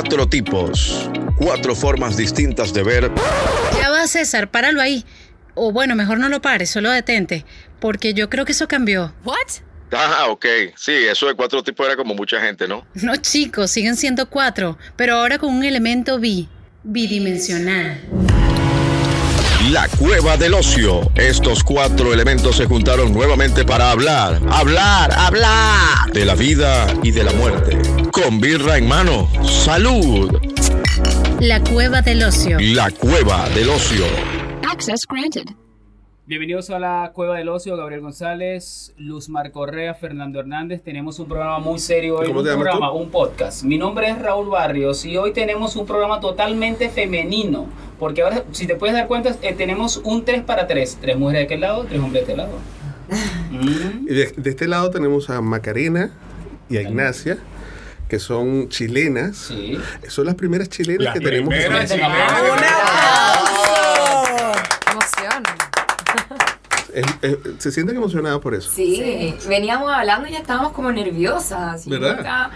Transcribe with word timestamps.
Cuatro 0.00 0.26
tipos, 0.26 1.10
cuatro 1.36 1.74
formas 1.74 2.16
distintas 2.16 2.72
de 2.72 2.82
ver. 2.82 3.10
Ya 3.78 3.90
va, 3.90 4.06
César, 4.06 4.50
páralo 4.50 4.80
ahí. 4.80 5.04
O 5.54 5.72
bueno, 5.72 5.94
mejor 5.94 6.18
no 6.18 6.30
lo 6.30 6.40
pares, 6.40 6.70
solo 6.70 6.90
detente. 6.90 7.44
Porque 7.80 8.14
yo 8.14 8.30
creo 8.30 8.46
que 8.46 8.52
eso 8.52 8.66
cambió. 8.66 9.12
What? 9.24 9.36
Ah, 9.92 10.28
ok. 10.30 10.46
Sí, 10.74 10.92
eso 10.92 11.26
de 11.26 11.34
cuatro 11.34 11.62
tipos 11.62 11.84
era 11.84 11.96
como 11.96 12.14
mucha 12.14 12.40
gente, 12.40 12.66
¿no? 12.66 12.86
No, 12.94 13.14
chicos, 13.16 13.70
siguen 13.72 13.94
siendo 13.94 14.30
cuatro, 14.30 14.78
pero 14.96 15.16
ahora 15.16 15.36
con 15.36 15.54
un 15.54 15.64
elemento 15.64 16.18
bi, 16.18 16.48
bidimensional. 16.82 18.00
La 19.70 19.86
cueva 19.86 20.36
del 20.36 20.54
ocio. 20.54 21.12
Estos 21.14 21.62
cuatro 21.62 22.12
elementos 22.12 22.56
se 22.56 22.66
juntaron 22.66 23.12
nuevamente 23.12 23.64
para 23.64 23.92
hablar, 23.92 24.40
hablar, 24.50 25.12
hablar 25.12 26.12
de 26.12 26.24
la 26.24 26.34
vida 26.34 26.92
y 27.04 27.12
de 27.12 27.22
la 27.22 27.32
muerte. 27.34 27.78
Con 28.10 28.40
birra 28.40 28.78
en 28.78 28.88
mano. 28.88 29.30
¡Salud! 29.44 30.40
La 31.38 31.62
cueva 31.62 32.02
del 32.02 32.24
ocio. 32.24 32.58
La 32.58 32.90
cueva 32.90 33.48
del 33.50 33.68
ocio. 33.68 34.06
Access 34.68 35.02
granted. 35.08 35.54
Bienvenidos 36.34 36.70
a 36.70 36.78
la 36.78 37.10
Cueva 37.12 37.38
del 37.38 37.48
Ocio, 37.48 37.76
Gabriel 37.76 38.02
González, 38.02 38.92
Luz 38.96 39.28
Mar 39.28 39.50
Correa, 39.50 39.94
Fernando 39.94 40.38
Hernández. 40.38 40.80
Tenemos 40.80 41.18
un 41.18 41.26
programa 41.26 41.58
muy 41.58 41.80
serio 41.80 42.18
hoy, 42.18 42.28
¿Cómo 42.28 42.38
un 42.38 42.44
te 42.44 42.52
llamas 42.52 42.62
programa, 42.68 42.92
tú? 42.92 42.98
un 42.98 43.10
podcast. 43.10 43.64
Mi 43.64 43.76
nombre 43.78 44.08
es 44.08 44.16
Raúl 44.16 44.48
Barrios 44.48 45.04
y 45.04 45.16
hoy 45.16 45.32
tenemos 45.32 45.74
un 45.74 45.86
programa 45.86 46.20
totalmente 46.20 46.88
femenino. 46.88 47.66
Porque 47.98 48.22
ahora, 48.22 48.44
si 48.52 48.68
te 48.68 48.76
puedes 48.76 48.94
dar 48.94 49.08
cuenta, 49.08 49.34
eh, 49.42 49.54
tenemos 49.54 49.96
un 50.04 50.24
3 50.24 50.44
para 50.44 50.68
3. 50.68 50.98
Tres 51.00 51.18
mujeres 51.18 51.40
de 51.40 51.44
aquel 51.46 51.62
lado, 51.62 51.84
tres 51.88 51.98
hombres 52.00 52.24
de 52.24 52.32
este 52.32 52.36
lado. 52.36 52.52
Mm. 53.50 54.06
Y 54.08 54.14
de, 54.14 54.32
de 54.36 54.50
este 54.50 54.68
lado 54.68 54.90
tenemos 54.90 55.28
a 55.30 55.40
Macarena 55.40 56.12
y 56.68 56.76
a 56.76 56.82
Ignacia, 56.82 57.38
que 58.08 58.20
son 58.20 58.68
chilenas. 58.68 59.36
Sí. 59.36 59.76
Son 60.06 60.26
las 60.26 60.36
primeras 60.36 60.68
chilenas 60.68 61.06
Las 61.06 61.14
que 61.14 61.20
tenemos. 61.20 61.48
primeras 61.52 61.90
Venga, 61.90 62.06
chilenas. 62.06 62.32
¡Qué 64.86 64.92
emoción! 64.92 65.42
Es- 67.22 67.36
se 67.58 67.70
sienten 67.70 67.96
emocionadas 67.96 68.38
por 68.40 68.54
eso. 68.54 68.70
Sí, 68.74 69.34
veníamos 69.48 69.90
hablando 69.92 70.28
y 70.28 70.32
ya 70.32 70.38
estábamos 70.38 70.72
como 70.72 70.90
nerviosas. 70.92 71.86
¿Verdad? 71.86 72.16
Nunca, 72.16 72.50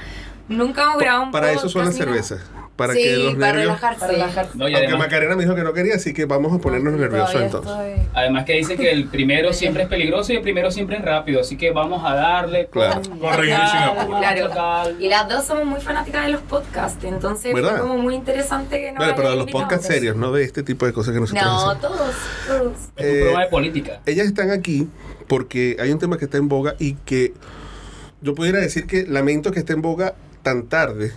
nunca 0.49 0.83
hemos 0.85 0.99
grabado 0.99 1.23
un 1.25 1.31
Para 1.33 1.53
eso 1.53 1.69
son 1.69 1.85
las 1.85 1.95
cervezas. 1.97 2.41
Para 2.77 2.93
sí, 2.95 3.03
que 3.05 3.17
los 3.17 3.35
para 3.37 3.53
nervios. 3.53 3.81
relajarse. 3.81 4.59
No, 4.59 4.69
y 4.69 4.73
Aunque 4.75 4.87
además, 4.89 5.07
Macarena 5.07 5.37
me 5.37 5.45
dijo 5.45 5.55
que 5.55 5.63
no 5.63 5.73
quería, 5.73 5.95
así 5.95 6.13
que 6.13 6.25
vamos 6.25 6.53
a 6.53 6.59
ponernos 6.59 6.95
nerviosos 6.95 7.41
entonces. 7.41 7.73
además 8.13 8.45
que 8.45 8.55
dice 8.55 8.77
que 8.77 8.91
el 8.91 9.07
primero 9.07 9.53
siempre 9.53 9.85
es 9.85 9.89
peligroso 9.89 10.33
y 10.33 10.37
el 10.37 10.43
primero 10.43 10.73
siempre 10.73 10.97
es 10.97 11.03
rápido. 11.05 11.41
Así 11.41 11.57
que 11.57 11.71
vamos 11.71 12.03
a 12.05 12.15
darle. 12.15 12.67
Claro. 12.73 13.01
Corregir. 13.21 13.55
Claro. 13.55 14.51
Claro. 14.51 14.91
Y 14.99 15.09
las 15.09 15.29
dos 15.29 15.45
somos 15.45 15.65
muy 15.67 15.81
fanáticas 15.81 16.25
de 16.27 16.33
los 16.33 16.41
podcasts, 16.43 17.05
entonces 17.05 17.55
¿Verdad? 17.55 17.71
fue 17.79 17.81
como 17.83 17.99
muy 17.99 18.15
interesante 18.17 18.81
que 18.81 18.91
nos 18.91 18.99
Vale, 18.99 19.15
pero 19.15 19.31
de 19.31 19.37
los 19.37 19.51
podcasts 19.51 19.87
serios, 19.87 20.17
no 20.17 20.33
de 20.33 20.43
este 20.43 20.63
tipo 20.65 20.85
de 20.87 20.93
cosas 20.93 21.15
que 21.15 21.21
nosotros 21.21 21.45
No, 21.45 21.71
hacemos. 21.71 21.81
todos, 21.81 22.15
todos. 22.49 22.75
Es 22.97 23.05
un 23.05 23.07
Eh, 23.07 23.21
programa 23.21 23.45
de 23.45 23.51
política. 23.51 24.01
Ellas 24.07 24.27
están 24.27 24.51
aquí 24.51 24.89
porque 25.29 25.77
hay 25.81 25.91
un 25.93 25.99
tema 26.01 26.19
que 26.19 26.25
está 26.25 26.39
en 26.39 26.49
boga 26.49 26.75
y 26.81 26.95
que 26.95 27.35
yo 28.21 28.35
pudiera 28.35 28.59
decir 28.59 28.87
que 28.87 29.07
lamento 29.07 29.53
que 29.53 29.61
esté 29.61 29.75
en 29.75 29.83
boga 29.83 30.15
tan 30.43 30.67
tarde, 30.67 31.13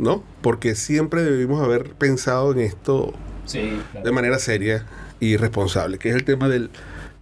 ¿no? 0.00 0.22
Porque 0.40 0.74
siempre 0.74 1.22
debimos 1.22 1.62
haber 1.62 1.90
pensado 1.92 2.52
en 2.52 2.60
esto 2.60 3.12
Sí, 3.44 3.78
claro. 3.92 4.04
de 4.06 4.12
manera 4.12 4.38
seria 4.38 4.86
y 5.20 5.36
responsable, 5.36 5.98
que 5.98 6.08
es 6.08 6.14
el 6.14 6.24
tema 6.24 6.48
del 6.48 6.70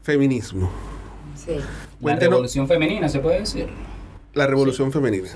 feminismo, 0.02 0.70
Sí. 1.36 1.56
La 2.00 2.16
revolución 2.16 2.68
femenina, 2.68 3.08
se 3.08 3.18
puede 3.20 3.40
decir. 3.40 3.68
la 4.34 4.46
revolución 4.46 4.92
femenina. 4.92 5.28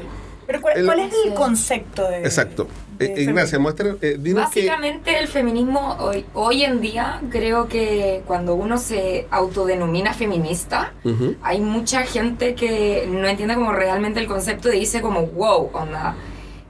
Pero 0.46 0.60
¿cuál, 0.60 0.76
El- 0.78 0.84
cuál 0.86 1.00
es 1.00 1.14
el 1.24 1.34
concepto 1.34 2.06
de 2.08 2.18
Exacto. 2.18 2.68
de 2.98 3.06
Eh, 3.06 3.22
Ignacia, 3.22 3.58
muestra, 3.58 3.96
eh, 4.00 4.16
dinos 4.20 4.50
que... 4.50 4.60
Básicamente 4.60 5.18
el 5.18 5.26
feminismo 5.26 5.96
hoy, 5.98 6.24
hoy 6.34 6.62
en 6.64 6.80
día 6.80 7.20
creo 7.30 7.66
que 7.68 8.22
cuando 8.26 8.54
uno 8.54 8.76
se 8.78 9.26
autodenomina 9.30 10.12
feminista, 10.14 10.92
hay 11.42 11.60
mucha 11.60 12.02
gente 12.02 12.54
que 12.54 13.08
no 13.10 13.26
entiende 13.26 13.54
como 13.54 13.72
realmente 13.72 14.20
el 14.20 14.26
concepto 14.26 14.72
y 14.72 14.78
dice 14.80 15.00
como, 15.00 15.26
wow, 15.26 15.70
onda, 15.72 16.14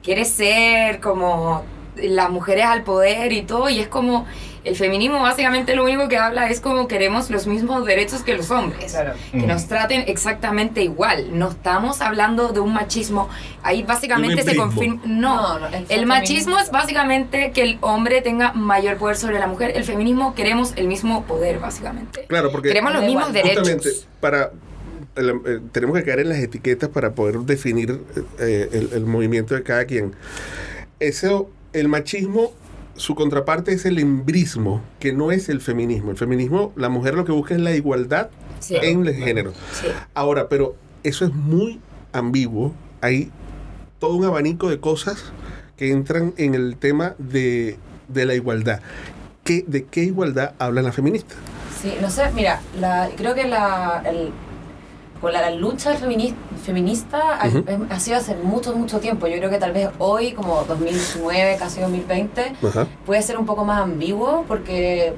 quiere 0.03 0.25
ser 0.25 0.99
como 0.99 1.63
las 1.95 2.29
mujeres 2.29 2.65
al 2.65 2.83
poder 2.83 3.31
y 3.33 3.43
todo, 3.43 3.69
y 3.69 3.79
es 3.79 3.87
como, 3.87 4.25
el 4.63 4.75
feminismo 4.77 5.19
básicamente 5.21 5.75
lo 5.75 5.83
único 5.83 6.07
que 6.07 6.17
habla 6.17 6.49
es 6.49 6.61
como 6.61 6.87
queremos 6.87 7.29
los 7.29 7.47
mismos 7.47 7.85
derechos 7.85 8.21
que 8.23 8.33
los 8.35 8.49
hombres, 8.49 8.95
que 9.31 9.37
Mm. 9.39 9.47
nos 9.47 9.67
traten 9.67 10.05
exactamente 10.07 10.81
igual, 10.81 11.37
no 11.37 11.49
estamos 11.49 11.99
hablando 12.01 12.47
de 12.47 12.61
un 12.61 12.73
machismo, 12.73 13.27
ahí 13.61 13.83
básicamente 13.83 14.41
se 14.43 14.55
confirma, 14.55 15.01
no, 15.05 15.59
No, 15.59 15.59
no, 15.59 15.67
el 15.67 15.85
el 15.89 16.05
machismo 16.05 16.57
es 16.59 16.71
básicamente 16.71 17.51
que 17.51 17.61
el 17.61 17.77
hombre 17.81 18.21
tenga 18.21 18.53
mayor 18.53 18.97
poder 18.97 19.17
sobre 19.17 19.37
la 19.37 19.47
mujer, 19.47 19.73
el 19.75 19.83
feminismo 19.83 20.33
queremos 20.33 20.71
el 20.77 20.87
mismo 20.87 21.23
poder 21.25 21.59
básicamente. 21.59 22.25
Claro, 22.27 22.49
porque 22.51 22.69
Queremos 22.69 22.93
los 22.93 23.03
mismos 23.03 23.29
igual. 23.29 23.33
derechos. 23.33 23.59
justamente 23.69 23.89
para... 24.21 24.51
el- 25.15 25.29
eh, 25.45 25.59
tenemos 25.71 25.97
que 25.97 26.03
caer 26.03 26.19
en 26.21 26.29
las 26.29 26.39
etiquetas 26.39 26.89
para 26.89 27.13
poder 27.13 27.39
definir 27.39 28.01
eh, 28.39 28.69
el, 28.71 28.89
el 28.93 29.05
movimiento 29.05 29.55
de 29.55 29.63
cada 29.63 29.85
quien. 29.85 30.13
Eso, 30.99 31.49
el 31.73 31.87
machismo, 31.87 32.51
su 32.95 33.15
contraparte 33.15 33.73
es 33.73 33.85
el 33.85 33.99
embrismo, 33.99 34.81
que 34.99 35.13
no 35.13 35.31
es 35.31 35.49
el 35.49 35.61
feminismo. 35.61 36.11
El 36.11 36.17
feminismo, 36.17 36.71
la 36.75 36.89
mujer 36.89 37.15
lo 37.15 37.25
que 37.25 37.31
busca 37.31 37.55
es 37.55 37.61
la 37.61 37.73
igualdad 37.75 38.29
Sí. 38.59 38.75
en 38.81 39.05
el 39.05 39.13
género. 39.15 39.51
Sí. 39.73 39.87
Ahora, 40.13 40.47
pero 40.47 40.75
eso 41.03 41.25
es 41.25 41.33
muy 41.33 41.81
ambiguo. 42.13 42.73
Hay 43.01 43.29
todo 43.99 44.15
un 44.15 44.23
abanico 44.23 44.69
de 44.69 44.79
cosas 44.79 45.33
que 45.75 45.91
entran 45.91 46.33
en 46.37 46.55
el 46.55 46.77
tema 46.77 47.15
de, 47.17 47.77
de 48.07 48.25
la 48.25 48.35
igualdad. 48.35 48.79
¿Qué, 49.43 49.65
¿De 49.67 49.83
qué 49.83 50.03
igualdad 50.03 50.53
hablan 50.59 50.85
las 50.85 50.95
feministas? 50.95 51.37
Sí, 51.81 51.93
no 52.01 52.09
sé, 52.09 52.23
mira, 52.33 52.61
la, 52.79 53.09
creo 53.17 53.35
que 53.35 53.45
la, 53.45 54.01
el- 54.05 54.31
con 55.23 55.31
la, 55.33 55.41
la 55.41 55.51
lucha 55.51 55.95
femini- 55.95 56.35
feminista 56.63 57.37
ha, 57.39 57.47
Ujú. 57.47 57.63
ha 57.89 57.99
sido 57.99 58.17
hace 58.17 58.35
mucho, 58.35 58.75
mucho 58.75 58.99
tiempo. 58.99 59.25
Yo 59.25 59.37
creo 59.37 59.49
que 59.49 59.57
tal 59.57 59.71
vez 59.71 59.89
hoy, 59.97 60.33
como 60.33 60.63
2019, 60.65 61.55
casi 61.57 61.79
2020, 61.79 62.53
Ajá. 62.67 62.87
puede 63.05 63.21
ser 63.21 63.37
un 63.37 63.45
poco 63.45 63.63
más 63.63 63.81
ambiguo 63.81 64.43
porque 64.49 65.13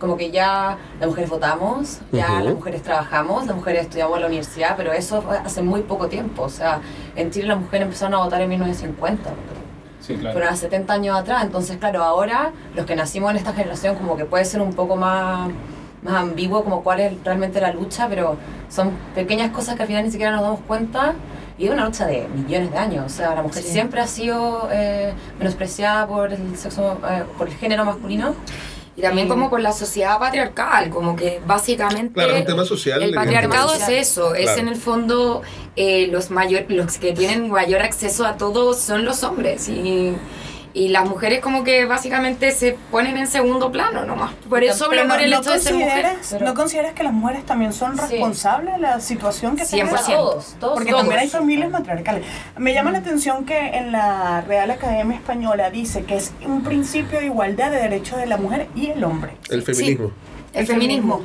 como 0.00 0.16
que 0.16 0.30
ya 0.30 0.78
las 0.98 1.08
mujeres 1.10 1.28
votamos, 1.28 1.98
ya 2.10 2.32
Ujú. 2.36 2.44
las 2.46 2.54
mujeres 2.54 2.82
trabajamos, 2.82 3.46
las 3.46 3.54
mujeres 3.54 3.82
estudiamos 3.82 4.14
en 4.16 4.20
la 4.22 4.26
universidad, 4.28 4.74
pero 4.78 4.94
eso 4.94 5.20
fue 5.20 5.36
hace 5.36 5.60
muy 5.60 5.82
poco 5.82 6.08
tiempo. 6.08 6.44
O 6.44 6.48
sea, 6.48 6.80
en 7.14 7.30
Chile 7.30 7.48
las 7.48 7.60
mujeres 7.60 7.84
empezaron 7.84 8.14
a 8.14 8.24
votar 8.24 8.40
en 8.40 8.48
1950. 8.48 9.30
Sí, 10.00 10.14
claro. 10.16 10.34
Pero 10.38 10.48
hace 10.50 10.62
70 10.62 10.94
años 10.94 11.18
atrás, 11.18 11.44
entonces 11.44 11.76
claro, 11.76 12.02
ahora 12.02 12.52
los 12.74 12.86
que 12.86 12.96
nacimos 12.96 13.30
en 13.32 13.36
esta 13.36 13.52
generación 13.52 13.94
como 13.96 14.16
que 14.16 14.24
puede 14.24 14.46
ser 14.46 14.62
un 14.62 14.72
poco 14.72 14.96
más, 14.96 15.50
más 16.02 16.14
ambiguo 16.14 16.64
como 16.64 16.82
cuál 16.82 17.00
es 17.00 17.12
realmente 17.24 17.60
la 17.60 17.72
lucha, 17.72 18.08
pero 18.08 18.36
son 18.68 18.90
pequeñas 19.14 19.50
cosas 19.50 19.76
que 19.76 19.82
al 19.82 19.88
final 19.88 20.04
ni 20.04 20.10
siquiera 20.10 20.32
nos 20.32 20.42
damos 20.42 20.60
cuenta 20.66 21.14
y 21.58 21.66
es 21.66 21.70
una 21.72 21.84
lucha 21.84 22.06
de 22.06 22.26
millones 22.34 22.72
de 22.72 22.78
años, 22.78 23.04
o 23.06 23.08
sea, 23.14 23.34
la 23.34 23.42
mujer 23.42 23.62
Sí. 23.62 23.70
siempre 23.72 24.00
ha 24.00 24.06
sido 24.06 24.68
eh, 24.72 25.12
menospreciada 25.38 26.06
por 26.06 26.32
el 26.32 26.56
sexo, 26.56 26.98
eh, 27.10 27.24
por 27.36 27.48
el 27.48 27.54
género 27.54 27.84
masculino. 27.84 28.34
Y 28.96 29.02
también 29.02 29.28
como 29.28 29.48
con 29.48 29.62
la 29.62 29.72
sociedad 29.72 30.18
patriarcal, 30.18 30.90
como 30.90 31.16
que 31.16 31.40
básicamente 31.46 32.12
Claro, 32.12 32.32
es 32.34 32.40
un 32.40 32.46
tema 32.46 32.64
social. 32.64 33.02
el 33.02 33.14
patriarcado 33.14 33.72
es 33.74 33.88
eso, 33.88 34.34
es 34.34 34.44
Claro. 34.46 34.60
en 34.60 34.68
el 34.68 34.76
fondo 34.76 35.42
eh, 35.76 36.08
los 36.10 36.30
mayor, 36.30 36.64
los 36.68 36.98
que 36.98 37.12
tienen 37.12 37.50
mayor 37.50 37.80
acceso 37.82 38.26
a 38.26 38.36
todo 38.36 38.74
son 38.74 39.04
los 39.04 39.22
hombres 39.22 39.68
y, 39.68 40.14
y 40.72 40.88
las 40.88 41.08
mujeres 41.08 41.40
como 41.40 41.64
que 41.64 41.84
básicamente 41.84 42.52
se 42.52 42.76
ponen 42.90 43.16
en 43.16 43.26
segundo 43.26 43.72
plano 43.72 44.04
nomás. 44.04 44.32
Por 44.48 44.62
eso 44.62 44.86
Pero 44.88 45.08
por 45.08 45.20
el 45.20 45.30
no, 45.30 45.40
hecho 45.40 45.50
de 45.50 45.58
ser 45.58 45.74
mujer. 45.74 45.88
consideras, 45.90 46.28
Pero- 46.30 46.44
¿No 46.46 46.54
consideras 46.54 46.92
que 46.94 47.02
las 47.02 47.12
mujeres 47.12 47.44
también 47.44 47.72
son 47.72 47.96
Sí. 47.96 48.02
responsables 48.02 48.74
de 48.74 48.80
la 48.80 49.00
situación 49.00 49.56
que 49.56 49.64
se 49.64 49.76
100%. 49.76 50.06
genera? 50.06 50.22
Todos, 50.22 50.56
todos. 50.60 50.74
Porque 50.74 50.90
todos. 50.90 51.02
también 51.02 51.20
hay 51.20 51.28
familias 51.28 51.70
matriarcales. 51.70 52.24
Me 52.56 52.72
llama 52.72 52.92
la 52.92 52.98
atención 52.98 53.44
que 53.44 53.58
en 53.76 53.90
la 53.92 54.42
Real 54.42 54.70
Academia 54.70 55.16
Española 55.16 55.70
dice 55.70 56.04
que 56.04 56.16
es 56.16 56.32
un 56.46 56.62
principio 56.62 57.18
de 57.18 57.26
igualdad 57.26 57.70
de 57.70 57.78
derechos 57.78 58.18
de 58.18 58.26
la 58.26 58.36
mujer 58.36 58.68
y 58.76 58.86
el 58.90 59.02
hombre. 59.02 59.32
El 59.48 59.62
feminismo. 59.62 60.12
El 60.52 60.66
feminismo. 60.66 61.22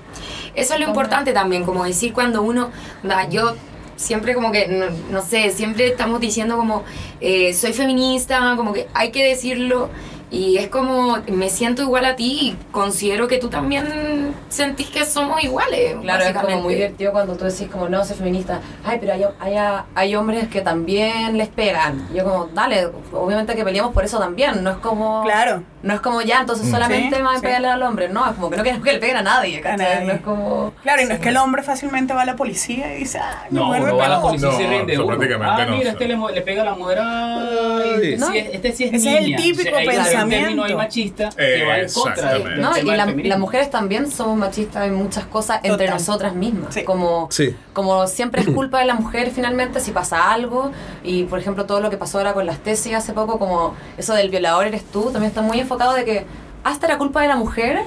Eso 0.56 0.74
es 0.76 0.80
lo 0.80 0.88
importante 0.88 1.34
también, 1.34 1.64
como 1.66 1.84
decir 1.84 2.14
cuando 2.14 2.42
uno, 2.44 2.70
da, 3.04 3.28
yo 3.28 3.56
siempre 3.96 4.34
como 4.34 4.52
que, 4.52 4.68
no, 4.68 4.86
no 5.12 5.22
sé, 5.22 5.52
siempre 5.52 5.88
estamos 5.88 6.20
diciendo 6.20 6.58
como, 6.58 6.84
eh, 7.22 7.54
soy 7.54 7.74
feminista, 7.74 8.54
como 8.56 8.74
que 8.74 8.88
hay 8.94 9.12
que 9.12 9.24
decirlo. 9.24 9.90
Y 10.32 10.58
es 10.58 10.68
como, 10.68 11.20
me 11.32 11.50
siento 11.50 11.84
igual 11.84 12.04
a 12.04 12.16
ti 12.16 12.40
y 12.42 12.72
considero 12.72 13.28
que 13.28 13.38
tú 13.38 13.48
también 13.48 14.34
sentís 14.50 14.90
que 14.90 15.06
somos 15.06 15.42
iguales. 15.44 15.96
Claro, 16.02 16.26
es 16.26 16.34
como 16.34 16.62
muy 16.62 16.76
divertido 16.76 17.12
cuando 17.12 17.38
tú 17.38 17.46
decís 17.46 17.70
como 17.72 17.88
no, 17.88 18.04
soy 18.04 18.18
feminista. 18.18 18.60
Ay, 18.84 18.98
pero 19.00 19.14
hay, 19.14 19.24
hay, 19.40 19.84
hay 19.94 20.16
hombres 20.16 20.48
que 20.50 20.62
también 20.62 21.38
les 21.38 21.48
pegan. 21.48 22.08
Y 22.12 22.18
yo 22.18 22.24
como, 22.26 22.48
dale, 22.48 22.90
obviamente 23.14 23.56
que 23.56 23.64
peleamos 23.64 23.94
por 23.94 24.04
eso 24.04 24.20
también. 24.20 24.64
No 24.64 24.72
es 24.72 24.78
como... 24.78 25.24
Claro. 25.24 25.64
No 25.86 25.94
es 25.94 26.02
como 26.02 26.22
ya, 26.24 26.40
entonces 26.42 26.68
solamente 26.70 27.16
Sí, 27.16 27.22
van 27.22 27.36
a 27.36 27.40
sí. 27.40 27.44
pegarle 27.46 27.68
al 27.68 27.82
hombre. 27.84 28.10
No, 28.10 28.26
es 28.28 28.34
como 28.36 28.50
que 28.50 28.58
no 28.58 28.64
quieren 28.64 28.82
que 28.82 28.92
le 28.94 28.98
peguen 29.00 29.18
a 29.18 29.22
nadie, 29.22 29.62
A 29.66 29.78
nadie. 29.78 30.06
No 30.06 30.14
es 30.14 30.22
como... 30.22 30.74
Claro, 30.82 31.04
y 31.04 31.06
no 31.06 31.14
es 31.14 31.20
que 31.20 31.30
el 31.30 31.38
hombre 31.38 31.62
fácilmente 31.62 32.12
va 32.14 32.24
a 32.24 32.26
la 32.26 32.36
policía 32.36 32.96
y 32.96 33.00
dice, 33.02 33.20
ah, 33.20 33.46
No, 33.52 33.70
me 33.70 33.80
uno 33.80 33.96
va 33.96 34.06
a 34.08 34.10
la 34.10 34.22
policía 34.22 34.50
y 34.52 34.56
se 34.58 34.64
No, 34.64 34.70
rinde 34.72 34.98
uno. 34.98 35.08
prácticamente 35.08 35.62
Ah, 35.62 35.66
no, 35.68 35.78
mira, 35.78 35.92
este 35.92 36.08
le, 36.08 36.18
le 36.34 36.42
pega 36.42 36.64
a 36.64 36.66
la 36.66 36.74
mujer. 36.76 36.98
Ay, 37.02 37.92
este, 38.02 38.18
No. 38.18 38.32
sí 38.32 38.38
es, 38.40 38.48
este 38.54 38.72
sí 38.74 38.84
es 38.86 38.94
Ese 38.94 39.10
es 39.12 39.18
el 39.18 39.24
niña. 39.26 39.38
típico 39.38 39.62
O 39.62 39.64
sea, 39.64 39.78
ahí 39.78 39.88
hay 39.88 39.96
pensamiento. 39.96 40.64
ahí 40.64 40.76
machista 40.76 41.30
que 41.30 41.66
va 41.66 41.78
en 41.80 41.90
contra 41.92 42.34
del 42.34 42.62
No, 42.62 42.78
y 42.78 42.82
la- 42.82 43.06
las 43.06 43.40
mujeres 43.40 43.70
también 43.70 44.10
somos 44.12 44.38
machistas 44.38 44.88
en 44.88 44.96
muchas 44.96 45.26
cosas 45.26 45.58
entre 45.64 45.86
Total. 45.86 45.94
nosotras 46.00 46.34
mismas. 46.34 46.74
Sí. 46.74 46.84
Como, 46.84 47.28
Sí. 47.30 47.56
como 47.74 48.08
siempre 48.08 48.42
es 48.42 48.48
culpa 48.50 48.80
de 48.80 48.86
la 48.86 48.96
mujer 48.96 49.30
finalmente 49.30 49.80
si 49.80 49.92
pasa 49.92 50.32
algo. 50.32 50.72
Y 51.04 51.26
por 51.26 51.38
ejemplo, 51.38 51.66
todo 51.68 51.80
lo 51.80 51.92
que 51.92 51.98
pasó 51.98 52.18
ahora 52.18 52.34
con 52.34 52.48
las 52.48 52.58
tesis 52.58 52.96
hace 52.96 53.14
poco, 53.14 53.38
como 53.38 53.76
eso 54.00 54.16
del 54.16 54.32
violador 54.32 54.66
eres 54.66 54.84
tú, 54.84 55.12
también 55.12 55.26
está 55.26 55.42
muy 55.44 55.60
enfocado 55.60 55.75
de 55.78 56.06
que 56.06 56.26
hasta 56.64 56.88
era 56.88 56.98
culpa 56.98 57.22
de 57.22 57.28
la 57.28 57.36
mujer 57.36 57.82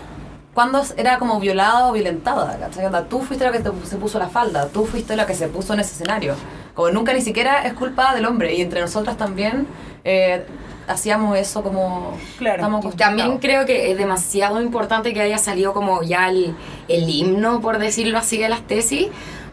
cuando 0.55 0.83
era 0.97 1.19
como 1.19 1.39
violada 1.41 1.89
o 1.89 1.93
violentada. 1.93 2.59
¿cachai? 2.59 2.87
Onda, 2.87 3.05
Tú 3.05 3.21
fuiste 3.23 3.45
la 3.45 3.53
que 3.53 3.61
te- 3.61 3.71
se 3.87 3.97
puso 3.97 4.19
la 4.19 4.29
falda, 4.29 4.69
tú 4.69 4.85
fuiste 4.87 5.15
la 5.17 5.27
que 5.27 5.35
se 5.35 5.49
puso 5.49 5.75
en 5.75 5.81
ese 5.81 5.93
escenario. 5.93 6.35
Como 6.75 6.91
nunca 6.91 7.13
ni 7.13 7.21
siquiera 7.21 7.65
es 7.67 7.73
culpa 7.75 8.15
del 8.15 8.27
hombre. 8.27 8.55
Y 8.55 8.61
entre 8.63 8.81
nosotras 8.81 9.17
también 9.17 9.67
eh, 10.05 10.45
hacíamos 10.89 11.37
eso 11.39 11.63
como... 11.63 12.17
Claro. 12.39 12.63
También 12.97 13.39
creo 13.39 13.67
que 13.67 13.91
es 13.93 13.99
demasiado 13.99 14.61
importante 14.61 15.13
que 15.13 15.21
haya 15.21 15.39
salido 15.39 15.73
como 15.75 16.03
ya 16.03 16.29
el, 16.29 16.55
el 16.89 17.09
himno, 17.09 17.61
por 17.61 17.79
decirlo 17.79 18.19
así, 18.19 18.39
de 18.39 18.49
las 18.49 18.63
tesis, 18.63 19.09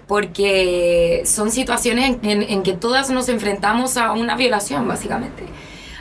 porque 0.08 1.24
son 1.26 1.52
situaciones 1.52 2.18
en, 2.22 2.30
en- 2.30 2.42
en 2.44 2.64
que 2.64 2.74
todas 2.74 3.10
nos 3.10 3.28
enfrentamos 3.30 3.98
a 3.98 4.12
una 4.14 4.36
violación, 4.36 4.88
básicamente. 4.88 5.44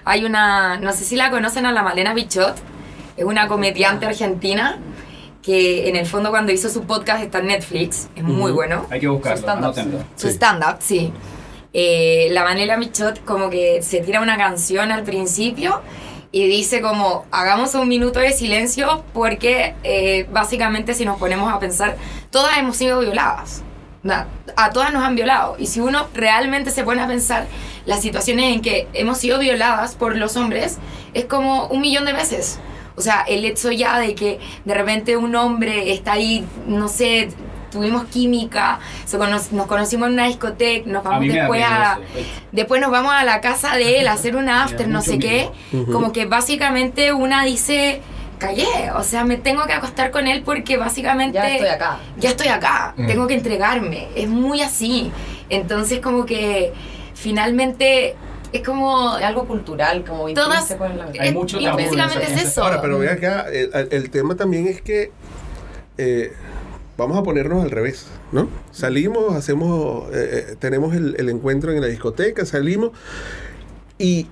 Hay 0.05 0.25
una, 0.25 0.79
no 0.79 0.93
sé 0.93 1.05
si 1.05 1.17
la 1.17 1.31
conocen 1.31 1.67
a 1.67 1.73
la 1.73 1.83
Malena 1.83 2.15
Bichot, 2.15 2.55
es 3.17 3.25
una 3.25 3.49
comediante 3.49 4.07
argentina 4.07 4.79
que 5.43 5.89
en 5.89 5.97
el 5.97 6.07
fondo 6.07 6.31
cuando 6.31 6.53
hizo 6.53 6.69
su 6.69 6.85
podcast 6.85 7.23
está 7.23 7.39
en 7.39 7.47
Netflix, 7.49 8.09
es 8.17 8.23
muy 8.23 8.51
bueno. 8.53 8.87
Hay 8.91 9.01
que 9.01 9.09
buscarlo, 9.09 9.39
Su 9.39 9.45
stand-up, 9.45 10.05
Sí. 10.17 10.29
stand-up, 10.29 10.77
sí. 10.81 11.13
Eh, 11.73 12.29
la 12.31 12.45
Manela 12.45 12.77
Michot 12.77 13.25
como 13.25 13.51
que 13.51 13.83
se 13.83 14.01
tira 14.01 14.21
una 14.21 14.37
canción 14.37 14.93
al 14.93 15.03
principio 15.03 15.81
y 16.33 16.47
dice 16.49 16.81
como, 16.81 17.27
hagamos 17.31 17.75
un 17.75 17.89
minuto 17.89 18.21
de 18.21 18.33
silencio 18.33 19.05
porque 19.13 19.75
eh, 19.85 20.27
básicamente 20.33 20.95
si 20.95 21.05
nos 21.05 21.19
ponemos 21.19 21.53
a 21.53 21.59
pensar, 21.59 21.97
todas 22.31 22.57
hemos 22.59 22.77
sido 22.77 23.01
violadas. 23.01 23.63
A 24.57 24.71
todas 24.71 24.93
nos 24.93 25.03
han 25.03 25.15
violado. 25.15 25.57
Y 25.59 25.67
si 25.67 25.81
uno 25.81 26.07
realmente 26.15 26.71
se 26.71 26.85
pone 26.85 27.01
a 27.01 27.07
pensar 27.07 27.47
las 27.87 28.01
situaciones 28.03 28.55
en 28.55 28.61
que 28.63 28.89
hemos 28.95 29.19
sido 29.19 29.39
violadas 29.39 29.95
por 29.95 30.17
los 30.17 30.37
hombres, 30.37 30.79
es 31.13 31.25
como 31.27 31.67
un 31.69 31.81
millón 31.81 32.05
de 32.05 32.13
veces. 32.13 32.59
O 32.97 33.01
sea, 33.01 33.23
el 33.27 33.45
hecho 33.45 33.73
ya 33.73 33.99
de 33.99 34.15
que 34.15 34.39
de 34.65 34.75
repente 34.75 35.17
un 35.17 35.35
hombre 35.35 35.93
está 35.93 36.13
ahí, 36.13 36.45
no 36.67 36.87
sé, 36.89 37.29
tuvimos 37.73 38.05
química, 38.05 38.79
se 39.05 39.19
cono- 39.19 39.41
nos 39.51 39.67
conocimos 39.67 40.07
en 40.07 40.15
una 40.15 40.27
discoteca, 40.29 40.89
nos 40.89 41.05
A 41.05 41.09
vamos 41.11 41.27
da 41.29 41.35
después 41.35 41.65
a... 41.65 41.99
eso. 42.15 42.29
Después 42.53 42.81
nos 42.81 42.91
vamos 42.93 43.13
a 43.13 43.25
la 43.25 43.41
casa 43.41 43.75
de 43.75 43.99
él 43.99 44.07
a 44.07 44.13
hacer 44.19 44.37
una 44.37 44.63
after, 44.63 44.87
no 44.87 45.03
sé 45.03 45.19
qué. 45.19 45.51
miedo. 45.73 45.93
Como 45.93 46.13
que 46.13 46.25
básicamente 46.27 47.13
una 47.13 47.45
dice, 47.45 48.01
callé, 48.39 48.93
o 48.95 49.03
sea, 49.03 49.25
me 49.25 49.39
tengo 49.39 49.65
que 49.67 49.73
acostar 49.73 50.13
con 50.13 50.29
él 50.29 50.43
porque 50.45 50.77
básicamente... 50.77 51.35
Ya 51.39 51.49
estoy 51.49 51.69
acá. 51.69 51.99
Ya 52.17 52.29
estoy 52.31 52.47
acá, 52.49 52.95
Mm. 52.97 53.07
tengo 53.09 53.27
que 53.27 53.35
entregarme. 53.35 54.07
Es 54.15 54.29
muy 54.29 54.61
así. 54.63 55.11
Entonces 55.51 55.99
como 55.99 56.25
que 56.27 56.73
finalmente 57.15 58.15
es 58.53 58.63
como... 58.63 59.09
Algo 59.11 59.47
cultural, 59.47 60.05
como 60.05 60.33
Todas- 60.33 60.71
en 60.71 60.99
la 60.99 61.11
Hay 61.21 61.33
mucho 61.33 61.59
y 61.59 61.65
tabú 61.65 61.79
en 61.81 61.85
básicamente 61.97 62.33
es 62.35 62.43
eso. 62.45 62.63
Ahora, 62.63 62.81
pero 62.81 62.99
ve 62.99 63.11
acá, 63.11 63.47
el, 63.51 63.71
el 63.91 64.11
tema 64.11 64.37
también 64.37 64.67
es 64.69 64.81
que 64.83 65.11
eh, 65.99 66.33
vamos 66.97 67.17
a 67.19 67.23
ponernos 67.23 67.63
al 67.65 67.71
revés, 67.71 68.07
¿no? 68.33 68.49
Salimos, 68.71 69.35
hacemos, 69.35 70.09
eh, 70.13 70.47
eh, 70.53 70.57
tenemos 70.59 70.95
el, 70.95 71.17
el 71.19 71.29
encuentro 71.31 71.73
en 71.73 71.81
la 71.81 71.87
discoteca, 71.89 72.45
salimos 72.47 72.91
y 73.99 74.27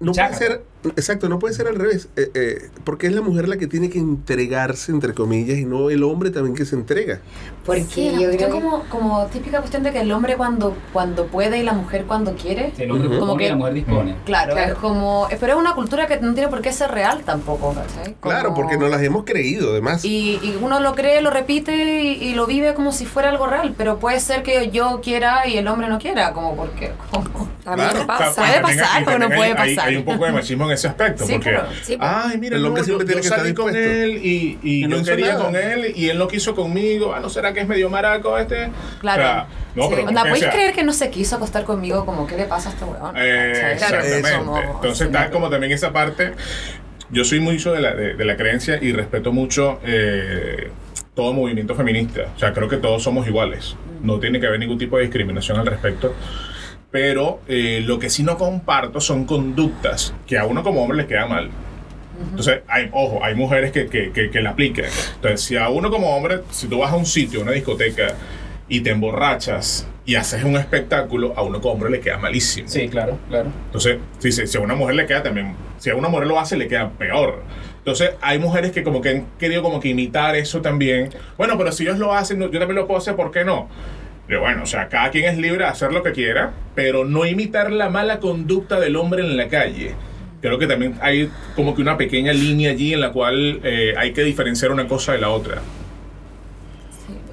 no 0.00 0.12
puede 0.12 0.28
Chácata. 0.28 0.38
ser, 0.38 0.64
exacto, 0.96 1.28
no 1.28 1.38
puede 1.38 1.54
ser 1.54 1.66
al 1.68 1.74
revés, 1.76 2.08
eh, 2.16 2.30
eh, 2.34 2.68
porque 2.84 3.06
es 3.06 3.12
la 3.12 3.20
mujer 3.22 3.48
la 3.48 3.56
que 3.56 3.66
tiene 3.66 3.90
que 3.90 3.98
entregarse, 3.98 4.92
entre 4.92 5.14
comillas, 5.14 5.58
y 5.58 5.64
no 5.64 5.90
el 5.90 6.02
hombre 6.04 6.30
también 6.30 6.54
que 6.54 6.64
se 6.64 6.74
entrega. 6.76 7.20
Porque 7.64 7.84
Sí, 7.84 8.12
yo 8.18 8.30
creo 8.30 8.50
como, 8.50 8.84
como 8.88 9.26
típica 9.26 9.58
cuestión 9.58 9.82
de 9.82 9.92
que 9.92 10.00
el 10.00 10.12
hombre 10.12 10.36
cuando, 10.36 10.76
cuando 10.92 11.26
puede 11.26 11.58
y 11.58 11.62
la 11.64 11.72
mujer 11.72 12.04
cuando 12.06 12.34
quiere. 12.36 12.72
El 12.78 12.90
hombre 12.92 13.08
propone 13.08 13.20
Como 13.26 13.34
y 13.34 13.38
que- 13.44 13.48
la 13.50 13.56
mujer 13.56 13.74
dispone. 13.74 14.16
Claro, 14.24 14.52
Claro. 14.54 14.72
es 14.74 14.78
como. 14.78 15.26
Pero 15.40 15.52
es 15.54 15.58
una 15.58 15.74
cultura 15.74 16.06
que 16.06 16.18
no 16.20 16.32
tiene 16.34 16.48
por 16.48 16.60
qué 16.62 16.72
ser 16.72 16.90
real 16.92 17.22
tampoco, 17.24 17.74
¿cachai? 17.74 18.14
Como- 18.20 18.32
Claro, 18.32 18.54
porque 18.54 18.76
nos 18.76 18.88
las 18.90 19.02
hemos 19.02 19.24
creído, 19.24 19.70
además. 19.72 20.04
Y, 20.04 20.38
y 20.42 20.58
uno 20.62 20.78
lo 20.80 20.94
cree, 20.94 21.20
lo 21.22 21.30
repite 21.30 22.02
y, 22.02 22.08
y 22.22 22.34
lo 22.34 22.46
vive 22.46 22.74
como 22.74 22.92
si 22.92 23.04
fuera 23.04 23.30
algo 23.30 23.46
real, 23.48 23.74
pero 23.76 23.98
puede 23.98 24.20
ser 24.20 24.42
que 24.44 24.70
yo 24.70 25.00
quiera 25.02 25.48
y 25.48 25.56
el 25.58 25.66
hombre 25.66 25.88
no 25.88 25.98
quiera, 25.98 26.32
como 26.32 26.54
porque. 26.54 26.92
como- 27.10 27.48
También 27.64 27.90
Claro. 27.90 28.06
pasa. 28.06 28.40
Puede 28.42 28.58
y 28.58 28.62
pasar 28.62 29.02
y 29.02 29.06
o 29.08 29.18
no 29.18 29.26
puede 29.26 29.42
hay- 29.42 29.50
hay- 29.58 29.74
pasar. 29.74 29.88
Hay, 29.88 29.96
un 29.96 30.04
poco 30.04 30.24
de 30.24 30.30
machismo 30.30 30.66
en 30.66 30.70
ese 30.76 30.88
aspecto. 30.88 31.26
Sí, 31.26 31.32
porque, 31.34 31.50
claro. 31.50 31.68
Sí, 31.82 31.96
ay, 32.00 32.38
mira, 32.38 32.56
El 32.56 32.64
hombre 32.64 32.82
no, 32.82 32.84
siempre 32.86 33.04
yo, 33.04 33.08
tiene 33.12 33.22
yo 33.22 33.30
que 33.30 33.36
estar 33.36 33.54
con 33.54 33.76
él 33.76 34.20
y, 34.24 34.58
y 34.62 34.84
Y 34.84 34.86
no 34.88 34.98
yo 34.98 35.04
quería 35.04 35.32
nada. 35.34 35.44
con 35.44 35.56
él 35.56 35.92
y 35.96 36.08
él 36.08 36.18
no 36.18 36.28
quiso 36.28 36.54
conmigo. 36.54 37.12
Ah, 37.14 37.20
¿no 37.20 37.28
será 37.28 37.52
que 37.52 37.60
es 37.60 37.68
medio 37.68 37.90
maraco 37.90 38.38
este? 38.38 38.70
Claro. 39.00 39.22
O 39.22 39.26
sea, 39.26 39.46
no, 39.74 39.82
Sí. 39.88 39.94
pero 39.96 40.08
o 40.08 40.14
¿podéis 40.22 40.38
sea, 40.38 40.52
creer 40.52 40.72
que 40.74 40.84
no 40.84 40.92
se 40.92 41.10
quiso 41.10 41.36
acostar 41.36 41.64
conmigo? 41.64 42.06
Como, 42.06 42.26
¿qué 42.26 42.36
le 42.36 42.44
pasa 42.44 42.70
a 42.70 42.72
este 42.72 42.84
weón? 42.84 43.14
Eh, 43.16 43.52
¿Cachai? 43.52 43.72
exactamente. 43.74 44.28
Es 44.30 44.36
como- 44.36 44.58
Entonces 44.60 45.06
está 45.08 45.30
como 45.30 45.50
también 45.50 45.72
esa 45.72 45.92
parte. 45.92 46.32
Yo 47.10 47.24
soy 47.24 47.40
mucho 47.40 47.72
de 47.72 47.80
la, 47.80 47.94
de, 47.94 48.14
de 48.14 48.24
la 48.24 48.36
creencia 48.36 48.78
y 48.82 48.92
respeto 48.92 49.32
mucho 49.32 49.78
eh, 49.84 50.70
todo 51.14 51.32
movimiento 51.32 51.74
feminista. 51.74 52.22
O 52.34 52.38
sea, 52.38 52.52
creo 52.52 52.68
que 52.68 52.76
todos 52.78 53.02
somos 53.02 53.26
iguales. 53.26 53.76
No 54.02 54.18
tiene 54.18 54.40
que 54.40 54.46
haber 54.46 54.58
ningún 54.60 54.76
tipo 54.78 54.96
de 54.96 55.04
discriminación 55.04 55.58
al 55.58 55.66
respecto. 55.66 56.14
Pero 56.96 57.40
eh, 57.46 57.82
lo 57.84 57.98
que 57.98 58.08
sí 58.08 58.22
no 58.22 58.38
comparto 58.38 59.02
son 59.02 59.26
conductas 59.26 60.14
que 60.26 60.38
a 60.38 60.46
uno 60.46 60.62
como 60.62 60.82
hombre 60.82 60.96
le 60.96 61.06
queda 61.06 61.26
mal. 61.26 61.50
Entonces, 62.30 62.60
hay, 62.68 62.88
ojo, 62.90 63.22
hay 63.22 63.34
mujeres 63.34 63.70
que, 63.70 63.86
que, 63.88 64.12
que, 64.12 64.30
que 64.30 64.40
la 64.40 64.52
aplican. 64.52 64.86
Entonces, 65.16 65.42
si 65.42 65.58
a 65.58 65.68
uno 65.68 65.90
como 65.90 66.16
hombre, 66.16 66.40
si 66.50 66.68
tú 66.68 66.78
vas 66.78 66.90
a 66.90 66.96
un 66.96 67.04
sitio, 67.04 67.40
a 67.40 67.42
una 67.42 67.52
discoteca, 67.52 68.14
y 68.66 68.80
te 68.80 68.92
emborrachas 68.92 69.86
y 70.06 70.14
haces 70.14 70.42
un 70.42 70.56
espectáculo, 70.56 71.34
a 71.36 71.42
uno 71.42 71.60
como 71.60 71.74
hombre 71.74 71.90
le 71.90 72.00
queda 72.00 72.16
malísimo. 72.16 72.66
Sí, 72.66 72.88
claro, 72.88 73.18
claro. 73.28 73.50
Entonces, 73.66 73.98
si, 74.18 74.32
si 74.32 74.46
si 74.46 74.56
a 74.56 74.62
una 74.62 74.74
mujer 74.74 74.94
le 74.94 75.04
queda 75.04 75.22
también, 75.22 75.54
si 75.76 75.90
a 75.90 75.96
una 75.96 76.08
mujer 76.08 76.28
lo 76.28 76.40
hace, 76.40 76.56
le 76.56 76.66
queda 76.66 76.88
peor. 76.88 77.42
Entonces, 77.76 78.12
hay 78.22 78.38
mujeres 78.38 78.72
que 78.72 78.82
como 78.82 79.02
que 79.02 79.10
han 79.10 79.26
querido 79.38 79.62
como 79.62 79.80
que 79.80 79.88
imitar 79.88 80.34
eso 80.34 80.62
también. 80.62 81.10
Bueno, 81.36 81.58
pero 81.58 81.72
si 81.72 81.82
ellos 81.82 81.98
lo 81.98 82.14
hacen, 82.14 82.40
yo 82.40 82.58
también 82.58 82.76
lo 82.76 82.86
puedo 82.86 82.96
hacer, 82.96 83.16
¿por 83.16 83.30
qué 83.30 83.44
no? 83.44 83.68
Pero 84.26 84.40
bueno, 84.40 84.64
o 84.64 84.66
sea, 84.66 84.88
cada 84.88 85.10
quien 85.10 85.26
es 85.26 85.38
libre 85.38 85.58
de 85.58 85.70
hacer 85.70 85.92
lo 85.92 86.02
que 86.02 86.12
quiera, 86.12 86.52
pero 86.74 87.04
no 87.04 87.24
imitar 87.24 87.70
la 87.70 87.90
mala 87.90 88.18
conducta 88.18 88.80
del 88.80 88.96
hombre 88.96 89.22
en 89.22 89.36
la 89.36 89.48
calle. 89.48 89.94
Creo 90.40 90.58
que 90.58 90.66
también 90.66 90.96
hay 91.00 91.30
como 91.54 91.74
que 91.74 91.82
una 91.82 91.96
pequeña 91.96 92.32
línea 92.32 92.70
allí 92.70 92.92
en 92.92 93.00
la 93.00 93.12
cual 93.12 93.60
eh, 93.62 93.94
hay 93.96 94.12
que 94.12 94.22
diferenciar 94.22 94.72
una 94.72 94.86
cosa 94.86 95.12
de 95.12 95.18
la 95.18 95.30
otra. 95.30 95.62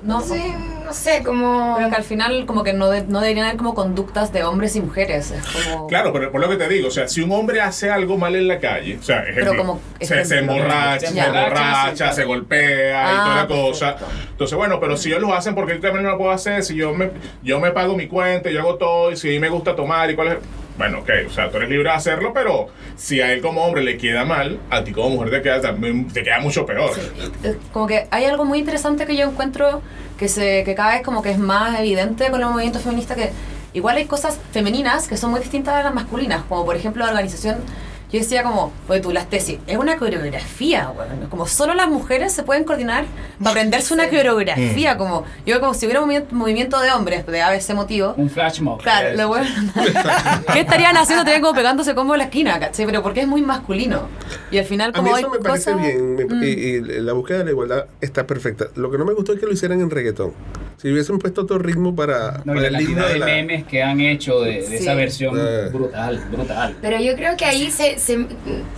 No, 0.03 0.21
Sí, 0.21 0.41
no 0.85 0.93
sé, 0.93 1.23
como... 1.23 1.75
Pero 1.77 1.89
que 1.89 1.95
al 1.95 2.03
final 2.03 2.45
como 2.45 2.63
que 2.63 2.73
no, 2.73 2.89
de- 2.89 3.05
no 3.07 3.21
deberían 3.21 3.45
haber 3.45 3.57
como 3.57 3.73
conductas 3.73 4.33
de 4.33 4.43
hombres 4.43 4.75
y 4.75 4.81
mujeres. 4.81 5.31
Es 5.31 5.43
como... 5.45 5.87
Claro, 5.87 6.11
pero 6.11 6.31
por 6.31 6.41
lo 6.41 6.49
que 6.49 6.57
te 6.57 6.67
digo, 6.67 6.89
o 6.89 6.91
sea, 6.91 7.07
si 7.07 7.21
un 7.21 7.31
hombre 7.31 7.61
hace 7.61 7.89
algo 7.89 8.17
mal 8.17 8.35
en 8.35 8.47
la 8.49 8.59
calle, 8.59 8.97
o 8.99 9.03
sea, 9.03 9.21
ejemplo, 9.23 9.55
como 9.55 9.79
se, 10.01 10.25
se 10.25 10.39
emborracha, 10.39 11.07
se 11.07 11.19
emborracha, 11.19 12.11
se 12.11 12.23
golpea 12.25 13.01
y 13.01 13.15
Ah, 13.15 13.23
toda 13.23 13.35
la 13.35 13.47
cosa. 13.47 13.95
perfecto. 13.95 14.13
Entonces, 14.31 14.57
bueno, 14.57 14.79
pero 14.79 14.97
si 14.97 15.09
ellos 15.09 15.21
lo 15.21 15.33
hacen, 15.33 15.55
porque 15.55 15.75
yo 15.75 15.79
también 15.79 16.03
no 16.03 16.11
lo 16.11 16.17
puedo 16.17 16.31
hacer? 16.31 16.63
Si 16.63 16.75
yo 16.75 16.93
me, 16.93 17.09
yo 17.41 17.59
me 17.61 17.71
pago 17.71 17.95
mi 17.95 18.07
cuenta, 18.07 18.49
yo 18.51 18.59
hago 18.59 18.75
todo, 18.75 19.11
y 19.11 19.15
si 19.15 19.29
a 19.29 19.31
mí 19.31 19.39
me 19.39 19.49
gusta 19.49 19.75
tomar 19.75 20.09
y 20.11 20.15
cuál 20.15 20.27
es... 20.27 20.37
Bueno, 20.77 20.99
ok, 20.99 21.09
o 21.27 21.29
sea, 21.29 21.49
tú 21.49 21.57
eres 21.57 21.69
libre 21.69 21.89
de 21.89 21.95
hacerlo, 21.95 22.31
pero 22.33 22.67
si 22.95 23.21
a 23.21 23.31
él 23.31 23.41
como 23.41 23.63
hombre 23.63 23.83
le 23.83 23.97
queda 23.97 24.25
mal, 24.25 24.59
a 24.69 24.83
ti 24.83 24.91
como 24.91 25.09
mujer 25.09 25.29
te 25.29 25.41
queda, 25.41 25.61
también, 25.61 26.07
te 26.07 26.23
queda 26.23 26.39
mucho 26.39 26.65
peor. 26.65 26.91
Eh, 27.43 27.57
como 27.71 27.85
que 27.87 28.07
hay 28.09 28.25
algo 28.25 28.43
muy 28.43 28.59
interesante 28.59 29.05
que 29.05 29.15
yo 29.15 29.29
encuentro 29.29 29.81
que 30.17 30.27
se 30.27 30.63
que 30.63 30.75
cada 30.75 30.93
vez 30.93 31.03
como 31.03 31.21
que 31.21 31.31
es 31.31 31.37
más 31.37 31.79
evidente 31.79 32.29
con 32.31 32.41
el 32.41 32.47
movimiento 32.47 32.79
feminista 32.79 33.15
que 33.15 33.31
igual 33.73 33.97
hay 33.97 34.05
cosas 34.05 34.39
femeninas 34.51 35.07
que 35.07 35.17
son 35.17 35.31
muy 35.31 35.39
distintas 35.39 35.75
a 35.75 35.83
las 35.83 35.93
masculinas 35.93 36.43
como 36.47 36.65
por 36.65 36.75
ejemplo 36.75 37.03
la 37.03 37.11
organización 37.11 37.57
yo 38.13 38.19
decía 38.19 38.43
como 38.43 38.71
oye 38.87 39.01
tú 39.01 39.11
las 39.11 39.27
tesis 39.29 39.57
es 39.67 39.75
una 39.77 39.97
coreografía 39.97 40.89
weón. 40.95 41.27
como 41.29 41.47
solo 41.47 41.73
las 41.73 41.89
mujeres 41.89 42.31
se 42.31 42.43
pueden 42.43 42.63
coordinar 42.63 43.05
para 43.39 43.49
aprenderse 43.51 43.93
una 43.93 44.07
coreografía 44.09 44.97
como 44.97 45.25
yo 45.45 45.59
como 45.59 45.73
si 45.73 45.85
hubiera 45.87 46.01
un 46.01 46.09
movi- 46.09 46.29
movimiento 46.31 46.79
de 46.79 46.91
hombres 46.91 47.25
de 47.25 47.41
ABC 47.41 47.71
motivo 47.73 48.13
Un 48.15 48.29
flash 48.29 48.61
mob. 48.61 48.81
Claro, 48.81 49.17
lo 49.17 49.27
bueno. 49.27 49.49
¿Qué 50.53 50.59
estarían 50.61 50.95
haciendo? 50.95 51.21
Estarían 51.23 51.41
como 51.41 51.55
pegándose 51.55 51.95
como 51.95 52.13
en 52.13 52.19
la 52.19 52.23
esquina, 52.25 52.59
¿cachai? 52.59 52.85
Pero 52.85 53.01
porque 53.01 53.21
es 53.21 53.27
muy 53.27 53.41
masculino. 53.41 54.07
Y 54.51 54.57
al 54.59 54.65
final, 54.65 54.91
A 54.91 54.93
como 54.93 55.09
mí 55.09 55.13
hay 55.15 55.21
eso 55.23 55.31
me 55.31 55.39
parece 55.39 55.71
cosas- 55.71 55.81
bien 55.81 56.13
Mm. 56.13 56.43
y, 56.43 56.47
y 56.47 56.81
la 57.01 57.13
búsqueda 57.13 57.39
de 57.39 57.45
la 57.45 57.51
igualdad 57.51 57.85
está 58.01 58.27
perfecta. 58.27 58.65
Lo 58.75 58.91
que 58.91 58.97
no 58.97 59.05
me 59.05 59.13
gustó 59.13 59.33
es 59.33 59.39
que 59.39 59.45
lo 59.47 59.51
hicieran 59.53 59.81
en 59.81 59.89
reggaetón. 59.89 60.33
Si 60.77 60.91
hubiesen 60.91 61.17
puesto 61.17 61.41
otro 61.41 61.57
ritmo 61.59 61.95
para, 61.95 62.41
No, 62.45 62.53
y 62.53 62.57
para 62.57 62.69
la 62.71 62.79
de 62.79 62.85
de 63.13 63.19
la... 63.19 63.25
memes 63.25 63.63
que 63.65 63.81
han 63.81 63.99
hecho 64.01 64.41
de, 64.41 64.61
de 64.61 64.67
Sí. 64.67 64.75
esa 64.75 64.93
versión 64.95 65.35
Eh. 65.39 65.69
brutal, 65.71 66.21
brutal. 66.31 66.75
Pero 66.81 66.99
yo 66.99 67.15
creo 67.15 67.35
que 67.37 67.45
ahí 67.45 67.71
se, 67.71 67.97
se, 68.05 68.27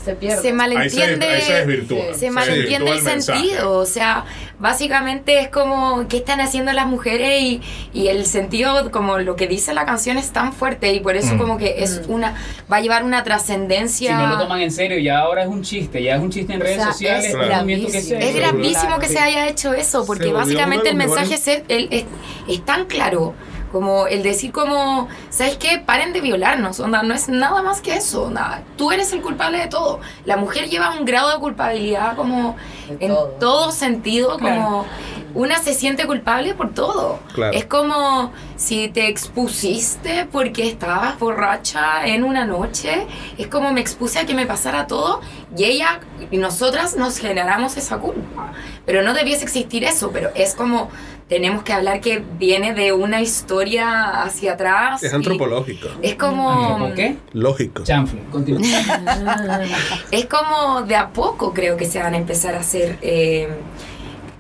Se 0.04 0.16
pierde. 0.16 0.36
se 0.42 0.48
Ahí 0.48 0.52
se, 0.52 0.54
malentiende. 0.54 1.26
ahí 1.28 1.42
se 1.42 1.54
desvirtúa. 1.54 2.14
se 2.14 2.32
malentiende 2.32 2.92
el 2.92 3.00
sentido, 3.02 3.72
o 3.80 3.86
sea, 3.86 4.26
básicamente 4.60 5.40
es 5.40 5.50
como 5.50 6.08
qué 6.08 6.18
están 6.18 6.42
haciendo 6.42 6.72
las 6.74 6.88
mujeres 6.88 7.42
y, 7.42 7.62
y 7.94 8.08
el 8.08 8.26
sentido, 8.26 8.92
como 8.92 9.18
lo 9.20 9.36
que 9.36 9.48
dice 9.48 9.74
la 9.74 9.86
canción 9.86 10.18
es 10.18 10.32
tan 10.32 10.54
fuerte 10.54 10.94
y 10.94 11.00
por 11.00 11.16
eso 11.16 11.36
Mm. 11.36 11.38
como 11.38 11.58
que 11.58 11.84
es 11.84 12.02
una, 12.08 12.36
va 12.72 12.78
a 12.78 12.82
llevar 12.82 13.04
una 13.04 13.20
Si 13.20 13.26
trascendencia. 13.26 14.18
no 14.18 14.28
lo 14.28 14.38
toman 14.38 14.62
en 14.62 14.72
serio, 14.72 14.98
ya 15.00 15.20
ahora 15.20 15.44
es 15.44 15.48
un 15.50 15.62
chiste, 15.64 16.02
ya 16.04 16.16
es 16.16 16.22
un 16.22 16.30
chiste 16.30 16.54
en 16.54 16.62
redes 16.62 16.78
O 16.80 16.82
sea, 16.84 16.92
sociales, 16.92 17.26
es 17.26 17.36
que 17.36 17.46
gravísimo. 17.46 17.90
sea. 17.90 18.20
Es 18.20 18.36
gravísimo 18.36 19.00
que 19.00 19.08
se 19.08 19.20
haya 19.20 19.48
hecho 19.48 19.74
eso, 19.74 20.06
porque 20.06 20.32
básicamente 20.32 20.90
el 20.90 20.96
mensaje 20.96 21.34
es, 21.36 21.48
el- 21.48 21.88
es, 21.92 22.06
es 22.48 22.64
tan 22.66 22.86
claro, 22.86 23.34
como 23.76 24.08
el 24.08 24.24
decir 24.24 24.54
como, 24.54 25.10
¿sabes 25.30 25.58
qué? 25.58 25.80
Paren 25.86 26.14
de 26.14 26.22
violarnos, 26.22 26.80
onda, 26.80 27.04
no 27.04 27.14
es 27.14 27.28
nada 27.28 27.62
más 27.62 27.82
que 27.82 27.94
eso, 27.96 28.30
nada. 28.30 28.64
Tú 28.78 28.94
eres 28.94 29.12
el 29.12 29.22
culpable 29.22 29.58
de 29.58 29.68
todo. 29.68 30.00
La 30.24 30.38
mujer 30.38 30.70
lleva 30.70 30.98
un 30.98 31.04
grado 31.04 31.30
de 31.34 31.40
culpabilidad 31.40 32.16
como 32.16 32.56
De 32.88 33.06
en 33.06 33.14
todo. 33.14 33.28
todo 33.38 33.72
sentido, 33.74 34.38
Claro. 34.38 34.62
como 34.64 34.86
una 35.34 35.58
se 35.58 35.74
siente 35.74 36.08
culpable 36.08 36.54
por 36.54 36.74
todo. 36.74 37.20
Claro. 37.34 37.52
Es 37.52 37.66
como 37.66 38.32
si 38.56 38.88
te 38.88 39.10
expusiste 39.10 40.26
porque 40.32 40.66
estabas 40.70 41.20
borracha 41.20 42.08
en 42.08 42.24
una 42.24 42.46
noche, 42.46 43.06
es 43.38 43.48
como 43.48 43.74
me 43.74 43.82
expuse 43.82 44.20
a 44.20 44.26
que 44.26 44.34
me 44.34 44.46
pasara 44.46 44.88
todo 44.88 45.20
y 45.58 45.64
ella 45.66 46.00
y 46.32 46.38
nosotras 46.38 46.96
nos 46.96 47.18
generamos 47.18 47.78
esa 47.78 47.98
culpa. 47.98 48.52
Pero 48.86 49.02
no 49.02 49.14
debiese 49.14 49.44
existir 49.44 49.84
eso, 49.84 50.12
pero 50.12 50.30
es 50.36 50.56
como 50.56 50.90
tenemos 51.28 51.64
que 51.64 51.74
hablar 51.74 52.02
que 52.02 52.24
viene 52.38 52.74
de 52.76 52.92
una 52.94 53.20
historia 53.22 54.22
hacia 54.24 54.54
atrás. 54.54 55.02
Es 55.04 55.14
antropológico, 55.14 55.88
Es 56.04 56.16
como 56.16 56.78
¿Por 56.78 56.94
qué? 56.94 57.18
lógico. 57.34 57.84
Chanfle, 57.84 58.22
continúa. 58.32 58.62
es 60.12 60.26
como 60.28 60.84
de 60.84 60.96
a 60.96 61.10
poco 61.10 61.52
creo 61.54 61.78
que 61.78 61.86
se 61.86 62.00
van 62.00 62.14
a 62.14 62.18
empezar 62.18 62.54
a 62.56 62.60
hacer, 62.60 62.98
eh, 63.02 63.50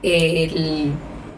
el- 0.03 0.91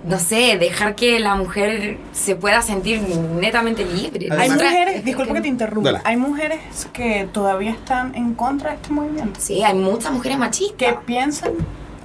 no 0.08 0.20
sé, 0.20 0.58
dejar 0.58 0.96
que 0.96 1.20
la 1.20 1.36
mujer 1.36 1.98
se 2.14 2.36
pueda 2.36 2.62
sentir 2.62 3.02
netamente 3.02 3.86
libre. 3.86 4.30
Hay 4.32 4.50
mujeres, 4.50 5.04
disculpa 5.04 5.34
que 5.34 5.42
te 5.42 5.48
interrumpa, 5.50 5.92
Dale. 5.92 6.04
hay 6.06 6.18
mujeres 6.18 6.60
que 6.94 7.28
todavía 7.32 7.72
están 7.72 8.16
en 8.16 8.34
contra 8.34 8.70
de 8.72 8.76
este 8.78 8.90
movimiento. 8.92 9.40
Sí, 9.40 9.64
hay 9.64 9.74
muchas 9.74 10.12
mujeres 10.12 10.38
machistas. 10.38 10.78
¿Qué 10.78 10.96
piensan 11.06 11.52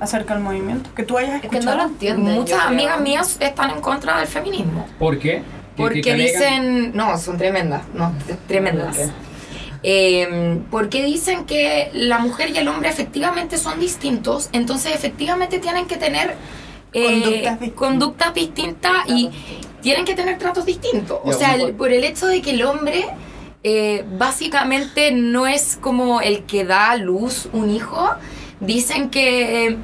acerca 0.00 0.34
del 0.34 0.42
movimiento? 0.42 0.90
Que 0.94 1.04
tú 1.04 1.16
hayas 1.16 1.36
Es 1.36 1.40
que 1.42 1.48
no 1.48 1.58
escuchado. 1.58 1.76
lo 1.76 1.84
entienden. 1.84 2.34
Muchas 2.34 2.58
creo. 2.58 2.68
amigas 2.70 3.00
mías 3.00 3.36
están 3.40 3.70
en 3.70 3.80
contra 3.80 4.18
del 4.18 4.26
feminismo. 4.26 4.86
¿Por 4.98 5.18
qué? 5.18 5.36
¿Qué- 5.38 5.42
Porque 5.76 6.00
qué- 6.02 6.14
dicen, 6.14 6.92
no, 6.94 7.16
son 7.18 7.38
tremendas, 7.38 7.82
no, 7.94 8.12
tremendas. 8.48 8.96
Eh, 9.84 10.60
porque 10.70 11.02
dicen 11.04 11.44
que 11.44 11.90
la 11.92 12.18
mujer 12.18 12.50
y 12.50 12.58
el 12.58 12.68
hombre 12.68 12.88
efectivamente 12.88 13.58
son 13.58 13.80
distintos, 13.80 14.48
entonces 14.52 14.94
efectivamente 14.94 15.58
tienen 15.58 15.86
que 15.86 15.96
tener 15.96 16.36
Conductas 16.92 17.60
distintas. 17.60 17.70
conductas 17.78 18.34
distintas 18.34 18.92
y 19.08 19.30
tienen 19.80 20.04
que 20.04 20.14
tener 20.14 20.38
tratos 20.38 20.66
distintos. 20.66 21.18
O 21.24 21.32
sea, 21.32 21.54
el- 21.54 21.72
por 21.74 21.92
el 21.92 22.04
hecho 22.04 22.26
de 22.26 22.42
que 22.42 22.50
el 22.50 22.62
hombre 22.64 23.06
eh, 23.64 24.04
básicamente 24.18 25.12
no 25.12 25.46
es 25.46 25.78
como 25.80 26.20
el 26.20 26.44
que 26.44 26.64
da 26.64 26.90
a 26.90 26.96
luz 26.96 27.48
un 27.52 27.70
hijo, 27.70 28.10
dicen 28.60 29.08
que... 29.08 29.76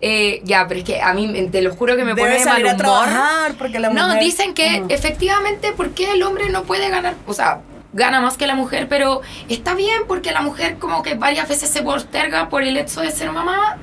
eh, 0.00 0.40
ya, 0.44 0.66
pero 0.68 0.80
es 0.80 0.84
que 0.86 1.00
a 1.00 1.14
mí 1.14 1.48
te 1.50 1.62
lo 1.62 1.74
juro 1.74 1.96
que 1.96 2.04
me 2.04 2.14
pone 2.14 2.26
Debe 2.32 2.38
de 2.38 2.44
salir 2.44 2.64
mal 2.66 2.72
a 2.72 2.74
humor. 2.74 3.04
trabajar 3.04 3.54
porque 3.56 3.78
la 3.78 3.90
No, 3.90 4.06
mujer- 4.08 4.20
dicen 4.22 4.52
que 4.52 4.82
efectivamente, 4.88 5.72
¿por 5.72 5.90
qué 5.90 6.12
el 6.12 6.22
hombre 6.24 6.50
no 6.50 6.64
puede 6.64 6.88
ganar? 6.90 7.14
O 7.26 7.32
sea, 7.34 7.60
gana 7.92 8.20
más 8.20 8.36
que 8.36 8.46
la 8.48 8.56
mujer, 8.56 8.88
pero 8.88 9.20
está 9.48 9.74
bien 9.74 10.02
porque 10.08 10.32
la 10.32 10.42
mujer 10.42 10.76
como 10.78 11.02
que 11.04 11.14
varias 11.14 11.48
veces 11.48 11.70
se 11.70 11.82
posterga 11.82 12.48
por 12.48 12.64
el 12.64 12.76
hecho 12.76 13.00
de 13.00 13.10
ser 13.12 13.30
mamá. 13.30 13.78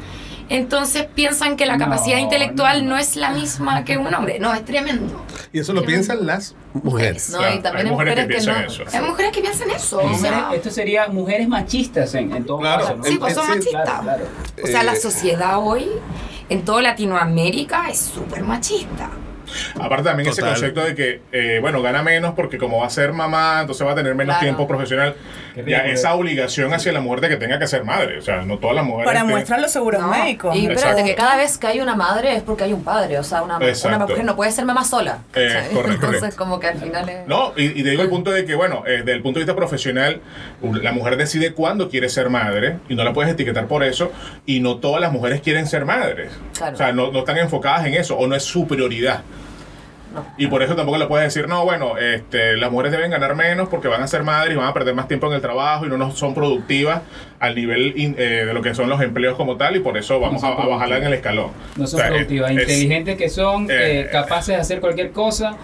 Entonces 0.53 1.05
piensan 1.15 1.55
que 1.55 1.65
la 1.65 1.77
No, 1.77 1.85
capacidad 1.85 2.17
intelectual 2.17 2.85
no, 2.87 2.97
es 2.97 3.15
la 3.15 3.29
misma 3.31 3.85
que 3.85 3.97
un 3.97 4.13
hombre. 4.13 4.37
No, 4.37 4.53
es 4.53 4.65
tremendo. 4.65 5.25
Y 5.53 5.59
eso 5.59 5.71
lo 5.71 5.83
piensan 5.83 6.25
las 6.27 6.55
mujeres. 6.73 7.29
No, 7.29 7.37
Claro, 7.37 7.55
y 7.55 7.59
también 7.61 7.87
hay 7.87 7.91
mujeres 7.93 8.15
que 8.15 8.25
piensan 8.25 8.61
no. 8.61 8.67
eso. 8.67 8.83
Hay 8.91 9.01
mujeres 9.01 9.31
que 9.31 9.41
piensan 9.41 9.69
eso. 9.71 9.99
O 9.99 10.03
Mujeres- 10.07 10.19
sea, 10.21 10.49
esto 10.53 10.69
sería 10.69 11.07
mujeres 11.07 11.47
machistas 11.47 12.13
en, 12.15 12.35
en 12.35 12.43
todo 12.45 12.59
Claro. 12.59 12.81
caso, 12.83 12.95
¿no? 12.97 13.03
sí, 13.05 13.17
pues 13.17 13.33
son 13.33 13.45
sí, 13.45 13.49
machistas. 13.51 13.83
Claro, 13.83 14.03
claro. 14.03 14.25
O 14.63 14.67
sea, 14.67 14.83
la 14.83 14.93
Eh, 14.93 14.95
sociedad 14.97 15.57
hoy 15.59 15.87
en 16.49 16.65
toda 16.65 16.81
Latinoamérica 16.81 17.89
es 17.89 17.99
súper 17.99 18.43
machista. 18.43 19.09
Aparte 19.79 20.03
también 20.03 20.29
ese 20.29 20.41
Total. 20.41 20.55
concepto 20.55 20.83
de 20.83 20.95
que, 20.95 21.21
eh, 21.31 21.59
bueno, 21.61 21.81
gana 21.81 22.01
menos 22.03 22.33
porque 22.35 22.57
como 22.57 22.79
va 22.79 22.87
a 22.87 22.89
ser 22.89 23.13
mamá, 23.13 23.59
entonces 23.61 23.85
va 23.85 23.91
a 23.91 23.95
tener 23.95 24.15
menos 24.15 24.33
Claro. 24.35 24.45
tiempo 24.45 24.67
profesional. 24.67 25.15
Ya 25.67 25.79
esa 25.85 26.13
obligación 26.13 26.73
hacia 26.73 26.91
la 26.93 27.01
mujer 27.01 27.19
de 27.21 27.29
que 27.29 27.35
tenga 27.37 27.59
que 27.59 27.67
ser 27.67 27.83
madre. 27.83 28.17
O 28.19 28.21
sea, 28.21 28.43
no 28.43 28.57
todas 28.57 28.75
las 28.75 28.85
mujeres... 28.85 29.05
Para 29.11 29.23
muestrar 29.25 29.59
los 29.59 29.69
seguros 29.71 30.01
No, 30.01 30.07
médicos. 30.07 30.55
Y 30.55 30.59
Exacto. 30.65 30.79
espérate, 30.87 31.03
que 31.09 31.15
cada 31.15 31.35
vez 31.35 31.57
que 31.57 31.67
hay 31.67 31.81
una 31.81 31.95
madre 31.95 32.35
es 32.35 32.41
porque 32.43 32.63
hay 32.63 32.73
un 32.73 32.83
padre. 32.83 33.19
O 33.19 33.23
sea, 33.23 33.41
una, 33.41 33.57
una 33.57 33.99
mujer 33.99 34.23
no 34.23 34.35
puede 34.35 34.51
ser 34.51 34.63
mamá 34.65 34.85
sola. 34.85 35.19
Eh, 35.35 35.67
correcto, 35.73 35.91
Entonces, 35.93 36.19
correcto. 36.21 36.37
como 36.37 36.59
que 36.59 36.67
al 36.67 36.77
final 36.79 37.09
es. 37.09 37.27
No, 37.27 37.53
y, 37.57 37.65
y 37.79 37.83
te 37.83 37.89
digo 37.89 38.01
el 38.03 38.09
punto 38.09 38.31
de 38.31 38.45
que, 38.45 38.55
bueno, 38.55 38.83
eh, 38.87 38.99
desde 38.99 39.11
el 39.13 39.21
punto 39.21 39.39
de 39.39 39.45
vista 39.45 39.55
profesional, 39.55 40.21
la 40.61 40.91
mujer 40.93 41.17
decide 41.17 41.53
cuándo 41.53 41.89
quiere 41.89 42.07
ser 42.07 42.29
madre 42.29 42.77
y 42.87 42.95
no 42.95 43.03
la 43.03 43.11
puedes 43.11 43.31
etiquetar 43.33 43.67
por 43.67 43.83
eso. 43.83 44.11
Y 44.45 44.61
no 44.61 44.77
todas 44.77 45.01
las 45.01 45.11
mujeres 45.11 45.41
quieren 45.41 45.67
ser 45.67 45.83
madres. 45.85 46.31
Claro. 46.57 46.73
O 46.73 46.77
sea, 46.77 46.91
no, 46.93 47.11
no 47.11 47.19
están 47.19 47.37
enfocadas 47.37 47.85
en 47.85 47.95
eso 47.95 48.17
o 48.17 48.25
no 48.27 48.35
es 48.35 48.43
su 48.43 48.67
prioridad. 48.67 49.21
No. 50.13 50.25
Y 50.37 50.47
por 50.47 50.61
eso 50.61 50.75
tampoco 50.75 50.97
le 50.97 51.05
puedes 51.07 51.33
decir, 51.33 51.47
no, 51.47 51.63
bueno, 51.63 51.97
este, 51.97 52.57
las 52.57 52.71
mujeres 52.71 52.91
deben 52.91 53.11
ganar 53.11 53.35
menos 53.35 53.69
porque 53.69 53.87
van 53.87 54.01
a 54.03 54.07
ser 54.07 54.23
madres 54.23 54.53
y 54.53 54.57
van 54.57 54.67
a 54.67 54.73
perder 54.73 54.93
más 54.93 55.07
tiempo 55.07 55.27
en 55.27 55.33
el 55.33 55.41
trabajo 55.41 55.85
y 55.85 55.89
no 55.89 55.97
nos 55.97 56.17
son 56.17 56.33
productivas 56.33 57.01
al 57.39 57.55
nivel 57.55 57.93
in- 57.97 58.15
eh, 58.17 58.43
de 58.45 58.53
lo 58.53 58.61
que 58.61 58.75
son 58.75 58.89
los 58.89 59.01
empleos 59.01 59.35
como 59.37 59.55
tal 59.57 59.75
y 59.75 59.79
por 59.79 59.97
eso 59.97 60.19
vamos 60.19 60.41
No 60.43 60.49
a, 60.49 60.65
bajarla 60.67 60.97
en 60.97 61.03
el 61.05 61.13
escalón. 61.13 61.51
No 61.77 61.87
son 61.87 61.99
O 61.99 62.03
sea, 62.03 62.05
es- 62.07 62.11
productivas, 62.11 62.51
es- 62.51 62.57
inteligentes 62.61 63.17
que 63.17 63.29
son, 63.29 63.71
eh, 63.71 64.01
eh, 64.01 64.09
capaces 64.11 64.55
de 64.55 64.61
hacer 64.61 64.79
cualquier 64.81 65.11
cosa. 65.11 65.55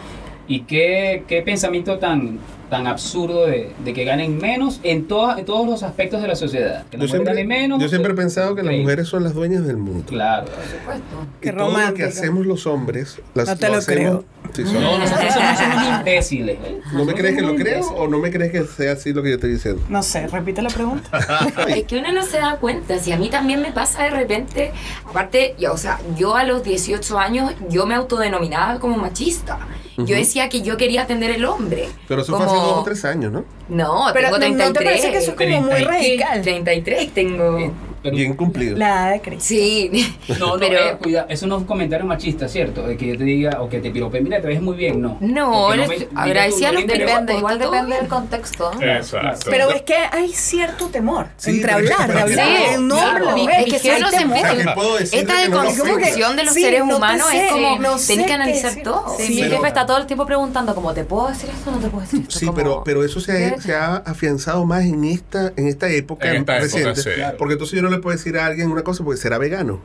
Y 0.49 0.61
qué, 0.61 1.25
qué 1.27 1.41
pensamiento 1.41 1.99
tan, 1.99 2.39
tan 2.69 2.87
absurdo 2.87 3.47
de, 3.47 3.73
de 3.83 3.93
que 3.93 4.05
ganen 4.05 4.37
menos 4.37 4.79
en, 4.81 5.05
todos 5.05 5.67
los 5.67 5.83
aspectos 5.83 6.21
de 6.21 6.29
la 6.29 6.37
sociedad. 6.37 6.85
Que 6.89 6.97
Yo 6.97 7.05
siempre, 7.09 7.33
ganen 7.33 7.47
menos. 7.49 7.81
yo 7.81 7.89
siempre 7.89 8.13
he 8.13 8.15
pensado 8.15 8.55
que 8.55 8.63
las 8.63 8.73
mujeres 8.75 9.09
son 9.09 9.25
las 9.25 9.33
dueñas 9.33 9.67
del 9.67 9.75
mundo. 9.75 10.05
Claro. 10.07 10.45
Por 10.45 10.63
supuesto. 10.63 11.27
Qué 11.41 11.49
y 11.49 11.51
todo 11.51 11.77
lo 11.77 11.93
que 11.93 12.03
hacemos 12.05 12.45
los 12.45 12.65
hombres, 12.65 13.21
las, 13.33 13.49
No 13.49 13.57
te 13.57 13.67
lo 13.67 13.75
hacemos- 13.75 14.23
Sí, 14.53 14.63
son- 14.65 14.73
No, 14.81 14.97
nosotros 14.97 15.33
somos 15.33 15.59
unos 15.61 15.99
imbéciles. 15.99 16.57
¿eh? 16.63 16.81
¿No 16.93 17.05
me 17.05 17.13
crees 17.13 17.35
que 17.35 17.41
lo 17.41 17.55
creo 17.55 17.85
o 17.89 18.07
no 18.07 18.19
me 18.19 18.31
crees 18.31 18.51
que 18.51 18.63
sea 18.65 18.93
así 18.93 19.13
lo 19.13 19.21
que 19.23 19.29
yo 19.29 19.35
estoy 19.35 19.51
diciendo? 19.51 19.81
No 19.89 20.01
sé, 20.03 20.27
repite 20.27 20.61
la 20.61 20.69
pregunta. 20.69 21.09
Es 21.67 21.83
que 21.85 21.97
uno 21.99 22.11
no 22.11 22.23
se 22.23 22.37
da 22.37 22.57
cuenta, 22.57 22.97
si 22.99 23.11
a 23.11 23.17
mí 23.17 23.29
también 23.29 23.61
me 23.61 23.71
pasa 23.71 24.03
de 24.03 24.09
repente, 24.11 24.71
aparte, 25.05 25.55
yo, 25.59 25.73
o 25.73 25.77
sea, 25.77 25.99
yo 26.15 26.35
a 26.35 26.43
los 26.43 26.63
18 26.63 27.17
años, 27.19 27.53
yo 27.69 27.85
me 27.85 27.95
autodenominaba 27.95 28.79
como 28.79 28.97
machista. 28.97 29.59
Yo 29.97 30.15
decía 30.15 30.47
que 30.47 30.61
yo 30.61 30.77
quería 30.77 31.01
atender 31.01 31.31
el 31.31 31.43
hombre. 31.45 31.89
Pero 32.07 32.21
eso 32.21 32.37
fue 32.37 32.45
hace 32.45 32.55
dos 32.55 32.77
o 32.77 32.83
tres 32.83 33.03
años, 33.03 33.31
¿no? 33.31 33.45
No, 33.67 34.05
Pero 34.13 34.37
tengo 34.37 34.55
¿no- 34.57 34.65
¿no 34.67 34.71
te 34.73 34.79
33. 34.79 34.83
parece 34.85 35.11
que 35.11 35.17
eso 35.17 35.31
es 35.31 35.37
como 35.37 35.61
muy 35.61 35.69
30 35.75 35.81
y- 35.81 36.17
radical? 36.19 36.41
33 36.43 37.13
tengo. 37.15 37.73
Pero- 38.07 38.17
Bien 38.17 38.33
cumplido. 38.35 38.77
La 38.77 38.87
edad 39.07 39.11
de 39.13 39.21
Cristo. 39.21 39.43
Sí. 39.45 40.15
No, 40.39 40.53
no, 40.53 40.53
pero 40.59 40.79
eh, 40.79 41.25
eso 41.29 41.47
no 41.47 41.55
es 41.55 41.61
un 41.61 41.67
comentario 41.67 42.05
machista, 42.05 42.47
¿cierto? 42.47 42.87
De 42.87 42.97
que 42.97 43.07
yo 43.07 43.17
te 43.17 43.23
diga 43.23 43.61
o 43.61 43.69
que 43.69 43.79
te 43.79 43.91
pirope, 43.91 44.21
mira, 44.21 44.41
te 44.41 44.47
ves 44.47 44.61
muy 44.61 44.75
bien, 44.75 45.01
no. 45.01 45.17
No, 45.19 45.69
me- 45.69 45.87
mira 45.87 46.07
agradecía 46.15 46.69
a 46.69 46.71
los 46.73 46.81
no 46.85 46.87
te- 46.87 46.97
Depende, 46.97 47.25
Pero 47.27 47.39
igual 47.39 47.59
depende 47.59 47.95
del 47.97 48.07
contexto. 48.07 48.71
Exacto. 48.81 49.47
Pero 49.49 49.69
es 49.71 49.81
que 49.83 49.95
hay 49.95 50.29
cierto 50.33 50.87
temor 50.87 51.27
Sí, 51.37 51.51
entre 51.51 51.73
pero 51.73 51.83
es 51.83 51.95
que- 51.95 52.01
hablar, 52.03 52.13
de 52.15 52.21
hablar 52.21 52.47
sí, 52.47 52.75
hombre, 52.75 52.87
claro. 52.97 53.37
Es 53.37 53.65
que 53.73 53.79
si 53.79 53.89
uno 53.89 54.09
se 54.11 54.25
mete- 54.25 55.17
Esta 55.19 55.33
no 55.33 55.41
deconstrucción 55.41 56.35
de 56.35 56.43
los 56.43 56.53
seres 56.53 56.85
no 56.85 56.97
humanos 56.97 57.27
es 57.33 57.51
como, 57.51 57.79
no 57.79 57.95
tenés 57.97 58.25
que 58.25 58.33
analizar 58.33 58.73
todo. 58.83 59.17
Mi 59.19 59.25
jefe 59.35 59.67
está 59.67 59.85
todo 59.85 59.97
el 59.97 60.05
tiempo 60.07 60.25
preguntando 60.25 60.73
como, 60.75 60.93
¿te 60.93 61.03
puedo 61.03 61.27
decir 61.29 61.49
esto 61.49 61.69
o 61.69 61.73
no 61.73 61.79
te 61.79 61.87
puedo 61.89 62.01
decir 62.03 62.21
esto? 62.21 62.39
Sí, 62.39 62.49
pero, 62.55 62.83
pero 62.83 63.03
eso 63.03 63.19
se 63.19 63.45
ha, 63.45 63.61
se 63.61 63.75
ha 63.75 63.95
afianzado 63.97 64.65
más 64.65 64.83
en 64.85 65.03
esta, 65.05 65.53
en 65.55 65.67
esta 65.67 65.89
época 65.89 66.27
En 66.29 66.37
esta 66.37 66.57
época, 66.57 66.91
reciente. 66.91 67.01
sí. 67.01 67.09
Porque 67.37 67.53
entonces 67.53 67.75
yo 67.75 67.81
no 67.83 67.89
le 67.89 67.96
puedo 67.99 68.15
decir 68.17 68.37
a 68.37 68.45
alguien 68.45 68.69
una 68.71 68.83
cosa 68.83 69.03
porque 69.03 69.19
será 69.19 69.37
vegano. 69.37 69.79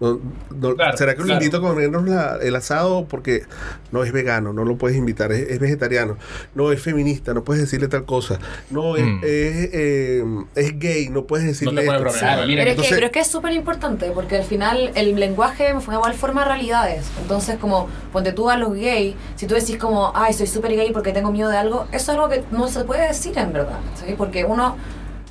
No- 0.00 0.20
no- 0.54 0.74
Claro, 0.74 0.96
¿Será 0.98 1.14
que 1.14 1.20
lo 1.20 1.26
claro. 1.26 1.40
invito 1.40 1.58
a 1.58 1.60
comernos 1.60 2.06
la- 2.06 2.36
el 2.42 2.56
asado 2.56 3.06
porque 3.08 3.44
no 3.92 4.02
es 4.02 4.10
vegano, 4.12 4.52
no 4.52 4.64
lo 4.64 4.76
puedes 4.76 4.96
invitar, 4.98 5.30
es, 5.30 5.48
es 5.48 5.60
vegetariano, 5.60 6.18
no 6.56 6.72
es 6.72 6.82
feminista, 6.82 7.32
no 7.32 7.44
puedes 7.44 7.62
decirle 7.62 7.86
tal 7.86 8.04
cosa, 8.04 8.40
no 8.70 8.96
es, 8.96 9.04
Mm. 9.04 9.18
es, 9.22 9.70
eh, 9.72 10.24
es 10.56 10.78
gay, 10.80 11.08
no 11.10 11.26
puedes 11.26 11.46
decirle 11.46 11.84
puedes 11.86 12.02
esto. 12.06 12.18
Claro, 12.18 12.42
Pero 12.44 12.60
es, 12.62 12.66
Entonces- 12.70 12.88
que, 12.88 12.94
pero 12.96 13.06
es 13.06 13.12
que 13.12 13.20
es 13.20 13.26
súper 13.28 13.52
importante 13.52 14.10
porque 14.10 14.36
al 14.38 14.44
final 14.44 14.90
el 14.96 15.14
lenguaje 15.14 15.72
fue 15.80 15.94
igual 15.94 16.12
forma 16.14 16.44
realidades. 16.44 17.06
Entonces, 17.22 17.56
como 17.60 17.88
ponte 18.12 18.32
tú 18.32 18.50
a 18.50 18.56
los 18.58 18.74
gays, 18.74 19.14
si 19.36 19.46
tú 19.46 19.54
decís 19.54 19.76
como, 19.78 20.10
ay, 20.14 20.32
soy 20.34 20.48
súper 20.48 20.72
gay 20.74 20.90
porque 20.92 21.12
tengo 21.12 21.30
miedo 21.30 21.50
de 21.50 21.56
algo, 21.56 21.84
eso 21.92 22.10
es 22.12 22.18
algo 22.18 22.28
que 22.28 22.42
no 22.50 22.66
se 22.66 22.82
puede 22.84 23.06
decir 23.06 23.38
en 23.38 23.52
verdad. 23.52 23.78
¿sí? 23.94 24.16
Porque 24.18 24.44
uno 24.44 24.76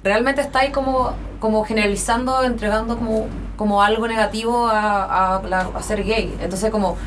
realmente 0.03 0.41
está 0.41 0.60
ahí 0.60 0.72
como, 0.72 1.13
como 1.39 1.63
generalizando, 1.65 2.43
entregando 2.43 2.98
como, 2.98 3.27
como 3.55 3.81
algo 3.81 4.07
negativo 4.07 4.67
a, 4.67 5.38
a, 5.38 5.43
la- 5.43 5.69
a 5.74 5.83
ser 5.83 6.03
gay. 6.03 6.36
Entonces, 6.41 6.69
como 6.72 6.98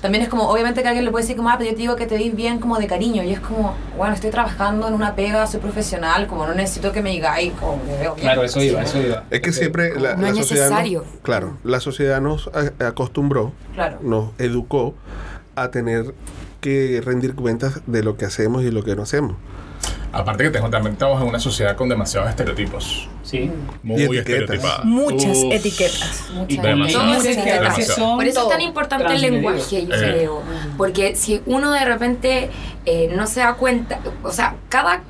también 0.00 0.22
es 0.22 0.28
como, 0.28 0.50
obviamente 0.50 0.82
que 0.82 0.88
alguien 0.88 1.06
le 1.06 1.10
puede 1.10 1.22
decir 1.22 1.34
como, 1.34 1.48
ah, 1.48 1.54
pero 1.56 1.70
yo 1.70 1.74
te 1.76 1.80
digo 1.80 1.96
que 1.96 2.04
te 2.06 2.18
di 2.18 2.28
bien 2.28 2.58
como 2.58 2.76
de 2.78 2.86
cariño. 2.86 3.22
Y 3.22 3.32
es 3.32 3.40
como, 3.40 3.74
bueno, 3.96 4.12
estoy 4.14 4.30
trabajando 4.30 4.86
en 4.86 4.92
una 4.92 5.14
pega, 5.16 5.46
soy 5.46 5.60
profesional, 5.60 6.26
como 6.26 6.46
no 6.46 6.52
necesito 6.52 6.92
que 6.92 7.00
me 7.00 7.08
digáis 7.10 7.52
como 7.54 7.82
que 7.84 7.92
veo 7.96 8.14
bien. 8.14 8.26
Claro, 8.26 8.44
eso 8.44 8.62
iba, 8.62 8.82
eso 8.82 9.00
iba. 9.00 9.24
Es 9.30 9.40
que 9.40 9.50
siempre 9.52 9.98
la, 9.98 10.14
No 10.16 10.22
la 10.22 10.28
es 10.28 10.36
sociedad. 10.36 10.68
nos- 10.68 10.78
necesario. 10.78 11.04
claro, 11.22 11.56
la 11.64 11.80
sociedad 11.80 12.20
nos 12.20 12.50
acostumbró, 12.80 13.52
Claro. 13.74 13.98
nos 14.02 14.28
educó 14.38 14.94
a 15.56 15.68
tener 15.70 16.14
que 16.60 17.00
rendir 17.02 17.34
cuentas 17.34 17.80
de 17.86 18.02
lo 18.02 18.18
que 18.18 18.26
hacemos 18.26 18.62
y 18.62 18.70
lo 18.70 18.84
que 18.84 18.96
no 18.96 19.04
hacemos. 19.04 19.36
Aparte 20.14 20.44
que 20.44 20.50
tengo- 20.50 20.70
también 20.70 20.92
estamos 20.94 21.20
en 21.20 21.28
una 21.28 21.40
sociedad 21.40 21.76
con 21.76 21.88
demasiados 21.88 22.30
estereotipos. 22.30 23.08
Sí. 23.22 23.50
Muy 23.82 24.02
etiquetas. 24.02 24.18
estereotipadas. 24.30 24.84
Muchas 24.84 25.36
Uf. 25.38 25.52
etiquetas. 25.52 26.24
Mucha 26.32 26.62
Demasiado. 26.62 27.04
Todas 27.06 27.22
Dices 27.22 27.36
que 27.36 27.50
a 27.50 27.60
veces 27.60 27.60
Demasiado. 27.88 27.94
son 27.94 28.16
Por 28.18 28.26
eso 28.26 28.42
es 28.42 28.48
tan 28.48 28.60
importante 28.60 29.12
el 29.14 29.20
lenguaje, 29.20 29.86
yo 29.86 29.94
Eh. 29.94 29.98
creo. 29.98 30.42
Porque 30.76 31.14
si 31.16 31.42
uno 31.46 31.70
de 31.72 31.84
repente 31.84 32.50
eh, 32.86 33.10
no 33.16 33.26
se 33.26 33.40
da 33.40 33.54
cuenta, 33.54 33.98
o 34.22 34.30
sea, 34.30 34.56
cada 34.68 35.02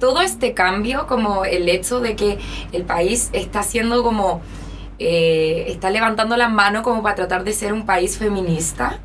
todo 0.00 0.22
este 0.22 0.54
cambio, 0.54 1.06
como 1.06 1.44
el 1.44 1.68
hecho 1.68 2.00
de 2.00 2.16
que 2.16 2.38
el 2.72 2.84
país 2.84 3.28
está 3.32 3.60
haciendo 3.60 4.02
como 4.02 4.40
eh, 5.00 5.66
está 5.68 5.90
levantando 5.90 6.36
la 6.36 6.48
mano 6.48 6.82
como 6.82 7.02
para 7.04 7.14
tratar 7.14 7.44
de 7.44 7.52
ser 7.52 7.72
un 7.72 7.86
país 7.86 8.16
feminista, 8.18 8.98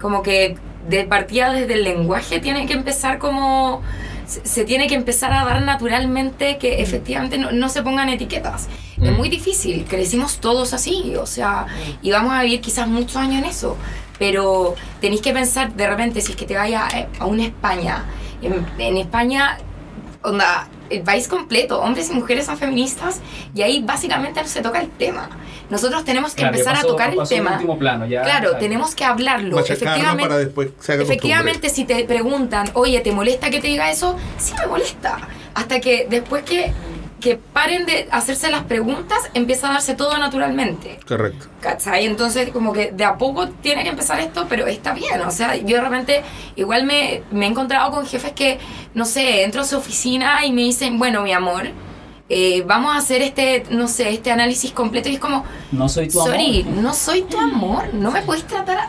como 0.00 0.22
que 0.22 0.56
de 0.88 1.04
partida 1.04 1.52
desde 1.52 1.72
el 1.74 1.84
lenguaje 1.84 2.38
tiene 2.40 2.66
que 2.66 2.74
empezar 2.74 3.18
como 3.18 3.80
se, 4.28 4.46
se 4.46 4.64
tiene 4.64 4.86
que 4.86 4.94
empezar 4.94 5.32
a 5.32 5.44
dar 5.44 5.62
naturalmente 5.62 6.58
que 6.58 6.80
efectivamente 6.82 7.38
no, 7.38 7.50
no 7.50 7.68
se 7.68 7.82
pongan 7.82 8.08
etiquetas. 8.08 8.68
Es 9.02 9.10
Mm. 9.12 9.16
muy 9.16 9.28
difícil, 9.28 9.84
crecimos 9.88 10.38
todos 10.38 10.72
así, 10.74 11.14
o 11.16 11.26
sea, 11.26 11.66
y 12.02 12.10
vamos 12.10 12.32
a 12.32 12.42
vivir 12.42 12.60
quizás 12.60 12.86
muchos 12.88 13.16
años 13.16 13.38
en 13.42 13.44
eso, 13.44 13.76
pero 14.18 14.74
tenéis 15.00 15.20
que 15.22 15.32
pensar 15.32 15.72
de 15.74 15.88
repente 15.88 16.20
si 16.20 16.32
es 16.32 16.36
que 16.36 16.46
te 16.46 16.54
vayas 16.56 16.82
a, 16.94 17.06
a 17.22 17.26
una 17.26 17.44
España, 17.44 18.04
en, 18.42 18.66
en 18.78 18.96
España, 18.96 19.58
onda, 20.22 20.68
el 20.90 21.02
país 21.02 21.28
completo, 21.28 21.80
hombres 21.80 22.10
y 22.10 22.14
mujeres 22.14 22.46
son 22.46 22.56
feministas 22.58 23.20
y 23.54 23.62
ahí 23.62 23.82
básicamente 23.82 24.40
no 24.40 24.48
se 24.48 24.60
toca 24.62 24.80
el 24.80 24.88
tema. 24.90 25.28
Nosotros 25.70 26.04
tenemos 26.04 26.32
que 26.34 26.42
Claro, 26.42 26.54
empezar 26.54 26.74
pasó- 26.76 26.86
a 26.86 26.90
tocar 26.90 27.12
el 27.14 27.28
tema. 27.28 27.52
último 27.54 27.78
plano, 27.78 28.06
ya, 28.06 28.22
claro, 28.22 28.56
tenemos 28.56 28.94
que 28.94 29.04
hablarlo. 29.04 29.56
Machacarlo 29.56 29.74
Efectivamente, 29.86 30.28
para 30.28 30.38
después 30.38 30.68
se 30.80 30.92
haga 30.92 31.02
efectivamente 31.02 31.68
si 31.68 31.84
te 31.84 32.04
preguntan, 32.04 32.70
oye, 32.74 33.00
¿te 33.00 33.12
molesta 33.12 33.50
que 33.50 33.60
te 33.60 33.68
diga 33.68 33.90
eso? 33.90 34.16
Sí 34.38 34.54
me 34.60 34.66
molesta. 34.66 35.18
Hasta 35.54 35.80
que 35.80 36.06
después 36.08 36.44
que, 36.44 36.72
que 37.20 37.36
paren 37.36 37.86
de 37.86 38.08
hacerse 38.10 38.50
las 38.50 38.64
preguntas, 38.64 39.18
empieza 39.34 39.68
a 39.68 39.72
darse 39.72 39.94
todo 39.94 40.16
naturalmente. 40.18 41.00
Correcto. 41.06 41.46
¿Cachai? 41.60 42.06
Entonces, 42.06 42.50
como 42.50 42.72
que 42.72 42.92
de 42.92 43.04
a 43.04 43.16
poco 43.18 43.48
tiene 43.48 43.82
que 43.82 43.90
empezar 43.90 44.20
esto, 44.20 44.46
pero 44.48 44.66
está 44.66 44.92
bien. 44.94 45.20
O 45.22 45.30
sea, 45.30 45.56
yo 45.56 45.76
de 45.76 45.82
repente 45.82 46.22
igual 46.56 46.84
me, 46.84 47.22
me 47.30 47.46
he 47.46 47.48
encontrado 47.48 47.90
con 47.90 48.06
jefes 48.06 48.32
que, 48.32 48.58
no 48.94 49.04
sé, 49.04 49.42
entro 49.42 49.62
a 49.62 49.64
su 49.64 49.76
oficina 49.76 50.44
y 50.44 50.52
me 50.52 50.62
dicen, 50.62 50.98
bueno, 50.98 51.22
mi 51.22 51.32
amor, 51.32 51.68
eh, 52.30 52.62
vamos 52.66 52.94
a 52.94 52.98
hacer 52.98 53.22
este, 53.22 53.64
no 53.70 53.88
sé, 53.88 54.10
este 54.10 54.30
análisis 54.30 54.70
completo. 54.72 55.08
Y 55.08 55.14
es 55.14 55.20
como, 55.20 55.44
No 55.72 55.88
soy 55.88 56.08
tu 56.08 56.18
sorry, 56.20 56.62
amor. 56.62 56.82
no 56.82 56.92
soy 56.94 57.22
tu 57.22 57.38
amor. 57.38 57.94
No 57.94 58.10
me 58.10 58.20
puedes 58.22 58.44
tratar, 58.46 58.86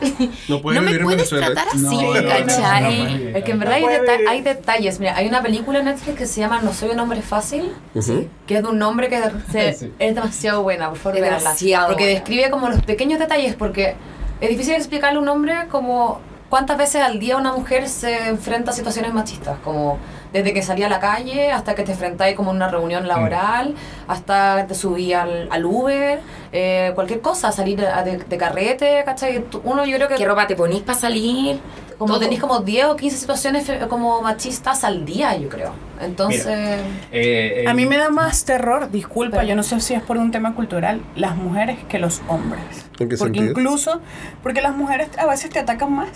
No 0.48 0.60
puedes 0.60 0.82
no 0.82 0.90
me 0.90 0.98
puedes 0.98 1.28
tratar 1.30 1.68
así, 1.68 1.78
No, 1.78 1.90
no, 2.02 2.20
no, 2.20 2.28
¿cachai? 2.28 2.82
no, 2.82 2.90
no, 3.18 3.18
no, 3.30 3.36
Es 3.38 3.44
que 3.44 3.50
en 3.52 3.58
verdad 3.58 3.74
hay, 3.76 3.84
deta- 3.84 4.18
hay 4.30 4.42
detalles. 4.42 5.00
Mira, 5.00 5.16
hay 5.16 5.26
una 5.26 5.42
película 5.42 5.78
en 5.78 5.86
Netflix 5.86 6.18
que 6.18 6.26
se 6.26 6.40
llama 6.40 6.60
No 6.60 6.74
soy 6.74 6.90
un 6.90 7.00
hombre 7.00 7.22
fácil, 7.22 7.72
Ujú. 7.94 8.28
que 8.46 8.56
es 8.58 8.62
de 8.62 8.68
un 8.68 8.82
hombre 8.82 9.08
que 9.08 9.20
se- 9.50 9.72
Sí. 9.80 9.92
es 9.98 10.14
demasiado 10.14 10.62
buena, 10.62 10.88
por 10.90 10.98
favor. 10.98 11.20
Demasiado 11.20 11.86
Porque 11.88 12.04
buena. 12.04 12.18
describe 12.20 12.50
como 12.50 12.68
los 12.68 12.82
pequeños 12.82 13.18
detalles, 13.18 13.54
porque 13.56 13.94
es 14.42 14.48
difícil 14.50 14.74
explicarle 14.74 15.18
a 15.18 15.22
un 15.22 15.28
hombre 15.28 15.54
como 15.70 16.20
cuántas 16.50 16.76
veces 16.76 17.00
al 17.02 17.18
día 17.20 17.36
una 17.36 17.52
mujer 17.52 17.88
se 17.88 18.28
enfrenta 18.28 18.70
a 18.72 18.74
situaciones 18.74 19.14
machistas, 19.14 19.58
como 19.64 19.98
desde 20.32 20.52
que 20.54 20.62
salí 20.62 20.82
a 20.82 20.88
la 20.88 21.00
calle 21.00 21.50
hasta 21.52 21.74
que 21.74 21.82
te 21.82 21.92
enfrentáis 21.92 22.36
como 22.36 22.50
en 22.50 22.56
una 22.56 22.68
reunión 22.68 23.06
laboral, 23.08 23.74
hasta 24.08 24.66
te 24.66 24.74
subí 24.74 25.12
al, 25.12 25.48
al 25.50 25.64
Uber, 25.64 26.20
eh, 26.52 26.92
cualquier 26.94 27.20
cosa, 27.20 27.52
salir 27.52 27.84
a- 27.84 28.02
de, 28.02 28.18
de 28.18 28.36
carrete, 28.36 29.02
¿cachai? 29.04 29.44
Uno 29.64 29.84
yo 29.84 29.96
creo 29.96 30.08
que 30.08 30.14
¿Qué 30.16 30.26
ropa 30.26 30.46
te 30.46 30.56
ponís 30.56 30.80
para 30.82 30.98
salir? 30.98 31.60
como 31.98 32.14
Todo. 32.14 32.20
tenéis 32.20 32.40
como 32.40 32.60
10 32.60 32.86
o 32.86 32.96
15 32.96 33.16
situaciones 33.18 33.70
como 33.90 34.22
machistas 34.22 34.84
al 34.84 35.04
día, 35.04 35.36
yo 35.36 35.50
creo. 35.50 35.72
Entonces, 36.00 36.46
Eh, 36.46 36.82
eh, 37.12 37.64
A 37.68 37.74
mí 37.74 37.84
me 37.84 37.98
da 37.98 38.08
más 38.08 38.46
terror, 38.46 38.90
disculpa, 38.90 39.36
Pero- 39.38 39.48
yo 39.50 39.54
no 39.56 39.62
sé 39.62 39.78
si 39.82 39.92
es 39.92 40.00
por 40.02 40.16
un 40.16 40.30
tema 40.30 40.54
cultural, 40.54 41.02
las 41.14 41.36
mujeres 41.36 41.76
que 41.90 41.98
los 41.98 42.22
hombres. 42.26 42.62
¿En 42.98 43.08
qué 43.10 43.16
porque 43.18 43.38
sentido? 43.40 43.50
incluso, 43.50 44.00
porque 44.42 44.62
las 44.62 44.74
mujeres 44.74 45.08
a 45.18 45.26
veces 45.26 45.50
te 45.50 45.58
atacan 45.58 45.92
más. 45.92 46.08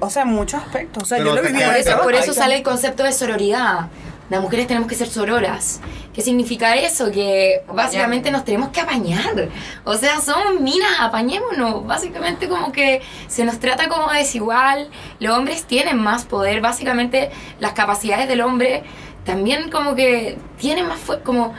O 0.00 0.10
sea, 0.10 0.22
en 0.22 0.28
muchos 0.28 0.60
aspectos. 0.62 1.02
O 1.02 1.06
sea, 1.06 1.18
Pero 1.18 1.30
yo 1.30 1.36
lo 1.36 1.42
te- 1.42 1.48
viví 1.52 1.62
Por 1.64 1.74
eso, 1.76 1.98
por 2.02 2.34
sale 2.34 2.56
el 2.56 2.62
concepto 2.62 3.02
de 3.02 3.12
sororidad. 3.12 3.88
Las 4.30 4.40
mujeres 4.40 4.66
tenemos 4.66 4.88
que 4.88 4.94
ser 4.94 5.06
sororas. 5.08 5.80
¿Qué 6.14 6.22
significa 6.22 6.76
eso? 6.76 7.10
Que 7.10 7.62
básicamente 7.72 8.30
nos 8.30 8.44
tenemos 8.44 8.70
que 8.70 8.80
apañar. 8.80 9.48
O 9.84 9.94
sea, 9.96 10.18
somos 10.20 10.60
minas, 10.60 10.88
apañémonos. 11.00 11.86
Básicamente 11.86 12.48
como 12.48 12.72
que 12.72 13.02
se 13.28 13.44
nos 13.44 13.58
trata 13.60 13.88
como 13.88 14.10
desigual. 14.10 14.88
Los 15.20 15.36
hombres 15.36 15.64
tienen 15.64 15.98
más 15.98 16.24
poder. 16.24 16.62
Básicamente 16.62 17.30
las 17.60 17.72
capacidades 17.74 18.26
del 18.26 18.40
hombre 18.40 18.82
también 19.24 19.70
como 19.70 19.94
que 19.94 20.38
tienen 20.58 20.86
más 20.88 20.98
fuerza. 21.00 21.22
Como 21.24 21.54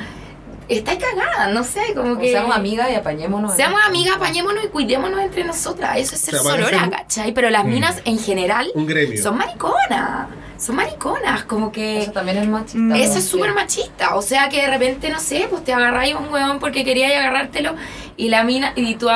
está 0.70 0.98
cagada, 0.98 1.48
no 1.54 1.64
sé, 1.64 1.94
como 1.96 2.18
que... 2.18 2.32
seamos 2.32 2.56
amigas 2.56 2.90
y 2.92 2.96
apañémonos. 2.96 3.54
Seamos 3.56 3.80
amigas, 3.86 4.16
apañémonos 4.18 4.66
y 4.66 4.68
cuidémonos 4.68 5.20
entre 5.22 5.44
nosotras. 5.44 5.98
Eso 5.98 6.16
es 6.16 6.22
ser 6.22 6.36
O 6.36 6.40
sea, 6.44 6.52
van 6.52 6.60
a 6.62 6.64
sorora, 6.66 6.80
ser 6.80 6.88
un- 6.88 6.94
¿cachai? 6.96 7.32
Pero 7.34 7.50
las 7.50 7.66
minas 7.66 8.02
en 8.06 8.18
general 8.20 8.70
Un 8.76 8.86
gremio. 8.86 9.22
son 9.22 9.38
mariconas. 9.38 10.28
Son 10.58 10.76
mariconas, 10.78 11.44
como 11.44 11.72
que. 11.72 12.04
Eso 12.04 12.12
también 12.14 12.38
es 12.38 12.48
machista. 12.48 12.78
Mm. 12.80 12.96
Eso 12.96 13.18
es 13.18 13.28
súper 13.28 13.54
machista. 13.54 14.16
O 14.16 14.22
sea 14.22 14.48
que 14.48 14.62
de 14.62 14.68
repente, 14.68 15.10
no 15.10 15.20
sé, 15.20 15.48
pues 15.50 15.64
te 15.66 15.74
agarráis 15.74 16.16
un 16.16 16.32
huevón 16.34 16.60
porque 16.60 16.86
queríais 16.86 17.18
agarrártelo 17.18 17.76
y 18.16 18.30
la 18.30 18.44
mina. 18.46 18.72
Y 18.78 18.96
tú 18.96 19.10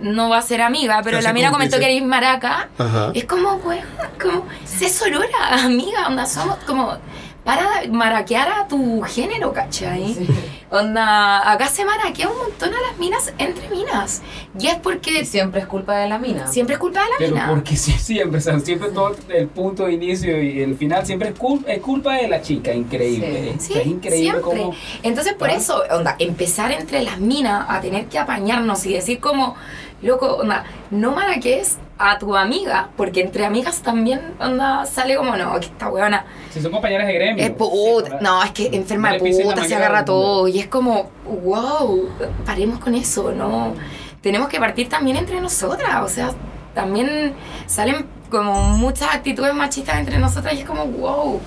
no 0.00 0.28
va 0.28 0.38
a 0.38 0.42
ser 0.42 0.62
amiga, 0.62 1.00
pero 1.02 1.20
la 1.20 1.32
mina 1.32 1.50
comentó 1.50 1.78
que 1.80 1.86
eres 1.86 2.04
maraca. 2.04 2.68
Ajá. 2.78 3.10
Es 3.12 3.24
como, 3.24 3.54
weón, 3.56 3.84
como. 4.22 4.46
Sé 4.64 4.88
sorora, 4.88 5.64
amiga. 5.64 6.06
Onda, 6.06 6.26
somos 6.26 6.56
como. 6.58 6.96
Para 7.44 7.82
maraquear 7.90 8.48
a 8.48 8.66
tu 8.68 9.02
género, 9.02 9.52
¿cachai? 9.52 10.14
Sí. 10.14 10.26
Onda, 10.70 11.52
acá 11.52 11.68
se 11.68 11.84
maraquea 11.84 12.28
un 12.30 12.38
montón 12.38 12.70
a 12.70 12.80
las 12.90 12.98
minas 12.98 13.32
entre 13.38 13.68
minas. 13.68 14.22
Y 14.58 14.66
es 14.68 14.76
porque 14.76 15.20
Y 15.20 15.24
siempre 15.26 15.60
es 15.60 15.66
culpa 15.66 15.94
de 15.98 16.08
la 16.08 16.18
mina. 16.18 16.46
siempre 16.46 16.74
es 16.74 16.80
culpa 16.80 17.00
de 17.04 17.10
la 17.10 17.14
Pero 17.18 17.34
mina. 17.34 17.48
porque 17.50 17.76
sí, 17.76 17.92
siempre, 17.92 18.38
o 18.38 18.40
sea, 18.40 18.58
siempre 18.60 18.88
todo 18.90 19.14
el 19.28 19.48
punto 19.48 19.84
de 19.84 19.92
inicio 19.92 20.42
y 20.42 20.62
el 20.62 20.74
final 20.76 21.04
siempre 21.04 21.28
es, 21.28 21.34
cul- 21.38 21.64
es 21.68 21.80
culpa 21.80 22.14
de 22.14 22.28
la 22.28 22.40
chica, 22.40 22.72
increíble. 22.72 23.56
Sí. 23.58 23.74
Es 23.78 23.86
increíble 23.86 24.18
siempre. 24.40 24.42
cómo... 24.42 24.74
Entonces, 25.02 25.34
por 25.34 25.50
¿Ah? 25.50 25.54
eso, 25.54 25.82
onda, 25.90 26.16
empezar 26.18 26.72
entre 26.72 27.02
las 27.02 27.20
minas 27.20 27.66
a 27.68 27.80
tener 27.80 28.06
que 28.06 28.18
apañarnos 28.18 28.86
y 28.86 28.94
decir 28.94 29.20
como, 29.20 29.54
loco, 30.02 30.36
onda, 30.36 30.64
no 30.90 31.12
maraques 31.12 31.76
a 31.98 32.18
tu 32.18 32.36
amiga, 32.36 32.88
porque 32.96 33.20
entre 33.20 33.44
amigas 33.44 33.82
también, 33.82 34.20
onda, 34.40 34.84
sale 34.84 35.16
como, 35.16 35.36
no, 35.36 35.58
que 35.60 35.66
esta 35.66 35.88
weona 35.88 36.24
Si 36.50 36.60
son 36.60 36.72
compañeras 36.72 37.06
de 37.06 37.12
gremio. 37.14 37.44
es 37.44 37.50
puta, 37.52 38.10
Sí, 38.10 38.16
no, 38.20 38.42
es 38.42 38.50
que 38.50 38.66
enferma 38.72 39.12
de 39.12 39.18
puta, 39.18 39.64
se 39.64 39.74
agarra 39.74 40.04
todo, 40.04 40.48
y 40.48 40.58
es 40.58 40.66
como, 40.66 41.10
wow, 41.44 42.08
paremos 42.44 42.80
con 42.80 42.94
eso, 42.94 43.32
¿no? 43.32 43.74
Tenemos 44.20 44.48
que 44.48 44.58
partir 44.58 44.88
también 44.88 45.16
entre 45.16 45.40
nosotras, 45.40 46.02
o 46.02 46.08
sea, 46.08 46.32
también 46.74 47.34
salen 47.66 48.06
como 48.30 48.70
muchas 48.70 49.14
actitudes 49.14 49.54
machistas 49.54 49.96
entre 49.98 50.18
nosotras 50.18 50.54
y 50.54 50.60
es 50.60 50.64
como, 50.64 50.86
wow, 50.86 51.40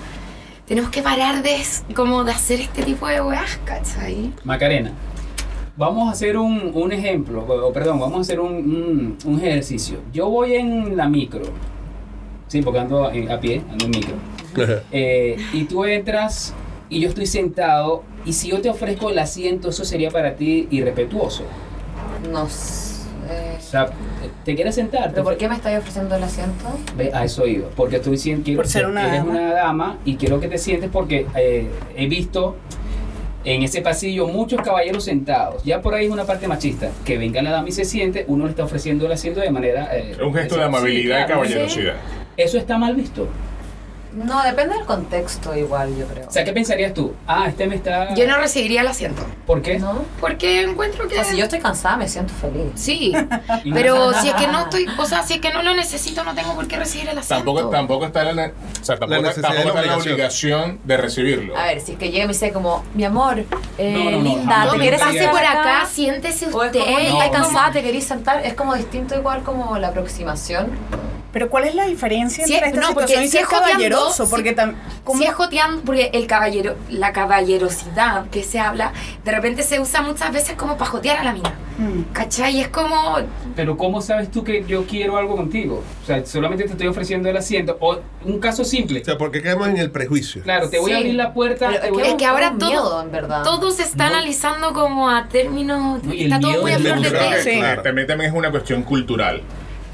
tenemos 0.66 0.90
que 0.90 1.02
parar 1.02 1.42
de, 1.42 1.56
como 1.94 2.24
de 2.24 2.32
hacer 2.32 2.60
este 2.60 2.82
tipo 2.82 3.06
de 3.06 3.20
weas, 3.20 3.58
¿cachai? 3.64 4.32
Macarena, 4.44 4.92
vamos 5.78 6.08
a 6.08 6.10
hacer 6.12 6.36
un, 6.36 6.72
un 6.74 6.92
ejemplo, 6.92 7.42
o, 7.48 7.72
perdón, 7.72 8.00
vamos 8.00 8.18
a 8.18 8.20
hacer 8.20 8.40
un, 8.40 8.52
un- 8.52 9.18
un 9.24 9.38
ejercicio. 9.40 9.98
Yo 10.12 10.28
voy 10.28 10.54
en 10.54 10.96
la 10.96 11.08
micro, 11.08 11.42
sí, 12.48 12.60
porque 12.62 12.80
ando 12.80 13.04
a 13.06 13.40
pie, 13.40 13.62
ando 13.70 13.84
en 13.86 13.90
micro. 13.90 14.14
Eh, 14.92 15.36
y 15.52 15.64
tú 15.64 15.84
entras 15.84 16.52
y 16.90 17.00
yo 17.00 17.08
estoy 17.08 17.26
sentado 17.26 18.02
y 18.26 18.32
si 18.32 18.48
yo 18.48 18.60
te 18.60 18.68
ofrezco 18.68 19.08
el 19.10 19.18
asiento, 19.18 19.68
eso 19.70 19.84
sería 19.84 20.10
para 20.10 20.34
ti 20.34 20.66
irrespetuoso. 20.70 21.44
No 22.32 22.48
sé. 22.48 22.88
O 23.58 23.60
sea, 23.70 23.90
¿te 24.44 24.54
quieres 24.54 24.74
sentar? 24.74 25.10
¿Pero 25.10 25.22
por 25.22 25.36
qué 25.36 25.48
me 25.48 25.54
estáis 25.56 25.78
ofreciendo 25.78 26.16
el 26.16 26.22
asiento? 26.22 26.64
Ve, 26.96 27.10
a 27.12 27.24
eso 27.24 27.46
iba, 27.46 27.68
porque 27.76 27.96
estoy 27.96 28.12
diciendo 28.12 28.42
quiero 28.42 28.58
Por 28.62 28.66
ser 28.68 28.84
que 28.86 28.90
una 28.90 29.06
eres 29.06 29.18
dama. 29.18 29.30
una 29.30 29.52
dama 29.52 29.98
y 30.06 30.16
quiero 30.16 30.40
que 30.40 30.48
te 30.48 30.56
sientes 30.56 30.88
porque 30.90 31.26
eh, 31.36 31.68
he 31.94 32.06
visto 32.06 32.56
en 33.44 33.62
ese 33.62 33.82
pasillo 33.82 34.26
muchos 34.26 34.60
caballeros 34.62 35.04
sentados. 35.04 35.62
Ya 35.64 35.80
por 35.80 35.94
ahí 35.94 36.06
es 36.06 36.10
una 36.12 36.24
parte 36.24 36.48
machista. 36.48 36.90
Que 37.04 37.18
venga 37.18 37.40
la 37.42 37.50
dama 37.50 37.68
y 37.68 37.72
se 37.72 37.84
siente, 37.84 38.24
uno 38.28 38.44
le 38.44 38.50
está 38.50 38.64
ofreciendo 38.64 39.06
el 39.06 39.12
asiento 39.12 39.40
de 39.40 39.50
manera... 39.50 39.96
eh, 39.96 40.10
Es 40.12 40.18
un 40.18 40.34
gesto 40.34 40.56
de 40.56 40.60
sí, 40.62 40.66
amabilidad 40.66 41.20
y 41.22 41.26
claro, 41.26 41.42
caballerosidad. 41.42 41.94
Eso 42.36 42.58
está 42.58 42.78
mal 42.78 42.94
visto. 42.94 43.28
No, 44.24 44.42
depende 44.42 44.74
del 44.76 44.84
contexto 44.84 45.54
igual, 45.56 45.96
yo 45.96 46.06
creo. 46.06 46.26
O 46.28 46.30
sea, 46.30 46.44
¿qué 46.44 46.52
pensarías 46.52 46.92
tú? 46.94 47.14
Ah, 47.26 47.46
este 47.48 47.66
me 47.66 47.76
está... 47.76 48.14
Yo 48.14 48.26
no 48.26 48.36
recibiría 48.38 48.80
el 48.82 48.88
asiento. 48.88 49.22
¿Por 49.46 49.62
qué? 49.62 49.78
¿No? 49.78 50.02
Porque 50.20 50.62
encuentro 50.62 51.04
O 51.04 51.08
que. 51.08 51.14
sea, 51.14 51.24
si 51.24 51.36
yo 51.36 51.44
estoy 51.44 51.60
cansada, 51.60 51.96
me 51.96 52.08
siento 52.08 52.32
feliz. 52.34 52.72
Sí, 52.74 53.12
pero 53.74 54.12
si 54.14 54.28
es 54.28 54.34
que 54.34 54.46
no 54.48 54.60
estoy, 54.60 54.86
o 54.98 55.04
sea, 55.04 55.22
si 55.22 55.34
es 55.34 55.40
que 55.40 55.52
no 55.52 55.62
lo 55.62 55.74
necesito, 55.74 56.24
no 56.24 56.34
tengo 56.34 56.54
por 56.54 56.66
qué 56.68 56.76
recibir 56.76 57.08
el 57.08 57.18
asiento. 57.18 57.44
Tampoco, 57.44 57.70
tampoco 57.70 58.06
está 58.06 58.24
la, 58.24 58.32
ne- 58.34 58.52
o 58.80 58.84
sea, 58.84 58.98
tampoco, 58.98 59.22
necesidad 59.22 59.48
tampoco 59.54 59.68
de 59.68 59.74
la 59.74 59.80
está 59.80 59.96
la 59.96 59.96
obligación. 60.14 60.80
de 60.84 60.96
recibirlo. 60.96 61.56
A 61.56 61.64
ver, 61.64 61.80
si 61.80 61.92
es 61.92 61.98
que 61.98 62.10
llega 62.10 62.24
y 62.24 62.26
me 62.26 62.32
dice 62.32 62.52
como, 62.52 62.84
mi 62.94 63.04
amor, 63.04 63.44
eh, 63.78 63.92
No, 63.92 64.04
no, 64.04 64.10
no, 64.18 64.22
linda. 64.22 64.62
¿te 64.64 64.76
No, 64.76 64.82
quieres 64.82 65.00
sentar 65.00 65.30
por 65.30 65.44
acá, 65.44 65.86
siéntese 65.86 66.46
O 66.46 66.62
es 66.64 66.74
usted. 66.74 66.80
como, 67.10 67.30
cansada, 67.30 67.72
te 67.72 67.82
querís 67.82 68.04
sentar. 68.04 68.44
Es 68.44 68.54
como 68.54 68.74
distinto 68.74 69.14
igual 69.16 69.42
como 69.42 69.78
la 69.78 69.88
aproximación. 69.88 70.70
Pero 71.38 71.50
¿cuál 71.50 71.66
es 71.66 71.74
la 71.76 71.86
diferencia 71.86 72.44
Si 72.44 72.52
entre 72.52 72.70
es- 72.70 72.74
esta 72.74 72.88
no, 72.88 72.94
porque 72.94 73.06
situación 73.12 73.30
si 73.30 73.36
ser 73.36 73.42
es 73.42 73.48
caballeroso? 73.48 74.24
si- 74.26 74.30
Porque 74.32 74.56
tam- 74.56 74.74
¿cómo- 75.04 75.20
Si 75.20 75.24
es 75.24 75.32
joteando, 75.34 75.82
porque 75.84 76.10
el 76.12 76.26
caballero, 76.26 76.74
la 76.90 77.12
caballerosidad 77.12 78.28
que 78.28 78.42
se 78.42 78.58
habla, 78.58 78.92
de 79.24 79.30
repente 79.30 79.62
se 79.62 79.78
usa 79.78 80.02
muchas 80.02 80.32
veces 80.32 80.56
como 80.56 80.76
para 80.76 80.90
jotear 80.90 81.18
a 81.18 81.22
la 81.22 81.32
mina. 81.34 81.54
Mm. 81.78 82.12
¿Cachai? 82.12 82.60
Es 82.60 82.66
como. 82.70 83.18
Pero 83.54 83.76
¿cómo 83.76 84.02
sabes 84.02 84.32
tú 84.32 84.42
que 84.42 84.64
yo 84.66 84.84
quiero 84.84 85.16
algo 85.16 85.36
contigo? 85.36 85.84
O 86.02 86.06
sea, 86.08 86.26
solamente 86.26 86.64
te 86.64 86.72
estoy 86.72 86.88
ofreciendo 86.88 87.28
el 87.28 87.36
asiento. 87.36 87.76
O 87.80 88.00
un 88.24 88.40
caso 88.40 88.64
simple. 88.64 89.00
O 89.00 89.04
sea, 89.04 89.16
¿por 89.16 89.30
qué 89.30 89.40
caemos 89.40 89.68
en 89.68 89.76
el 89.76 89.92
prejuicio? 89.92 90.42
Claro, 90.42 90.68
te 90.68 90.80
voy 90.80 90.90
a 90.90 90.94
Sí. 90.96 91.00
abrir 91.02 91.14
la 91.14 91.32
puerta. 91.32 91.68
Pero 91.70 91.84
es 91.84 91.92
que, 91.92 92.02
a- 92.02 92.10
Es 92.10 92.14
que 92.16 92.26
ahora 92.26 92.54
todo- 92.58 92.68
miedo, 92.68 93.00
en 93.02 93.12
verdad. 93.12 93.44
Todo 93.44 93.70
se 93.70 93.84
está 93.84 94.08
No. 94.10 94.16
analizando 94.16 94.72
como 94.72 95.08
a 95.08 95.28
términos. 95.28 96.02
No, 96.02 96.12
está 96.12 96.40
todo 96.40 96.62
muy 96.62 96.72
a 96.72 96.80
flor 96.80 97.00
de 97.00 97.10
piel. 97.12 97.34
Sí. 97.44 97.58
claro. 97.60 97.82
También, 97.82 98.08
también 98.08 98.30
es 98.32 98.36
una 98.36 98.50
cuestión 98.50 98.82
cultural. 98.82 99.40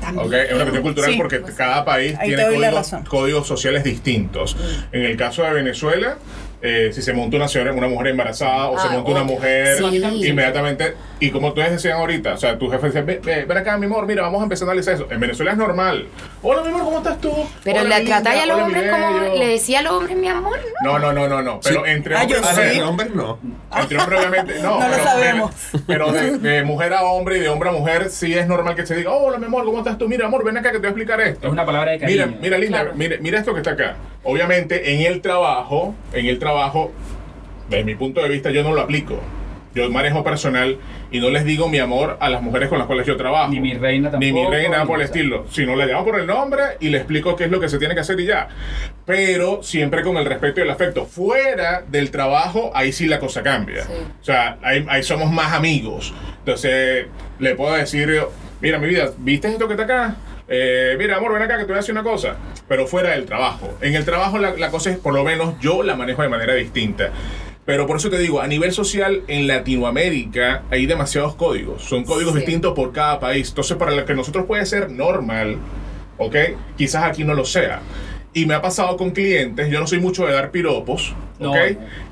También. 0.04 0.26
¿ok? 0.26 0.32
Es 0.34 0.52
una 0.52 0.60
cuestión 0.64 0.82
cultural 0.82 1.10
Sí. 1.12 1.16
porque 1.18 1.42
cada 1.56 1.84
país 1.84 2.18
tiene 2.22 2.44
códigos, 2.46 2.90
códigos 3.08 3.46
sociales 3.46 3.84
distintos. 3.84 4.56
En 4.92 5.02
el 5.04 5.16
caso 5.16 5.42
de 5.42 5.52
Venezuela, 5.52 6.18
eh, 6.66 6.90
si 6.94 7.02
se 7.02 7.12
monta 7.12 7.36
una 7.36 7.46
señora, 7.46 7.72
una 7.74 7.88
mujer 7.88 8.06
embarazada 8.08 8.68
o 8.70 8.78
se 8.78 8.86
Ah, 8.88 8.92
monta 8.92 9.10
una 9.10 9.22
mujer, 9.22 9.76
Sí. 9.76 10.26
inmediatamente, 10.28 10.94
y 11.20 11.30
como 11.30 11.48
ustedes 11.48 11.72
decían 11.72 11.98
ahorita, 11.98 12.32
o 12.34 12.36
sea, 12.38 12.56
tu 12.58 12.70
jefe 12.70 12.86
dice, 12.86 13.02
"Ve- 13.02 13.20
ve- 13.22 13.44
ven 13.44 13.58
acá, 13.58 13.76
mi 13.76 13.84
amor, 13.84 14.06
mira, 14.06 14.22
vamos 14.22 14.40
a 14.40 14.44
empezar 14.44 14.66
a 14.68 14.70
analizar 14.70 14.94
eso. 14.94 15.06
En 15.10 15.20
Venezuela 15.20 15.52
es 15.52 15.58
normal. 15.58 16.08
Hola, 16.42 16.62
mi 16.62 16.68
amor, 16.68 16.84
¿cómo 16.84 16.96
estás 16.98 17.20
tú? 17.20 17.32
Pero 17.62 17.80
Hola, 17.82 18.00
la 18.00 18.16
a 18.16 18.46
los 18.46 18.60
hombres 18.60 18.90
como. 18.90 19.20
bello". 19.20 19.36
Le 19.36 19.46
decía 19.46 19.80
a 19.80 19.82
los 19.82 19.92
hombres, 19.92 20.16
mi 20.16 20.28
amor. 20.28 20.58
No, 20.82 20.98
no, 20.98 21.12
no, 21.12 21.28
no, 21.28 21.42
no. 21.42 21.60
Pero 21.62 21.84
Sí. 21.84 21.90
entre 21.90 22.16
Ah, 22.16 22.24
yo 22.24 22.38
hombres, 22.38 23.08
sí. 23.08 23.14
no. 23.14 23.38
entre 23.76 23.98
hombres 23.98 24.18
obviamente, 24.20 24.54
no. 24.62 24.78
No 24.80 24.88
lo 24.88 24.94
sabemos. 25.04 25.50
Pero 25.86 26.12
de, 26.12 26.38
de 26.38 26.62
mujer 26.64 26.94
a 26.94 27.02
hombre 27.04 27.36
y 27.36 27.40
de 27.40 27.48
hombre 27.50 27.68
a 27.68 27.72
mujer, 27.72 28.08
sí 28.08 28.32
es 28.32 28.46
normal 28.46 28.74
que 28.74 28.86
se 28.86 28.94
diga, 28.96 29.10
hola, 29.10 29.36
mi 29.38 29.46
amor, 29.46 29.64
¿cómo 29.66 29.78
estás 29.78 29.98
tú? 29.98 30.08
Mira, 30.08 30.26
amor, 30.26 30.42
ven 30.44 30.56
acá 30.56 30.70
que 30.72 30.78
te 30.78 30.80
voy 30.80 30.86
a 30.86 30.90
explicar 30.90 31.20
esto. 31.20 31.46
Es 31.46 31.52
una 31.52 31.66
palabra 31.66 31.90
de 31.92 31.98
cariño. 31.98 32.26
Mira, 32.26 32.38
mira, 32.40 32.58
linda, 32.58 32.80
Claro. 32.80 32.96
mira, 32.96 33.16
mira 33.20 33.38
esto 33.38 33.52
que 33.52 33.58
está 33.60 33.72
acá. 33.72 33.96
Obviamente, 34.26 34.94
en 34.94 35.02
el 35.02 35.20
trabajo, 35.20 35.94
en 36.14 36.24
el 36.26 36.38
trabajo, 36.38 36.53
desde 37.68 37.84
mi 37.84 37.94
punto 37.94 38.22
de 38.22 38.28
vista, 38.28 38.50
yo 38.50 38.62
no 38.62 38.72
lo 38.72 38.80
aplico. 38.82 39.20
Yo 39.74 39.90
manejo 39.90 40.22
personal 40.22 40.78
y 41.10 41.18
no 41.18 41.30
les 41.30 41.44
digo 41.44 41.68
mi 41.68 41.80
amor 41.80 42.16
a 42.20 42.28
las 42.28 42.40
mujeres 42.42 42.68
con 42.68 42.78
las 42.78 42.86
cuales 42.86 43.08
yo 43.08 43.16
trabajo. 43.16 43.50
Ni 43.50 43.58
mi 43.58 43.74
reina 43.74 44.08
Ni 44.20 44.26
mi 44.30 44.38
tampoco, 44.38 44.50
reina, 44.52 44.80
ni- 44.82 44.86
por 44.86 45.00
el 45.00 45.04
estilo. 45.04 45.46
Sino 45.50 45.74
le 45.74 45.86
llamo 45.86 46.04
por 46.04 46.20
el 46.20 46.28
nombre 46.28 46.62
y 46.78 46.90
le 46.90 46.98
explico 46.98 47.34
qué 47.34 47.44
es 47.46 47.50
lo 47.50 47.58
que 47.58 47.68
se 47.68 47.78
tiene 47.80 47.92
que 47.94 48.00
hacer 48.02 48.20
y 48.20 48.26
ya. 48.26 48.46
Pero 49.04 49.64
siempre 49.64 50.02
con 50.02 50.16
el 50.16 50.26
respeto 50.26 50.60
y 50.60 50.62
el 50.62 50.70
afecto. 50.70 51.06
Fuera 51.06 51.82
del 51.88 52.12
trabajo, 52.12 52.70
ahí 52.72 52.92
sí 52.92 53.08
la 53.08 53.18
cosa 53.18 53.42
cambia. 53.42 53.82
Sí. 53.82 53.92
O 54.20 54.24
sea, 54.24 54.58
ahí, 54.62 54.86
ahí 54.88 55.02
somos 55.02 55.32
más 55.32 55.52
amigos. 55.52 56.14
Entonces, 56.38 57.06
le 57.40 57.54
puedo 57.56 57.74
decir, 57.74 58.16
mira, 58.60 58.78
mi 58.78 58.86
vida, 58.86 59.10
¿viste 59.18 59.48
esto 59.48 59.66
que 59.66 59.74
está 59.74 59.84
acá? 59.84 60.16
Eh, 60.48 60.96
mira, 60.98 61.16
amor, 61.16 61.32
ven 61.32 61.42
acá 61.42 61.54
que 61.56 61.62
te 61.62 61.68
voy 61.68 61.74
a 61.74 61.80
decir 61.80 61.92
una 61.92 62.02
cosa. 62.02 62.36
Pero 62.68 62.86
fuera 62.86 63.10
del 63.10 63.24
trabajo. 63.24 63.76
En 63.80 63.94
el 63.94 64.04
trabajo 64.04 64.38
la, 64.38 64.54
la 64.56 64.70
cosa 64.70 64.90
es, 64.90 64.98
por 64.98 65.14
lo 65.14 65.24
menos, 65.24 65.54
yo 65.60 65.82
la 65.82 65.96
manejo 65.96 66.22
de 66.22 66.28
manera 66.28 66.54
distinta. 66.54 67.10
Pero 67.64 67.86
por 67.86 67.96
eso 67.96 68.10
te 68.10 68.18
digo, 68.18 68.40
a 68.42 68.46
nivel 68.46 68.72
social, 68.72 69.22
en 69.26 69.46
Latinoamérica 69.46 70.64
hay 70.70 70.84
demasiados 70.86 71.34
códigos. 71.34 71.82
Son 71.82 72.04
códigos 72.04 72.34
Sí. 72.34 72.40
distintos 72.40 72.74
por 72.74 72.92
cada 72.92 73.18
país. 73.20 73.48
Entonces, 73.48 73.76
para 73.78 73.92
lo 73.92 74.04
que 74.04 74.14
nosotros 74.14 74.44
puede 74.46 74.66
ser 74.66 74.90
normal, 74.90 75.56
¿ok? 76.18 76.36
Quizás 76.76 77.04
aquí 77.04 77.24
no 77.24 77.32
lo 77.34 77.46
sea. 77.46 77.80
Y 78.34 78.44
me 78.46 78.54
ha 78.54 78.60
pasado 78.60 78.96
con 78.98 79.12
clientes, 79.12 79.70
yo 79.70 79.80
no 79.80 79.86
soy 79.86 80.00
mucho 80.00 80.26
de 80.26 80.32
dar 80.34 80.50
piropos, 80.50 81.14
¿ok? 81.38 81.40
no. 81.40 81.54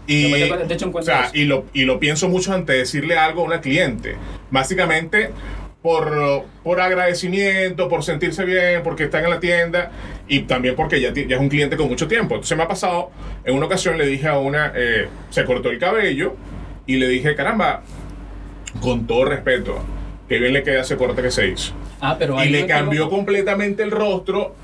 Y, 0.07 0.31
No, 0.31 0.37
yo 0.39 0.57
te 0.67 0.75
echo 0.75 0.85
en 0.87 0.89
o 0.89 0.93
cuenta 0.93 1.13
sea, 1.13 1.25
eso. 1.27 1.33
y, 1.37 1.45
lo, 1.45 1.65
y 1.75 1.85
lo 1.85 1.99
pienso 2.01 2.29
mucho 2.29 2.53
antes 2.55 2.75
de 2.75 2.79
decirle 2.81 3.19
algo 3.19 3.43
a 3.43 3.45
una 3.45 3.61
cliente. 3.61 4.17
Básicamente, 4.51 5.31
por, 5.83 6.45
por 6.63 6.81
agradecimiento, 6.81 7.89
por 7.89 8.05
sentirse 8.05 8.45
bien, 8.45 8.83
porque 8.85 9.05
están 9.05 9.25
en 9.25 9.31
la 9.31 9.41
tienda 9.41 9.91
y 10.29 10.43
también 10.43 10.77
porque 10.77 11.01
ya, 11.01 11.13
ya 11.13 11.37
es 11.37 11.41
un 11.41 11.49
cliente 11.49 11.77
con 11.77 11.89
mucho 11.89 12.07
tiempo. 12.07 12.35
Entonces 12.37 12.57
me 12.57 12.63
ha 12.63 12.69
pasado, 12.69 13.11
en 13.45 13.57
una 13.57 13.67
ocasión 13.67 13.99
le 13.99 14.07
dije 14.07 14.29
a 14.29 14.39
una, 14.39 14.73
eh, 14.77 15.09
se 15.31 15.45
cortó 15.45 15.71
el 15.71 15.79
cabello 15.79 16.37
y 16.87 16.97
le 16.97 17.09
dije, 17.09 17.35
caramba, 17.35 17.83
con 18.81 19.07
todo 19.07 19.25
respeto, 19.25 19.85
que 20.29 20.39
bien 20.39 20.53
le 20.53 20.63
queda 20.63 20.83
ese 20.83 20.97
corte 20.97 21.21
que 21.21 21.33
se 21.33 21.49
hizo. 21.49 21.75
Ah, 22.01 22.17
pero 22.19 22.43
Y 22.43 22.49
le 22.49 22.67
cambió 22.67 23.11
completamente 23.11 23.83
el 23.83 23.91
rostro 23.91 24.55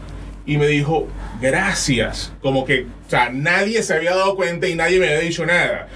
y 0.47 0.57
me 0.57 0.69
dijo, 0.69 1.09
gracias. 1.41 2.33
Como 2.41 2.65
que, 2.65 2.83
o 3.07 3.11
sea, 3.11 3.29
nadie 3.31 3.83
se 3.83 3.95
había 3.95 4.15
dado 4.15 4.37
cuenta 4.37 4.69
y 4.69 4.77
nadie 4.77 5.01
me 5.01 5.09
había 5.09 5.21
dicho 5.21 5.45
nada. 5.45 5.89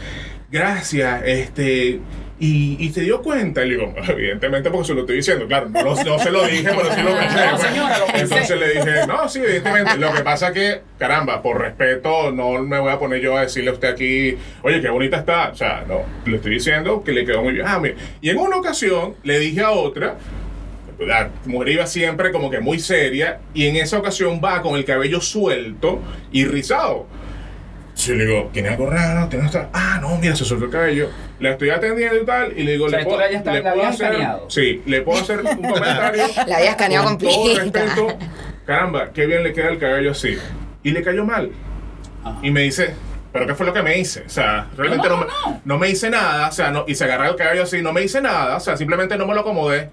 Gracias, 0.51 1.23
este... 1.25 2.01
Y, 2.45 2.77
y 2.81 2.93
se 2.93 3.03
dio 3.03 3.23
cuenta, 3.23 3.65
y 3.65 3.69
le 3.71 3.77
digo, 3.77 3.95
evidentemente 4.09 4.69
porque 4.69 4.89
se 4.89 4.95
lo 4.95 5.03
estoy 5.03 5.15
diciendo, 5.17 5.47
claro, 5.47 5.69
no, 5.69 5.81
lo- 5.81 5.95
no 6.05 6.19
se 6.19 6.31
lo 6.33 6.45
dije, 6.45 6.65
pero 6.77 6.93
sí 6.93 7.01
lo 7.03 7.15
pensé. 7.19 7.37
No, 7.47 7.51
pues. 7.53 7.63
señora, 7.63 7.99
lo 7.99 8.07
pensé. 8.07 8.23
Entonces 8.23 8.59
le 8.59 8.69
dije, 8.71 9.07
no, 9.07 9.29
sí, 9.29 9.39
evidentemente. 9.45 9.97
Lo 9.99 10.13
que 10.13 10.23
pasa 10.23 10.53
que, 10.53 10.81
caramba, 10.99 11.41
por 11.41 11.61
respeto, 11.61 12.33
no 12.33 12.61
me 12.65 12.81
voy 12.81 12.91
a 12.91 12.99
poner 12.99 13.21
yo 13.21 13.37
a 13.37 13.43
decirle 13.43 13.71
a 13.71 13.75
usted 13.75 13.89
aquí, 13.89 14.37
oye, 14.63 14.81
qué 14.81 14.89
bonita 14.89 15.19
está. 15.19 15.51
O 15.51 15.55
sea, 15.55 15.85
no, 15.87 16.01
le 16.27 16.37
estoy 16.37 16.55
diciendo 16.55 17.05
que 17.05 17.13
le 17.13 17.25
quedó 17.25 17.43
muy 17.45 17.53
bien. 17.53 17.65
Ah, 17.69 17.79
mire. 17.79 17.95
Y 18.21 18.31
en 18.31 18.39
una 18.39 18.57
ocasión 18.57 19.15
le 19.23 19.39
dije 19.39 19.61
a 19.61 19.71
otra, 19.71 20.17
la 20.99 21.31
mujer 21.47 21.69
iba 21.69 21.87
siempre 21.87 22.33
como 22.33 22.51
que 22.51 22.59
muy 22.61 22.79
seria 22.81 23.39
y 23.55 23.67
en 23.67 23.77
esa 23.77 23.99
ocasión 23.99 24.41
va 24.45 24.63
con 24.63 24.77
el 24.77 24.85
cabello 24.85 25.21
suelto 25.21 26.01
y 26.33 26.45
rizado. 26.45 27.07
Sí, 27.95 28.15
le 28.15 28.25
digo, 28.27 28.51
¿tiene 28.53 28.71
algo 28.71 28.89
raro? 28.89 29.29
¿Tiene 29.29 29.47
esto? 29.47 29.69
Ah, 29.73 29.99
no, 30.01 30.17
mira, 30.19 30.35
se 30.35 30.45
soltó 30.45 30.65
el 30.65 30.71
cabello. 30.71 31.09
La 31.41 31.51
estoy 31.51 31.71
atendiendo 31.71 32.17
y 32.21 32.25
tal, 32.25 32.53
y 32.59 32.63
le 32.65 32.73
digo, 32.73 32.87
O 32.87 32.89
sea, 32.89 33.01
¿le 33.01 33.05
puedo, 33.05 33.19
ya 33.21 33.27
está- 33.39 33.53
le 33.53 33.63
la 33.63 33.73
puedo 33.75 33.87
hacer? 33.87 34.07
escaneado. 34.13 34.51
Sí, 34.51 34.83
le 34.87 35.03
puedo 35.03 35.21
hacer 35.21 35.41
un 35.41 35.45
comentario. 35.63 36.25
La 36.47 36.57
había 36.57 36.71
escaneado 36.71 37.05
con 37.05 37.19
todo 37.19 37.57
respeto. 37.59 38.09
Caramba, 38.67 39.11
qué 39.13 39.27
bien 39.27 39.43
le 39.43 39.53
queda 39.53 39.69
el 39.69 39.79
cabello 39.79 40.13
así. 40.13 40.37
Y 40.83 40.91
le 40.91 41.03
cayó 41.03 41.25
mal. 41.25 41.51
Ajá. 42.25 42.39
Y 42.43 42.51
me 42.51 42.63
dice, 42.63 42.95
¿pero 43.33 43.47
qué 43.47 43.55
fue 43.55 43.67
lo 43.67 43.73
que 43.73 43.83
me 43.83 43.99
hice? 43.99 44.23
O 44.27 44.29
sea, 44.29 44.69
realmente 44.77 45.09
no, 45.09 45.17
No, 45.17 45.21
me, 45.21 45.27
no. 45.27 45.61
no 45.65 45.79
me 45.79 45.89
hice 45.91 46.09
nada. 46.11 46.49
O 46.49 46.53
sea, 46.53 46.71
no, 46.71 46.85
y 46.89 46.95
se 46.95 47.05
agarra 47.05 47.29
el 47.29 47.37
cabello 47.37 47.65
así, 47.65 47.83
no 47.83 47.93
me 47.93 48.03
hice 48.03 48.21
nada. 48.21 48.57
O 48.57 48.61
sea, 48.61 48.77
simplemente 48.77 49.17
no 49.17 49.27
me 49.27 49.35
lo 49.35 49.41
acomodé. 49.41 49.91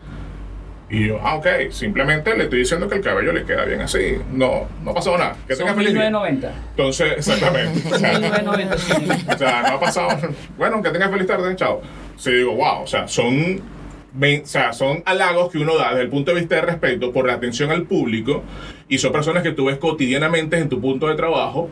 Y 0.90 1.08
yo, 1.08 1.20
ah, 1.22 1.36
ok, 1.36 1.70
simplemente 1.70 2.36
le 2.36 2.46
estoy 2.46 2.60
diciendo 2.60 2.88
que 2.88 2.96
el 2.96 3.02
cabello 3.02 3.32
le 3.32 3.46
queda 3.46 3.64
bien 3.66 3.82
así. 3.82 4.18
No, 4.32 4.68
no 4.84 4.94
pasó 4.94 5.16
nada. 5.18 5.36
Que 5.48 5.56
tenga 5.56 5.76
feliz 5.76 5.94
día. 5.94 6.10
1990. 6.10 6.54
Entonces, 6.72 7.14
exactamente. 7.18 7.94
O 7.94 7.98
sea, 7.98 8.12
1990, 8.14 8.78
sí. 8.78 8.94
o 9.34 9.38
sea, 9.38 9.62
no 9.62 9.68
ha 9.68 9.80
pasado. 9.80 10.18
Bueno, 10.58 10.82
que 10.82 10.90
tengas 10.90 11.12
feliz 11.12 11.28
tarde, 11.28 11.56
chao. 11.56 11.82
Sí, 12.18 12.32
digo, 12.32 12.56
wow, 12.56 12.82
o 12.84 12.88
sea, 12.88 13.08
son, 13.08 13.60
o 13.60 14.46
sea, 14.46 14.74
son 14.74 15.04
halagos 15.06 15.52
que 15.52 15.60
uno 15.60 15.78
da 15.78 15.90
desde 15.90 16.02
el 16.02 16.10
punto 16.10 16.34
de 16.34 16.40
vista 16.40 16.56
de 16.56 16.62
respeto 16.62 17.14
por 17.14 17.28
la 17.28 17.34
atención 17.34 17.70
al 17.70 17.84
público 17.84 18.44
y 18.88 18.98
son 18.98 19.12
personas 19.12 19.44
que 19.44 19.52
tú 19.52 19.66
ves 19.66 19.78
cotidianamente 19.78 20.58
en 20.58 20.70
tu 20.70 20.82
punto 20.82 21.08
de 21.08 21.16
trabajo. 21.16 21.70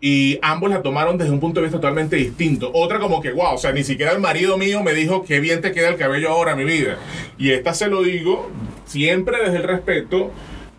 Y 0.00 0.38
ambos 0.42 0.70
la 0.70 0.82
tomaron 0.82 1.16
desde 1.16 1.32
un 1.32 1.40
punto 1.40 1.60
de 1.60 1.66
vista 1.66 1.78
totalmente 1.80 2.16
distinto. 2.16 2.70
Otra 2.74 2.98
como 2.98 3.20
que, 3.22 3.32
wow, 3.32 3.54
o 3.54 3.58
sea, 3.58 3.72
ni 3.72 3.82
siquiera 3.82 4.12
el 4.12 4.20
marido 4.20 4.58
mío 4.58 4.82
me 4.82 4.92
dijo 4.92 5.24
qué 5.24 5.40
bien 5.40 5.62
te 5.62 5.72
queda 5.72 5.88
el 5.88 5.96
cabello 5.96 6.28
ahora, 6.30 6.54
mi 6.54 6.64
vida. 6.64 6.98
Y 7.38 7.50
esta 7.52 7.72
se 7.72 7.88
lo 7.88 8.02
digo 8.02 8.50
siempre 8.84 9.38
desde 9.42 9.56
el 9.56 9.62
respeto. 9.62 10.30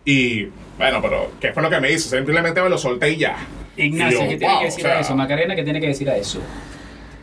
Y 0.06 0.46
bueno, 0.78 1.02
pero 1.02 1.32
¿qué 1.42 1.52
fue 1.52 1.64
lo 1.64 1.70
que 1.70 1.80
me 1.80 1.92
hizo? 1.92 2.16
Simplemente 2.16 2.62
me 2.62 2.70
lo 2.70 2.78
solté 2.78 3.12
y 3.12 3.18
ya. 3.18 3.38
Ignacio, 3.76 4.20
Y 4.20 4.22
yo, 4.24 4.30
¿qué 4.30 4.38
tiene 4.38 4.54
wow, 4.54 4.60
que 4.62 4.66
decir 4.68 4.86
o 4.86 4.88
sea, 4.90 4.98
a 4.98 5.02
eso? 5.02 5.16
Macarena, 5.16 5.56
¿qué 5.56 5.64
tiene 5.64 5.82
que 5.82 5.88
decir 5.88 6.10
a 6.10 6.16
eso? 6.16 6.40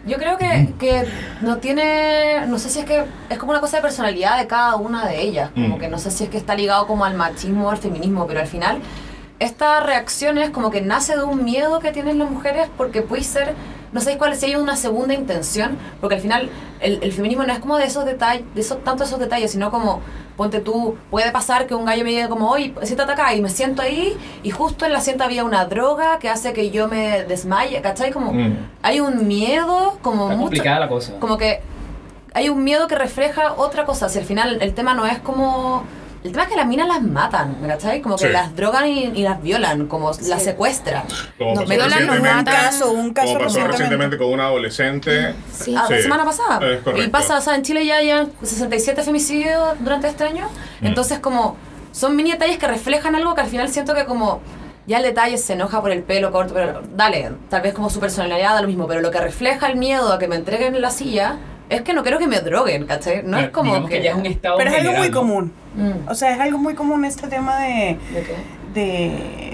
Yo 0.06 0.18
creo 0.18 0.36
que, 0.36 0.68
que 0.78 1.04
no 1.40 1.56
tiene, 1.58 2.46
no 2.46 2.58
sé 2.58 2.68
si 2.68 2.80
es 2.80 2.84
que 2.84 3.04
es 3.30 3.38
como 3.38 3.52
una 3.52 3.60
cosa 3.60 3.78
de 3.78 3.82
personalidad 3.82 4.38
de 4.38 4.46
cada 4.46 4.76
una 4.76 5.08
de 5.08 5.22
ellas, 5.22 5.50
como 5.54 5.76
Mm. 5.76 5.80
que 5.80 5.88
no 5.88 5.98
sé 5.98 6.10
si 6.10 6.24
es 6.24 6.30
que 6.30 6.36
está 6.36 6.54
ligado 6.54 6.86
como 6.86 7.06
al 7.06 7.14
machismo 7.14 7.68
o 7.68 7.70
al 7.70 7.78
feminismo, 7.78 8.26
pero 8.26 8.40
al 8.40 8.46
final 8.46 8.80
esta 9.44 9.80
reacción 9.80 10.38
es 10.38 10.50
como 10.50 10.70
que 10.70 10.80
nace 10.80 11.16
de 11.16 11.22
un 11.24 11.44
miedo 11.44 11.78
que 11.80 11.92
tienen 11.92 12.18
las 12.18 12.30
mujeres 12.30 12.68
porque 12.76 13.02
puede 13.02 13.22
ser, 13.22 13.54
no 13.92 14.00
sé 14.00 14.18
cuál 14.18 14.34
si 14.36 14.46
hay 14.46 14.56
una 14.56 14.76
segunda 14.76 15.14
intención, 15.14 15.78
porque 16.00 16.16
al 16.16 16.20
final 16.20 16.50
el, 16.80 16.98
el 17.02 17.12
feminismo 17.12 17.44
no 17.44 17.52
es 17.52 17.58
como 17.60 17.76
de 17.76 17.84
esos 17.84 18.04
detalles, 18.04 18.44
de 18.54 18.60
esos, 18.60 18.82
tanto 18.84 19.04
esos 19.04 19.18
detalles, 19.18 19.52
sino 19.52 19.70
como, 19.70 20.00
ponte 20.36 20.60
tú, 20.60 20.96
puede 21.10 21.30
pasar 21.30 21.66
que 21.66 21.74
un 21.74 21.84
gallo 21.84 22.02
me 22.04 22.10
diga 22.10 22.28
como, 22.28 22.50
oye, 22.50 22.74
siéntate 22.82 23.12
acá 23.12 23.34
y 23.34 23.40
me 23.40 23.48
siento 23.48 23.82
ahí 23.82 24.16
y 24.42 24.50
justo 24.50 24.84
en 24.84 24.92
la 24.92 25.00
sienta 25.00 25.24
había 25.24 25.44
una 25.44 25.64
droga 25.66 26.18
que 26.18 26.28
hace 26.28 26.52
que 26.52 26.70
yo 26.70 26.88
me 26.88 27.22
desmaye, 27.24 27.80
¿cachai? 27.82 28.10
Como 28.10 28.32
Mm. 28.32 28.56
hay 28.82 29.00
un 29.00 29.28
miedo 29.28 29.98
como 30.02 30.24
Está 30.24 30.34
mucho 30.36 30.40
complicada 30.46 30.80
la 30.80 30.88
cosa. 30.88 31.12
como 31.20 31.38
que 31.38 31.60
hay 32.34 32.48
un 32.48 32.64
miedo 32.64 32.88
que 32.88 32.96
refleja 32.96 33.52
otra 33.56 33.84
cosa 33.84 34.08
si 34.08 34.18
al 34.18 34.24
final 34.24 34.58
el 34.60 34.74
tema 34.74 34.92
no 34.94 35.06
es 35.06 35.20
como 35.20 35.84
El 36.24 36.32
tema 36.32 36.44
es 36.44 36.48
que 36.48 36.56
las 36.56 36.66
minas 36.66 36.88
las 36.88 37.02
matan, 37.02 37.54
¿cachai? 37.66 38.00
Como 38.00 38.16
que 38.16 38.28
Sí. 38.28 38.32
las 38.32 38.56
drogan 38.56 38.88
y, 38.88 39.04
y 39.14 39.22
las 39.22 39.42
violan, 39.42 39.86
como 39.86 40.10
las 40.26 40.42
secuestran. 40.42 41.04
Como 41.36 41.54
Nos 41.54 41.68
violan, 41.68 41.90
nos 41.90 41.98
recientemente- 41.98 42.50
Un 42.50 42.56
caso, 42.56 42.90
un 42.92 43.12
caso 43.12 43.26
como 43.28 43.38
pasó 43.40 43.44
recientemente. 43.44 43.72
recientemente 43.72 44.16
con 44.18 44.32
una 44.32 44.44
adolescente. 44.46 45.34
Sí. 45.52 45.74
Ah, 45.76 45.86
la 45.90 45.96
Sí, 45.98 46.02
semana 46.02 46.24
pasada. 46.24 46.60
es 46.66 47.04
y 47.04 47.08
pasa, 47.08 47.36
o 47.36 47.40
sea, 47.42 47.54
en 47.54 47.62
Chile 47.62 47.84
ya 47.84 47.96
hay 47.98 48.10
67 48.42 49.02
femicidios 49.02 49.74
durante 49.80 50.08
este 50.08 50.24
año. 50.24 50.48
Mm. 50.80 50.86
Entonces, 50.86 51.18
como, 51.18 51.56
son 51.92 52.16
mini 52.16 52.32
detalles 52.32 52.56
que 52.56 52.66
reflejan 52.68 53.14
algo 53.14 53.34
que 53.34 53.42
al 53.42 53.48
final 53.48 53.68
siento 53.68 53.94
que 53.94 54.06
como, 54.06 54.40
ya 54.86 54.96
el 54.96 55.02
detalle 55.02 55.36
se 55.36 55.52
enoja 55.52 55.82
por 55.82 55.90
el 55.90 56.02
pelo 56.02 56.32
corto, 56.32 56.54
pero 56.54 56.80
dale, 56.94 57.32
tal 57.50 57.60
vez 57.60 57.74
como 57.74 57.90
su 57.90 58.00
personalidad 58.00 58.54
da 58.54 58.62
lo 58.62 58.68
mismo, 58.68 58.86
pero 58.86 59.02
lo 59.02 59.10
que 59.10 59.20
refleja 59.20 59.66
el 59.66 59.76
miedo 59.76 60.10
a 60.10 60.18
que 60.18 60.26
me 60.26 60.36
entreguen 60.36 60.80
la 60.80 60.90
silla 60.90 61.36
es 61.68 61.82
que 61.82 61.92
no 61.92 62.02
quiero 62.02 62.18
que 62.18 62.26
me 62.26 62.40
droguen, 62.40 62.86
¿cachai? 62.86 63.22
No 63.24 63.38
es 63.38 63.48
como 63.50 63.86
que, 63.86 64.02
ya 64.02 64.12
es 64.12 64.16
un 64.16 64.26
estado 64.26 64.58
Pero 64.58 64.70
es 64.70 64.80
algo 64.80 64.92
muy 64.92 65.08
¿no? 65.08 65.18
común. 65.18 65.52
Mm. 65.74 66.08
O 66.08 66.14
sea, 66.14 66.34
es 66.34 66.40
algo 66.40 66.58
muy 66.58 66.74
común 66.74 67.04
este 67.04 67.26
tema 67.28 67.58
de, 67.60 67.98
¿De 68.12 68.22
qué? 68.22 68.34
de 68.74 69.53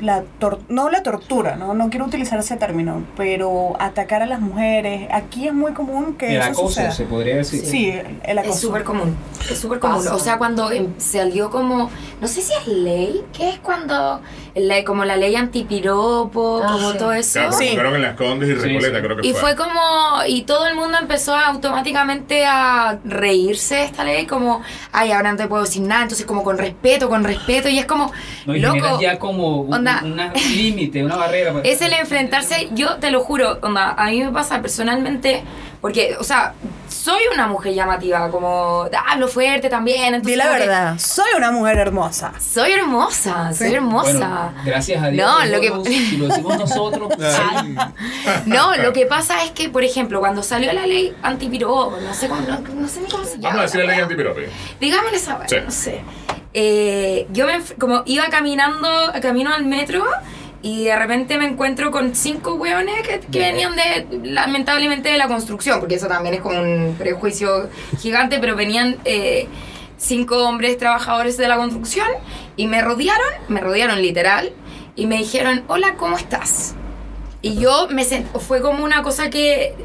la 0.00 0.22
tor- 0.40 0.58
no 0.68 0.90
la 0.90 1.02
tortura, 1.02 1.56
¿no? 1.56 1.74
no 1.74 1.90
quiero 1.90 2.06
utilizar 2.06 2.38
ese 2.38 2.56
término, 2.56 3.02
pero 3.16 3.76
atacar 3.80 4.22
a 4.22 4.26
las 4.26 4.40
mujeres. 4.40 5.08
Aquí 5.12 5.46
es 5.48 5.54
muy 5.54 5.72
común 5.72 6.14
que 6.16 6.36
El 6.36 6.42
eso 6.42 6.50
acoso, 6.50 6.68
suceda. 6.68 6.90
se 6.92 7.04
podría 7.04 7.36
decir. 7.36 7.64
Sí, 7.64 7.92
el 8.24 8.38
acoso. 8.38 8.54
Es 8.54 8.60
súper 8.60 8.84
común, 8.84 9.16
es 9.50 9.58
súper 9.58 9.78
común. 9.78 10.06
O 10.08 10.18
sea, 10.18 10.38
cuando 10.38 10.70
em, 10.70 10.88
salió 10.98 11.50
como, 11.50 11.90
no 12.20 12.26
sé 12.28 12.42
si 12.42 12.52
es 12.52 12.66
ley, 12.68 13.22
¿qué 13.32 13.50
es 13.50 13.58
cuando, 13.58 14.20
la- 14.54 14.84
como 14.84 15.04
la 15.04 15.16
ley 15.16 15.34
antipiropo, 15.36 16.60
Ah, 16.64 16.72
como 16.72 16.92
sí. 16.92 16.98
todo 16.98 17.12
eso? 17.12 17.38
Claro, 17.40 17.52
Sí. 17.52 17.68
fueron 17.74 17.94
en 17.96 18.02
las 18.02 18.16
Condes 18.16 18.48
y 18.48 18.52
Sí, 18.52 18.58
Recoleta, 18.58 18.98
sí. 18.98 19.02
creo 19.04 19.16
que 19.16 19.26
Y 19.28 19.32
fue. 19.32 19.40
fue 19.40 19.56
como, 19.56 19.80
y 20.26 20.42
todo 20.42 20.66
el 20.66 20.74
mundo 20.74 20.98
empezó 21.00 21.34
a 21.34 21.46
automáticamente 21.46 22.44
a 22.46 22.98
reírse 23.04 23.76
de 23.76 23.84
esta 23.84 24.04
ley, 24.04 24.26
como, 24.26 24.62
ay, 24.92 25.12
ahora 25.12 25.30
no 25.32 25.36
te 25.38 25.46
puedo 25.46 25.62
decir 25.64 25.82
nada, 25.82 26.02
entonces 26.02 26.26
como 26.26 26.42
con 26.42 26.58
respeto, 26.58 27.08
con 27.08 27.24
respeto, 27.24 27.68
y 27.68 27.78
es 27.78 27.86
como, 27.86 28.12
No, 28.46 28.54
y 28.54 28.60
loco, 28.60 29.00
ya 29.00 29.18
como 29.18 29.62
un, 29.62 29.74
Onda. 30.02 30.32
un 30.34 30.56
límite, 30.56 31.04
una 31.04 31.16
barrera. 31.16 31.52
pues. 31.52 31.64
es 31.68 31.80
el 31.82 31.92
enfrentarse, 31.92 32.68
yo 32.72 32.96
te 32.96 33.10
lo 33.10 33.20
juro, 33.20 33.58
onda, 33.62 33.92
a 33.92 34.06
mí 34.10 34.22
me 34.24 34.30
pasa 34.32 34.60
personalmente, 34.60 35.42
porque, 35.80 36.16
o 36.18 36.24
sea, 36.24 36.54
soy 36.88 37.22
una 37.32 37.46
mujer 37.46 37.72
llamativa, 37.74 38.30
como, 38.30 38.86
hablo 39.06 39.28
fuerte 39.28 39.68
también, 39.68 40.14
entonces 40.14 40.32
Di 40.32 40.36
la 40.36 40.44
que- 40.52 40.58
verdad, 40.58 40.98
soy 40.98 41.26
una 41.36 41.50
mujer 41.52 41.78
hermosa. 41.78 42.32
Soy 42.40 42.72
hermosa, 42.72 43.52
soy 43.54 43.74
hermosa. 43.74 44.12
Bueno, 44.12 44.52
gracias 44.64 45.02
a 45.02 45.08
Dios. 45.08 45.26
No, 45.26 45.44
lo 45.46 45.60
que- 45.60 45.90
si 45.90 46.16
lo 46.16 46.28
decimos 46.28 46.58
nosotros, 46.58 47.12
Ay. 47.54 47.76
No, 48.46 48.76
lo 48.76 48.92
que 48.92 49.06
pasa 49.06 49.44
es 49.44 49.50
que, 49.52 49.68
por 49.68 49.84
ejemplo, 49.84 50.18
cuando 50.20 50.42
salió 50.42 50.72
la 50.72 50.86
ley 50.86 51.14
antipiropo, 51.22 51.96
no 52.00 52.12
sé 52.14 52.28
cómo, 52.28 52.40
no, 52.42 52.58
no 52.60 52.88
sé 52.88 53.00
ni 53.00 53.08
cómo 53.08 53.24
se 53.24 53.36
llama. 53.36 53.48
Vamos 53.56 53.58
a 53.60 53.62
decir 53.62 53.80
la 53.80 53.86
ley 53.86 53.94
wea. 53.96 54.02
antipiropi. 54.04 54.42
Digámosle 54.80 55.16
esa 55.16 55.38
Sí. 55.46 55.56
no 55.64 55.70
sé. 55.70 56.00
Eh, 56.60 57.28
yo 57.32 57.46
me, 57.46 57.60
como 57.78 58.02
iba 58.04 58.26
caminando, 58.30 58.88
camino 59.22 59.54
al 59.54 59.64
metro 59.64 60.04
y 60.60 60.86
de 60.86 60.96
repente 60.96 61.38
me 61.38 61.44
encuentro 61.44 61.92
con 61.92 62.16
cinco 62.16 62.54
hueones 62.54 63.06
que, 63.06 63.20
que 63.20 63.38
venían 63.38 63.76
de, 63.76 64.30
lamentablemente, 64.32 65.08
de 65.08 65.18
la 65.18 65.28
construcción, 65.28 65.78
porque 65.78 65.94
eso 65.94 66.08
también 66.08 66.34
es 66.34 66.40
como 66.40 66.60
un 66.60 66.96
prejuicio 66.98 67.70
gigante, 68.00 68.40
pero 68.40 68.56
venían 68.56 68.96
eh, 69.04 69.46
cinco 69.98 70.48
hombres 70.48 70.76
trabajadores 70.78 71.36
de 71.36 71.46
la 71.46 71.58
construcción 71.58 72.08
y 72.56 72.66
me 72.66 72.82
rodearon, 72.82 73.28
me 73.46 73.60
rodearon 73.60 74.02
literal, 74.02 74.50
y 74.96 75.06
me 75.06 75.18
dijeron, 75.18 75.62
hola, 75.68 75.94
¿cómo 75.96 76.16
estás? 76.16 76.74
Y 77.40 77.54
yo 77.60 77.86
me 77.88 78.02
sent- 78.04 78.26
fue 78.40 78.60
como 78.60 78.82
una 78.82 79.02
cosa 79.04 79.30
que 79.30 79.76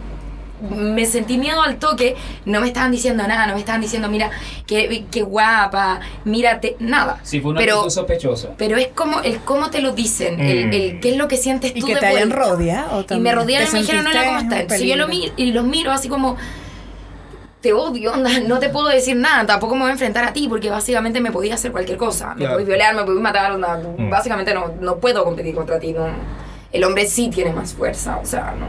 me 0.70 1.06
sentí 1.06 1.38
miedo 1.38 1.62
al 1.62 1.78
toque, 1.78 2.16
no 2.46 2.62
me 2.62 2.68
estaban 2.68 2.92
diciendo 2.92 3.28
nada, 3.28 3.46
no 3.48 3.54
me 3.54 3.60
estaban 3.60 3.82
diciendo, 3.82 4.08
mira, 4.10 4.32
qué, 4.66 5.06
qué 5.12 5.22
guapa, 5.22 6.00
mírate, 6.26 6.76
nada. 6.80 7.20
si 7.24 7.42
fue 7.42 7.52
una 7.52 7.60
pero, 7.60 7.76
actitud 7.76 7.90
sospechosa. 7.94 8.50
pero 8.58 8.78
es 8.78 8.88
como 8.88 9.20
el 9.22 9.40
cómo 9.42 9.70
te 9.70 9.82
lo 9.82 9.92
dicen, 9.92 10.40
el, 10.40 10.68
Mm. 10.68 10.74
el 10.74 11.00
qué 11.00 11.10
es 11.12 11.18
lo 11.18 11.28
que 11.28 11.38
sientes 11.38 11.74
Y 11.76 11.80
tú 11.82 11.88
que 11.88 11.96
de 11.96 12.00
te 12.00 12.06
hayan 12.08 12.30
vuelta. 12.30 12.46
rodeado 12.48 13.06
Y 13.10 13.20
me 13.20 13.32
rodearon 13.34 13.68
y 13.70 13.74
me 13.74 13.80
dijeron, 13.80 14.08
hola, 14.08 14.26
¿cómo 14.26 14.38
estás? 14.40 14.54
en 14.54 14.62
Entonces 14.62 14.88
yo 14.88 14.96
lo 14.96 15.08
peligro. 15.08 15.34
mi- 15.36 15.44
y 15.44 15.52
los 15.52 15.66
miro 15.66 15.92
así 15.92 16.08
como, 16.08 16.38
te 17.62 17.72
odio, 17.74 18.12
onda, 18.14 18.30
no 18.48 18.60
te 18.60 18.70
puedo 18.70 18.88
decir 18.88 19.16
nada, 19.16 19.46
tampoco 19.46 19.76
me 19.76 19.82
voy 19.82 19.90
a 19.90 19.94
enfrentar 19.94 20.26
a 20.26 20.34
ti 20.34 20.48
porque 20.50 20.70
básicamente 20.70 21.22
me 21.22 21.32
podía 21.32 21.54
hacer 21.56 21.72
cualquier 21.72 21.98
cosa. 21.98 22.30
Me 22.36 22.40
Claro. 22.42 22.54
podías 22.56 22.68
violar, 22.68 22.96
me 22.96 23.04
podías 23.04 23.22
matar, 23.22 23.52
onda, 23.54 23.82
Mm. 23.98 24.10
básicamente 24.10 24.54
no, 24.54 24.74
no 24.82 24.98
puedo 24.98 25.24
competir 25.24 25.56
contra 25.56 25.80
ti. 25.80 25.94
No. 25.94 26.08
El 26.74 26.84
hombre 26.84 27.06
sí 27.06 27.30
tiene 27.30 27.54
más 27.54 27.74
fuerza, 27.74 28.18
o 28.18 28.26
sea, 28.26 28.54
no. 28.60 28.66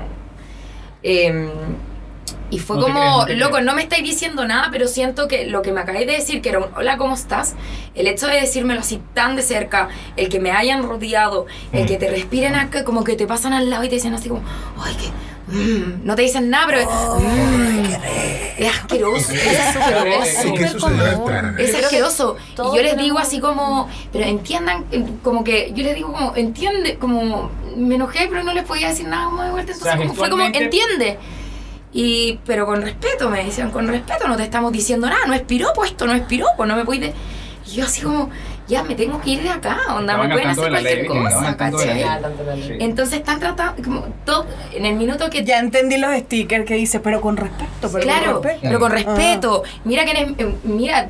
Em, 1.04 1.48
y 2.50 2.58
fue 2.58 2.76
No 2.76 2.82
como, 2.84 3.26
no 3.26 3.34
loco, 3.34 3.60
no 3.60 3.74
me 3.74 3.82
estáis 3.82 4.02
diciendo 4.04 4.46
nada, 4.46 4.68
pero 4.72 4.86
siento 4.88 5.28
que 5.28 5.46
lo 5.46 5.60
que 5.62 5.72
me 5.72 5.80
acabáis 5.80 6.06
de 6.06 6.12
decir, 6.14 6.40
que 6.40 6.48
era 6.50 6.58
un 6.60 6.66
hola, 6.76 6.96
¿cómo 6.96 7.14
estás? 7.14 7.54
El 7.94 8.06
hecho 8.06 8.26
de 8.26 8.40
decírmelo 8.40 8.80
así 8.80 9.00
tan 9.12 9.36
de 9.36 9.42
cerca, 9.42 9.88
el 10.16 10.28
que 10.28 10.40
me 10.40 10.50
hayan 10.52 10.82
rodeado, 10.82 11.46
el 11.72 11.84
Mm. 11.84 11.86
que 11.86 11.96
te 11.96 12.08
respiren 12.10 12.54
acá, 12.54 12.84
como 12.84 13.04
que 13.04 13.16
te 13.16 13.26
pasan 13.26 13.52
al 13.52 13.70
lado 13.70 13.84
y 13.84 13.88
te 13.88 13.96
dicen 13.96 14.14
así 14.14 14.28
como, 14.28 14.42
ay, 14.82 14.94
que... 14.94 15.08
mm", 15.54 16.00
no 16.04 16.16
te 16.16 16.22
dicen 16.22 16.50
nada, 16.50 16.66
pero... 16.66 16.84
mm, 17.20 17.84
es 18.56 18.68
asqueroso, 18.68 19.32
es 19.32 19.58
asqueroso. 19.58 20.48
¿Y 20.48 20.54
qué 20.54 20.68
sucedió 20.68 21.06
esta? 21.06 21.54
Es 21.58 21.74
asqueroso. 21.74 22.36
Y 22.52 22.76
yo 22.76 22.82
les 22.82 22.96
digo 22.96 23.18
así 23.18 23.40
como, 23.40 23.88
pero 24.12 24.24
entiendan, 24.24 24.84
eh, 24.92 25.04
como 25.22 25.42
que 25.44 25.72
yo 25.74 25.82
les 25.82 25.94
digo 25.94 26.12
como, 26.12 26.36
entiende, 26.36 26.96
como, 26.96 27.50
me 27.76 27.96
enojé, 27.96 28.28
pero 28.28 28.42
no 28.44 28.52
les 28.52 28.64
podía 28.64 28.88
decir 28.88 29.08
nada 29.08 29.26
como 29.26 29.42
de 29.42 29.50
vuelta. 29.50 29.72
Entonces 29.72 29.92
sea, 29.92 29.96
como, 29.96 30.14
fue 30.14 30.30
como, 30.30 30.44
entiende. 30.44 31.18
Y, 31.92 32.40
pero 32.44 32.66
con 32.66 32.82
respeto, 32.82 33.30
me 33.30 33.44
decían, 33.44 33.70
con 33.70 33.86
respeto, 33.86 34.26
no 34.26 34.36
te 34.36 34.42
estamos 34.42 34.72
diciendo 34.72 35.08
nada, 35.08 35.26
no 35.26 35.34
es 35.34 35.42
piropo 35.42 35.84
esto, 35.84 36.06
no 36.06 36.12
es 36.12 36.22
piropo, 36.22 36.66
no 36.66 36.74
me 36.76 36.84
puedes... 36.84 37.14
de-". 37.64 37.70
Y 37.70 37.74
yo 37.76 37.84
así 37.84 38.02
como, 38.02 38.30
ya 38.68 38.82
me 38.82 38.94
tengo 38.94 39.20
que 39.20 39.30
ir 39.30 39.42
de 39.42 39.50
acá, 39.50 39.78
onda, 39.96 40.16
me 40.16 40.28
pueden 40.28 40.48
hacer 40.48 40.70
cualquier 40.70 41.06
cosa, 41.06 41.56
¿cachai? 41.56 42.04
Entonces 42.80 43.18
están 43.18 43.40
tratando, 43.40 43.82
como, 43.82 44.02
todo, 44.24 44.46
en 44.72 44.86
el 44.86 44.94
minuto 44.96 45.28
que 45.30 45.44
Ya 45.44 45.58
entendí 45.58 45.96
los 45.98 46.14
stickers 46.16 46.64
que 46.66 46.74
dice, 46.74 47.00
pero 47.00 47.20
con 47.20 47.36
respeto, 47.36 47.90
pero 47.92 48.00
claro, 48.00 48.32
con 48.34 48.42
respeto. 48.44 48.60
pero 48.62 48.78
con 48.80 48.90
respeto. 48.92 49.62
Mira 49.84 50.04
que 50.04 50.10
eres, 50.12 50.32
eh, 50.38 50.54
mira, 50.64 51.08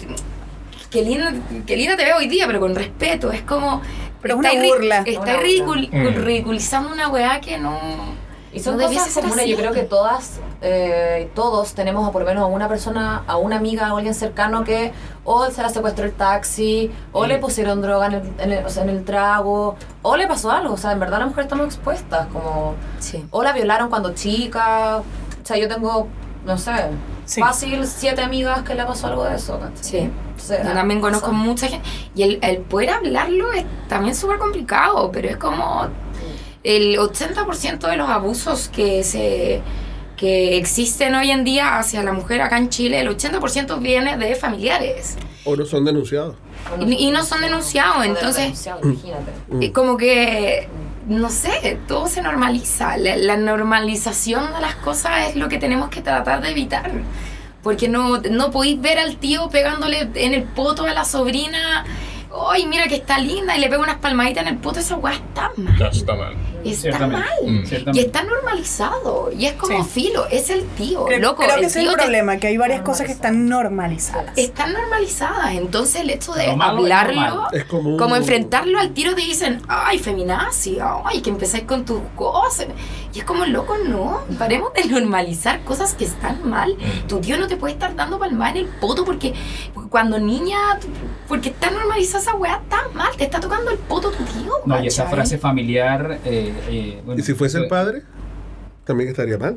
qué 0.90 1.02
linda, 1.02 1.32
qué 1.66 1.76
linda 1.76 1.96
te 1.96 2.04
veo 2.04 2.16
hoy 2.18 2.28
día, 2.28 2.46
pero 2.46 2.60
con 2.60 2.74
respeto. 2.74 3.32
Es 3.32 3.42
como. 3.42 3.82
Pero 4.22 4.34
es 4.34 4.40
una 4.40 4.52
burla. 4.64 5.04
Ridicul- 5.04 5.90
Mm. 5.92 6.24
ridiculizando 6.24 6.90
una 6.92 7.08
weá 7.08 7.40
que 7.40 7.58
no. 7.58 8.13
Y 8.54 8.60
son 8.60 8.76
no 8.78 8.86
cosas 8.86 9.12
comunes, 9.12 9.46
yo 9.48 9.56
creo 9.56 9.72
que 9.72 9.82
todas, 9.82 10.38
eh, 10.62 11.28
todos 11.34 11.74
tenemos 11.74 12.08
a 12.08 12.12
por 12.12 12.22
lo 12.22 12.28
menos 12.28 12.44
a 12.44 12.46
una 12.46 12.68
persona, 12.68 13.24
a 13.26 13.36
una 13.36 13.56
amiga, 13.56 13.88
a 13.88 13.90
alguien 13.90 14.14
cercano 14.14 14.62
que 14.62 14.92
o 15.24 15.44
se 15.50 15.60
la 15.60 15.68
secuestró 15.70 16.04
el 16.04 16.12
taxi, 16.12 16.90
o 17.12 17.24
Sí. 17.24 17.28
le 17.28 17.38
pusieron 17.38 17.82
droga 17.82 18.06
en 18.06 18.12
el, 18.12 18.22
en, 18.38 18.52
el, 18.52 18.64
o 18.64 18.70
sea, 18.70 18.84
en 18.84 18.90
el 18.90 19.04
trago, 19.04 19.74
o 20.02 20.16
le 20.16 20.26
pasó 20.28 20.50
algo, 20.52 20.74
o 20.74 20.76
sea, 20.76 20.92
en 20.92 21.00
verdad 21.00 21.18
las 21.18 21.28
mujeres 21.28 21.46
estamos 21.46 21.66
expuestas, 21.66 22.26
como, 22.28 22.74
Sí. 23.00 23.26
o 23.32 23.42
la 23.42 23.52
violaron 23.52 23.88
cuando 23.90 24.14
chica, 24.14 24.98
o 24.98 25.04
sea, 25.46 25.56
yo 25.56 25.66
tengo, 25.68 26.06
no 26.46 26.56
sé, 26.56 26.72
Sí. 27.26 27.40
fácil 27.40 27.86
siete 27.86 28.22
amigas 28.22 28.62
que 28.62 28.74
le 28.74 28.84
pasó 28.84 29.06
algo 29.08 29.24
de 29.24 29.34
eso. 29.36 29.58
Sí. 29.80 29.98
Entonces, 29.98 30.60
Yo 30.64 30.72
también 30.74 31.00
pasa. 31.00 31.14
conozco 31.20 31.32
mucha 31.32 31.68
gente. 31.68 31.88
Y 32.14 32.22
el, 32.22 32.38
el 32.42 32.58
poder 32.58 32.90
hablarlo 32.90 33.50
es 33.52 33.64
también 33.88 34.14
súper 34.14 34.38
complicado, 34.38 35.10
pero 35.10 35.28
es 35.30 35.36
como 35.38 35.86
el 36.64 36.96
80% 36.98 37.88
de 37.88 37.96
los 37.96 38.08
abusos 38.08 38.68
que 38.68 39.04
se 39.04 39.62
que 40.16 40.56
existen 40.56 41.12
hoy 41.16 41.32
en 41.32 41.42
día 41.44 41.76
hacia 41.78 42.02
la 42.04 42.12
mujer 42.12 42.40
acá 42.40 42.56
en 42.58 42.68
Chile, 42.68 43.00
el 43.00 43.08
80% 43.08 43.80
viene 43.80 44.16
de 44.16 44.36
familiares. 44.36 45.16
O 45.44 45.56
no 45.56 45.66
son 45.66 45.84
denunciados. 45.84 46.36
Y- 46.80 47.08
y 47.08 47.10
no 47.10 47.24
son 47.24 47.40
denunciados, 47.40 48.06
entonces- 48.06 48.36
denunciados, 48.44 48.84
imagínate. 48.84 49.32
Y 49.60 49.70
como 49.70 49.96
que, 49.96 50.68
no 51.08 51.28
sé, 51.30 51.78
todo 51.88 52.06
se 52.06 52.22
normaliza. 52.22 52.96
La, 52.96 53.16
la 53.16 53.36
normalización 53.36 54.52
de 54.54 54.60
las 54.60 54.76
cosas 54.76 55.30
es 55.30 55.36
lo 55.36 55.48
que 55.48 55.58
tenemos 55.58 55.88
que 55.90 56.00
tratar 56.00 56.40
de 56.42 56.50
evitar. 56.52 56.92
Porque 57.64 57.88
no, 57.88 58.18
no 58.18 58.50
podéis 58.52 58.80
ver 58.80 58.98
al 59.00 59.16
tío 59.16 59.48
pegándole 59.50 60.08
en 60.14 60.32
el 60.32 60.44
poto 60.44 60.84
a 60.84 60.94
la 60.94 61.04
sobrina. 61.04 61.84
Ay, 62.50 62.66
mira 62.66 62.86
que 62.86 62.94
está 62.94 63.18
linda 63.18 63.56
y 63.56 63.60
le 63.60 63.68
pega 63.68 63.82
unas 63.82 63.96
palmaditas 63.98 64.42
en 64.42 64.48
el 64.54 64.58
poto. 64.58 64.78
Esa 64.78 64.94
weá 64.96 65.14
está 65.14 65.50
mal. 65.56 65.76
Ya 65.76 65.88
está 65.88 66.14
mal. 66.14 66.34
Está 66.70 67.06
mal. 67.06 67.24
Mm. 67.44 67.62
Y 67.94 68.00
está 68.00 68.22
normalizado. 68.24 69.30
Y 69.36 69.46
es 69.46 69.52
como 69.54 69.84
Sí. 69.84 69.90
filo. 70.02 70.26
Es 70.30 70.50
el 70.50 70.64
tío. 70.76 71.04
Creo, 71.04 71.18
loco, 71.20 71.42
creo 71.42 71.56
que 71.56 71.66
es 71.66 71.76
el 71.76 71.88
te- 71.88 71.92
problema, 71.94 72.36
que 72.38 72.46
hay 72.48 72.56
varias 72.56 72.82
cosas 72.82 73.06
que 73.06 73.12
están 73.12 73.48
normalizadas. 73.48 74.36
están 74.36 74.72
normalizadas. 74.72 75.52
Entonces 75.54 76.00
el 76.02 76.10
hecho 76.10 76.32
de 76.32 76.46
hablarlo. 76.46 77.48
Es 77.52 77.64
como. 77.64 77.96
como 77.96 78.16
enfrentarlo 78.16 78.78
al 78.78 78.90
tiro 78.90 79.14
te 79.14 79.20
dicen, 79.22 79.62
ay, 79.68 79.98
feminazi, 79.98 80.78
ay, 81.04 81.20
que 81.22 81.30
empezáis 81.30 81.64
con 81.64 81.84
tus 81.84 82.00
cosas. 82.16 82.66
Y 83.12 83.18
es 83.20 83.24
como, 83.24 83.44
loco, 83.46 83.76
no, 83.86 84.22
paremos 84.38 84.72
de 84.74 84.84
normalizar 84.86 85.62
cosas 85.64 85.94
que 85.94 86.04
están 86.04 86.48
mal. 86.48 86.76
Tu 87.08 87.20
tío 87.20 87.36
no 87.38 87.46
te 87.46 87.56
puede 87.56 87.74
estar 87.74 87.94
dando 87.94 88.18
palmada 88.18 88.50
en 88.52 88.56
el 88.58 88.66
poto 88.66 89.04
porque, 89.04 89.34
porque 89.72 89.88
cuando 89.90 90.18
niña, 90.18 90.58
porque 91.28 91.50
está 91.50 91.70
normalizada 91.70 92.22
esa 92.22 92.34
weá 92.34 92.60
tan 92.68 92.92
mal, 92.94 93.10
te 93.16 93.24
está 93.24 93.38
tocando 93.38 93.70
el 93.70 93.78
poto 93.78 94.10
tu 94.10 94.24
tío. 94.24 94.52
No, 94.66 94.82
y 94.82 94.88
esa 94.88 95.06
frase 95.06 95.38
familiar. 95.38 96.18
Eh, 96.24 96.52
eh, 96.68 97.02
bueno, 97.04 97.20
¿Y 97.20 97.22
si 97.24 97.34
fuese 97.34 97.58
el 97.58 97.64
eh, 97.64 97.68
padre? 97.68 98.02
También 98.84 99.10
estaría 99.10 99.38
mal. 99.38 99.56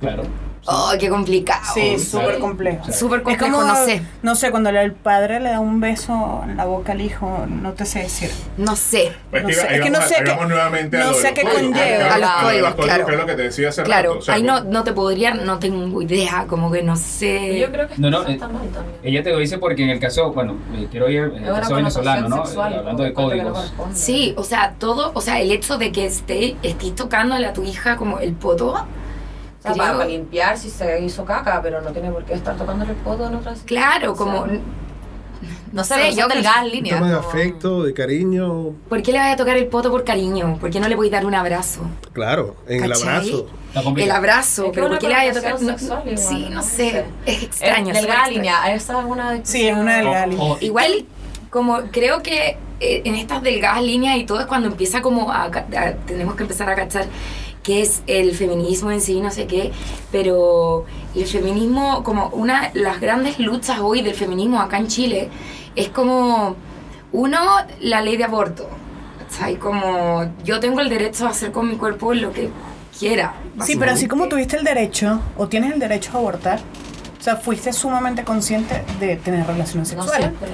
Claro. 0.00 0.22
Oh, 0.66 0.92
qué 1.00 1.08
complicado. 1.08 1.62
Sí, 1.74 1.98
súper 1.98 2.38
complejo. 2.38 2.84
Súper 2.92 3.20
Es 3.20 3.24
complejo, 3.24 3.44
como, 3.56 3.64
no 3.66 3.84
sé. 3.86 4.02
no 4.22 4.34
sé, 4.34 4.50
cuando 4.50 4.68
el 4.70 4.92
padre 4.92 5.40
le 5.40 5.48
da 5.50 5.58
un 5.60 5.80
beso 5.80 6.42
en 6.44 6.56
la 6.58 6.66
boca 6.66 6.92
al 6.92 7.00
hijo, 7.00 7.46
no 7.48 7.72
te 7.72 7.86
sé 7.86 8.00
decir. 8.00 8.30
No 8.58 8.76
sé. 8.76 9.12
Pues 9.30 9.42
No 9.42 9.48
que 9.48 9.54
sé, 9.54 9.60
es 9.62 9.80
que 9.80 9.90
vamos 9.90 9.98
no 9.98 10.06
sé 10.06 10.14
qué- 10.24 10.46
nuevamente 10.46 10.98
no 10.98 11.10
a 11.10 11.14
sé 11.14 11.32
qué 11.34 11.42
conlleva. 11.42 12.14
A 12.14 12.18
los 12.18 12.30
códigos, 12.42 12.74
claro. 12.74 13.06
que 13.06 13.12
es 13.12 13.18
lo 13.18 13.26
que 13.26 13.34
te 13.34 13.42
decía 13.42 13.68
hace 13.70 13.82
Claro, 13.84 14.10
rato. 14.10 14.18
o 14.20 14.22
sea, 14.22 14.34
ahí 14.34 14.42
no, 14.42 14.60
no 14.64 14.84
te 14.84 14.92
podría, 14.92 15.32
no 15.34 15.58
tengo 15.58 16.02
idea, 16.02 16.44
como 16.46 16.70
que 16.70 16.82
no 16.82 16.94
sé. 16.96 17.58
Yo 17.58 17.70
creo 17.72 17.88
que 17.88 17.94
No, 17.96 18.10
no, 18.10 18.26
eh, 18.28 18.32
está 18.32 18.48
mal 18.48 18.68
también. 18.68 18.96
Ella 19.02 19.22
te 19.22 19.30
lo 19.30 19.38
dice 19.38 19.56
porque 19.58 19.82
en 19.82 19.90
el 19.90 19.98
caso, 19.98 20.30
bueno, 20.32 20.56
eh, 20.76 20.88
quiero 20.90 21.08
ir 21.08 21.22
en 21.36 21.42
Es 21.42 21.48
el 21.48 21.54
caso 21.54 21.74
venezolano, 21.74 22.28
¿no? 22.28 22.44
sexual, 22.44 22.74
Eh, 22.74 22.76
Hablando 22.78 23.02
de 23.02 23.12
códigos. 23.14 23.72
Sí, 23.94 24.34
o 24.36 24.44
sea, 24.44 24.74
todo, 24.78 25.10
o 25.14 25.20
sea, 25.22 25.40
el 25.40 25.50
hecho 25.50 25.78
de 25.78 25.90
que 25.90 26.04
esté, 26.06 26.56
estés 26.62 26.94
tocándole 26.94 27.46
a 27.46 27.52
tu 27.54 27.64
hija 27.64 27.96
como 27.96 28.18
el 28.18 28.34
poto, 28.34 28.86
O 29.60 29.62
sea, 29.62 29.72
para, 29.74 29.92
para 29.92 30.04
limpiar 30.06 30.56
si 30.56 30.70
se 30.70 31.00
hizo 31.02 31.24
caca, 31.24 31.60
pero 31.62 31.80
no 31.82 31.90
tiene 31.90 32.10
por 32.10 32.24
qué 32.24 32.32
estar 32.34 32.56
tocándole 32.56 32.92
el 32.92 32.96
poto 32.98 33.26
en 33.28 33.34
otras 33.34 33.60
claro, 33.66 34.14
como, 34.16 34.46
no 35.72 35.84
sé, 35.84 36.10
yo 36.12 36.22
yo 36.22 36.28
delgadas 36.28 36.64
líneas. 36.66 36.96
tema 36.96 37.10
de 37.10 37.16
como- 37.16 37.28
afecto, 37.28 37.82
de 37.84 37.94
cariño, 37.94 38.70
¿por 38.88 39.02
qué 39.02 39.12
le 39.12 39.18
vas 39.18 39.32
a 39.32 39.36
tocar 39.36 39.56
el 39.56 39.66
poto 39.66 39.90
por 39.90 40.02
cariño? 40.04 40.56
¿Por 40.60 40.70
qué 40.70 40.80
no 40.80 40.88
le 40.88 40.96
voy 40.96 41.08
a 41.08 41.10
dar 41.12 41.26
un 41.26 41.34
abrazo? 41.34 41.82
claro, 42.12 42.56
en 42.66 42.84
el 42.84 42.92
abrazo. 42.92 43.46
El 43.96 44.10
abrazo, 44.10 44.64
Es 44.64 44.68
que 44.70 44.74
pero 44.74 44.88
¿por 44.88 44.98
qué 44.98 45.08
le 45.08 45.14
vas 45.14 45.28
a 45.28 45.32
tocar? 45.40 45.62
No- 45.62 45.78
sexual 45.78 46.02
igual, 46.06 46.18
sí, 46.18 46.46
¿no? 46.48 46.50
no 46.56 46.62
sé, 46.62 46.90
sé. 46.90 47.04
es 47.26 47.42
extraño. 47.44 47.92
Es 47.92 48.00
delgada 48.00 48.28
línea, 48.28 48.74
esa 48.74 48.98
es 49.00 49.04
una 49.06 49.40
Sí, 49.44 49.68
es 49.68 49.76
una 49.76 49.96
delgada 49.98 50.26
línea. 50.26 50.56
Igual, 50.60 51.04
como 51.50 51.80
creo 51.92 52.22
que 52.22 52.56
eh, 52.80 53.02
en 53.04 53.14
estas 53.14 53.42
delgadas 53.42 53.82
líneas 53.82 54.16
y 54.16 54.24
todo 54.24 54.40
es 54.40 54.46
cuando 54.46 54.68
empieza 54.68 55.02
como 55.02 55.30
a, 55.32 55.50
ca- 55.50 55.66
a- 55.76 55.92
tenemos 56.06 56.34
que 56.34 56.42
empezar 56.42 56.68
a 56.70 56.74
cachar 56.74 57.04
qué 57.62 57.82
es 57.82 58.02
el 58.06 58.34
feminismo 58.34 58.90
en 58.90 59.00
sí, 59.00 59.20
no 59.20 59.30
sé 59.30 59.46
qué, 59.46 59.72
pero 60.10 60.84
el 61.14 61.26
feminismo, 61.26 62.02
como 62.02 62.28
una 62.28 62.70
las 62.74 63.00
grandes 63.00 63.38
luchas 63.38 63.80
hoy 63.80 64.02
del 64.02 64.14
feminismo 64.14 64.60
acá 64.60 64.78
en 64.78 64.88
Chile, 64.88 65.28
es 65.76 65.88
como, 65.88 66.56
uno, 67.12 67.38
la 67.80 68.00
ley 68.00 68.16
de 68.16 68.24
aborto. 68.24 68.68
¿cachai? 69.18 69.56
Como 69.56 70.24
yo 70.44 70.60
tengo 70.60 70.80
el 70.80 70.88
derecho 70.88 71.26
a 71.26 71.30
hacer 71.30 71.52
con 71.52 71.68
mi 71.68 71.76
cuerpo 71.76 72.14
lo 72.14 72.32
que 72.32 72.50
quiera. 72.98 73.34
Sí, 73.64 73.76
pero 73.76 73.92
así 73.92 74.06
como 74.06 74.28
tuviste 74.28 74.56
el 74.56 74.64
derecho, 74.64 75.20
o 75.36 75.48
tienes 75.48 75.72
el 75.72 75.80
derecho 75.80 76.10
a 76.14 76.16
abortar, 76.18 76.60
o 77.20 77.22
sea, 77.22 77.36
fuiste 77.36 77.70
sumamente 77.72 78.24
consciente 78.24 78.82
de 78.98 79.16
tener 79.16 79.46
relaciones 79.46 79.92
No 79.94 80.02
sexuales. 80.04 80.28
siempre. 80.38 80.48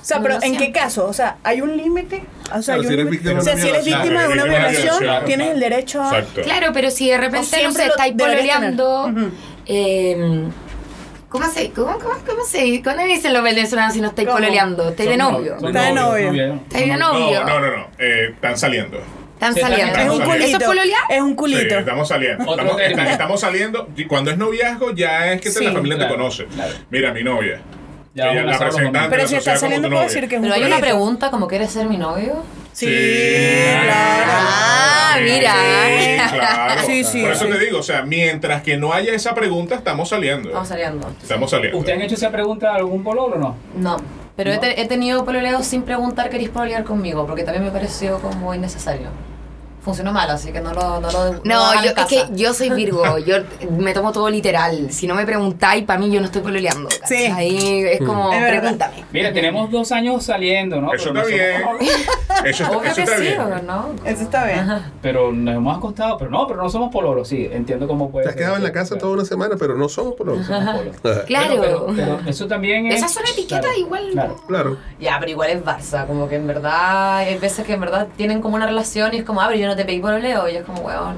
O 0.00 0.04
sea, 0.04 0.18
No, 0.18 0.22
pero 0.22 0.34
no 0.36 0.42
¿en 0.44 0.56
qué 0.56 0.70
caso? 0.72 1.06
O 1.08 1.12
sea, 1.12 1.36
¿hay 1.42 1.60
un 1.60 1.76
límite? 1.76 2.22
O 2.54 2.62
sea, 2.62 2.76
Claro, 2.76 2.80
hay 2.82 2.86
un 2.86 2.86
si 2.86 2.92
eres 2.94 3.04
límite. 3.06 3.10
víctima 3.10 3.40
o 3.40 3.42
sea, 3.42 3.56
si 3.56 3.68
eres 3.68 3.84
violación. 3.84 4.02
víctima 4.02 4.22
de 4.22 4.28
una 4.32 4.44
violación, 4.44 4.98
claro. 4.98 5.26
tienes 5.26 5.48
el 5.50 5.60
derecho 5.60 6.00
a... 6.02 6.06
Exacto. 6.18 6.42
Claro, 6.42 6.66
pero 6.72 6.90
si 6.90 7.10
de 7.10 7.18
repente, 7.18 7.62
no 7.62 7.70
lo 7.72 7.78
estáis 7.80 8.14
pololeando... 8.16 9.12
Eh, 9.66 10.48
¿Cómo 11.28 11.48
se, 11.48 11.70
cómo, 11.70 11.92
cómo, 11.98 12.14
cómo 12.26 12.44
se, 12.46 12.82
¿Cuándo 12.82 13.04
dicen 13.04 13.32
los 13.32 13.42
venezolanos 13.42 13.94
si 13.94 14.02
no 14.02 14.08
estáis 14.08 14.28
pololeando? 14.28 14.90
¿Estáis 14.90 15.08
de 15.08 15.16
novio? 15.16 15.58
son 15.58 15.68
Está 15.68 15.82
de 15.84 15.92
novio. 15.94 16.54
¿Estáis 16.68 16.86
de 16.88 16.96
No, 16.98 17.12
novio? 17.14 17.44
no, 17.44 17.58
no, 17.60 17.76
no. 17.78 17.86
Eh, 17.98 18.32
están 18.34 18.58
saliendo. 18.58 18.98
Están 19.42 19.54
saliendo. 19.54 19.98
Es 19.98 20.08
un 20.08 20.20
culito. 20.22 20.44
¿Eso 20.46 20.56
es 20.58 20.64
pololear? 20.64 21.00
Es 21.08 21.20
un 21.20 21.30
Sí, 21.30 21.34
culito. 21.36 21.78
estamos 21.78 22.08
saliendo. 22.08 22.44
Estamos, 22.80 23.40
saliendo. 23.40 23.88
Y 23.96 24.04
cuando 24.04 24.30
es 24.30 24.38
noviazgo, 24.38 24.92
ya 24.92 25.32
es 25.32 25.40
que 25.40 25.50
Sí. 25.50 25.64
la 25.64 25.72
familia 25.72 25.96
Claro, 25.96 26.12
te 26.12 26.18
conoce. 26.18 26.44
claro. 26.46 26.72
Mira, 26.90 27.12
mi 27.12 27.22
novia. 27.24 27.60
Ya 28.14 28.24
Ella 28.30 28.42
vamos 28.42 28.44
a 28.44 28.46
la 28.46 28.52
hacer 28.52 28.66
los 28.66 28.74
representante 28.76 28.98
momentos. 28.98 29.10
Pero 29.10 29.26
si 29.40 29.44
como 29.46 29.56
saliendo, 29.58 29.88
puedo 29.88 30.02
decir 30.02 30.28
que 30.28 30.34
es 30.34 30.38
un 30.38 30.42
Pero 30.42 30.54
hay 30.54 30.60
una 30.60 30.76
culito. 30.76 30.86
pregunta 30.86 31.30
como 31.30 31.48
¿quieres 31.48 31.70
ser 31.70 31.86
mi 31.86 31.96
novio? 31.96 32.44
Sí, 32.72 32.86
Sí. 32.86 33.64
claro. 33.82 34.32
Ah, 34.32 35.14
Sí, 35.16 35.24
mira. 35.24 35.54
claro. 36.32 36.80
Sí, 36.86 37.04
sí, 37.04 37.22
Por 37.22 37.32
eso 37.32 37.44
sí. 37.46 37.50
te 37.52 37.58
digo, 37.58 37.78
o 37.78 37.82
sea, 37.82 38.02
mientras 38.02 38.62
que 38.62 38.76
no 38.76 38.92
haya 38.92 39.12
esa 39.14 39.34
pregunta, 39.34 39.74
estamos 39.74 40.08
saliendo. 40.10 40.48
Estamos 40.48 40.68
saliendo. 40.68 41.10
Estamos 41.22 41.50
saliendo. 41.50 41.78
¿Ustedes 41.78 41.98
han 41.98 42.04
hecho 42.04 42.14
esa 42.14 42.30
pregunta 42.30 42.70
a 42.72 42.76
algún 42.76 43.02
pololo 43.02 43.36
o 43.36 43.38
no? 43.38 43.56
No. 43.76 43.96
Pero 44.36 44.50
he, 44.52 44.80
he 44.80 44.86
tenido 44.86 45.24
pololeos 45.24 45.66
sin 45.66 45.82
preguntar 45.82 46.30
queréis 46.30 46.48
pololear 46.50 46.84
conmigo, 46.84 47.26
porque 47.26 47.44
también 47.44 47.64
me 47.64 47.70
pareció 47.70 48.18
como 48.20 48.54
innecesario. 48.54 49.08
Funcionó 49.82 50.12
mal, 50.12 50.30
así 50.30 50.52
que 50.52 50.60
no 50.60 50.72
lo 50.72 51.00
no 51.00 51.10
lo 51.10 51.40
No, 51.44 51.82
yo, 51.82 51.90
es 51.90 52.06
que 52.06 52.26
yo 52.32 52.54
soy 52.54 52.70
Virgo, 52.70 53.18
yo 53.26 53.38
me 53.70 53.92
tomo 53.92 54.12
todo 54.12 54.30
literal. 54.30 54.92
Si 54.92 55.08
no 55.08 55.14
me 55.16 55.26
preguntáis, 55.26 55.84
para 55.84 55.98
mí 55.98 56.08
yo 56.10 56.20
no 56.20 56.26
estoy 56.26 56.42
pololeando. 56.42 56.88
Sí. 57.04 57.26
Ahí 57.26 57.82
es 57.84 57.98
como, 57.98 58.32
Es 58.32 58.44
pregúntame. 58.44 59.04
Mira, 59.12 59.32
tenemos 59.32 59.70
dos 59.72 59.90
años 59.90 60.24
saliendo, 60.24 60.80
¿no? 60.80 60.94
Eso 60.94 61.12
Pero 61.12 61.26
está 61.26 61.36
bien. 61.36 61.62
somos 61.62 61.78
pololos. 61.78 62.08
Eso, 62.44 62.64
Obvio 62.64 62.90
eso 62.90 62.94
que 62.96 63.02
está 63.02 63.16
sí, 63.16 63.22
bien. 63.22 63.40
¿o 63.40 63.62
¿no? 63.62 63.94
Eso 64.04 64.22
está 64.22 64.46
bien. 64.46 64.66
Pero 65.00 65.32
nos 65.32 65.54
hemos 65.54 65.76
acostado, 65.76 66.18
pero 66.18 66.30
no, 66.30 66.46
pero 66.48 66.62
no 66.62 66.68
somos 66.70 66.90
pololos, 66.90 67.28
sí, 67.28 67.48
entiendo 67.52 67.86
cómo 67.86 68.10
puede 68.10 68.24
Te 68.24 68.30
has 68.30 68.36
quedado 68.36 68.56
en 68.56 68.64
la 68.64 68.72
casa 68.72 68.90
claro. 68.90 69.00
toda 69.00 69.14
una 69.14 69.24
semana, 69.24 69.54
pero 69.58 69.76
no 69.76 69.88
somos 69.88 70.14
por 70.14 70.28
los. 70.28 70.46
Somos 70.46 70.74
polos. 70.76 70.96
Claro. 71.26 71.56
Bueno, 71.58 71.86
pero, 71.94 72.18
pero 72.18 72.30
eso 72.30 72.46
también 72.46 72.86
es... 72.86 72.96
Esas 72.96 73.12
son 73.12 73.24
etiquetas 73.24 73.60
claro, 73.60 73.78
igual. 73.78 74.10
Claro. 74.12 74.40
Claro. 74.48 74.76
Ya, 74.98 75.18
pero 75.20 75.30
igual 75.30 75.50
es 75.50 75.64
Barça, 75.64 76.06
como 76.06 76.28
que 76.28 76.36
en 76.36 76.46
verdad, 76.46 77.18
hay 77.18 77.38
veces 77.38 77.64
que 77.64 77.74
en 77.74 77.80
verdad 77.80 78.08
tienen 78.16 78.40
como 78.40 78.56
una 78.56 78.66
relación 78.66 79.14
y 79.14 79.18
es 79.18 79.24
como, 79.24 79.40
ah, 79.40 79.46
pero 79.48 79.60
yo 79.60 79.66
no 79.66 79.71
te 79.76 79.84
pedí 79.84 80.00
pololeo, 80.00 80.48
y 80.48 80.56
es 80.56 80.64
como, 80.64 80.82
weón, 80.82 81.16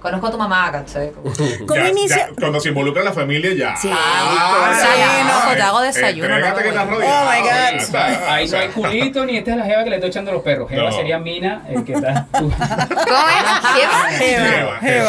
conozco 0.00 0.26
a 0.26 0.30
tu 0.30 0.38
mamá, 0.38 0.72
¿cachai? 0.72 1.12
¿Cómo 1.12 1.74
Ya- 1.76 1.88
inicia? 1.88 2.28
ya, 2.28 2.34
cuando 2.38 2.60
se 2.60 2.68
involucra 2.70 3.02
la 3.02 3.12
familia, 3.12 3.52
ya. 3.54 3.76
Sí. 3.76 3.90
Ah, 3.92 4.72
sí, 4.80 5.48
no, 5.50 5.54
te 5.56 5.62
hago 5.62 5.80
desayuno, 5.80 6.28
Entrégate 6.34 6.72
no, 6.72 6.84
que 6.84 6.90
rodeado. 6.90 7.26
Oh, 7.28 7.30
my 7.30 7.38
God. 7.40 7.46
Ya 7.48 7.68
está. 7.76 8.34
Ahí 8.34 8.48
no 8.48 8.58
hay 8.58 8.68
culito 8.68 9.24
ni 9.26 9.36
esta 9.36 9.50
es 9.52 9.56
la 9.58 9.64
jeva 9.64 9.84
que 9.84 9.90
le 9.90 9.96
estoy 9.96 10.10
echando 10.10 10.32
los 10.32 10.42
perros. 10.42 10.68
Jeva 10.70 10.90
No. 10.90 10.92
sería 10.96 11.18
Mina, 11.18 11.62
el 11.68 11.84
que 11.84 11.92
está... 11.92 12.26
¿Cómo 12.32 12.48
es? 12.50 12.56
¿Jeva? 12.56 14.08
Jeva, 14.10 14.78
Jeva, 14.80 14.80
jeva. 14.80 15.08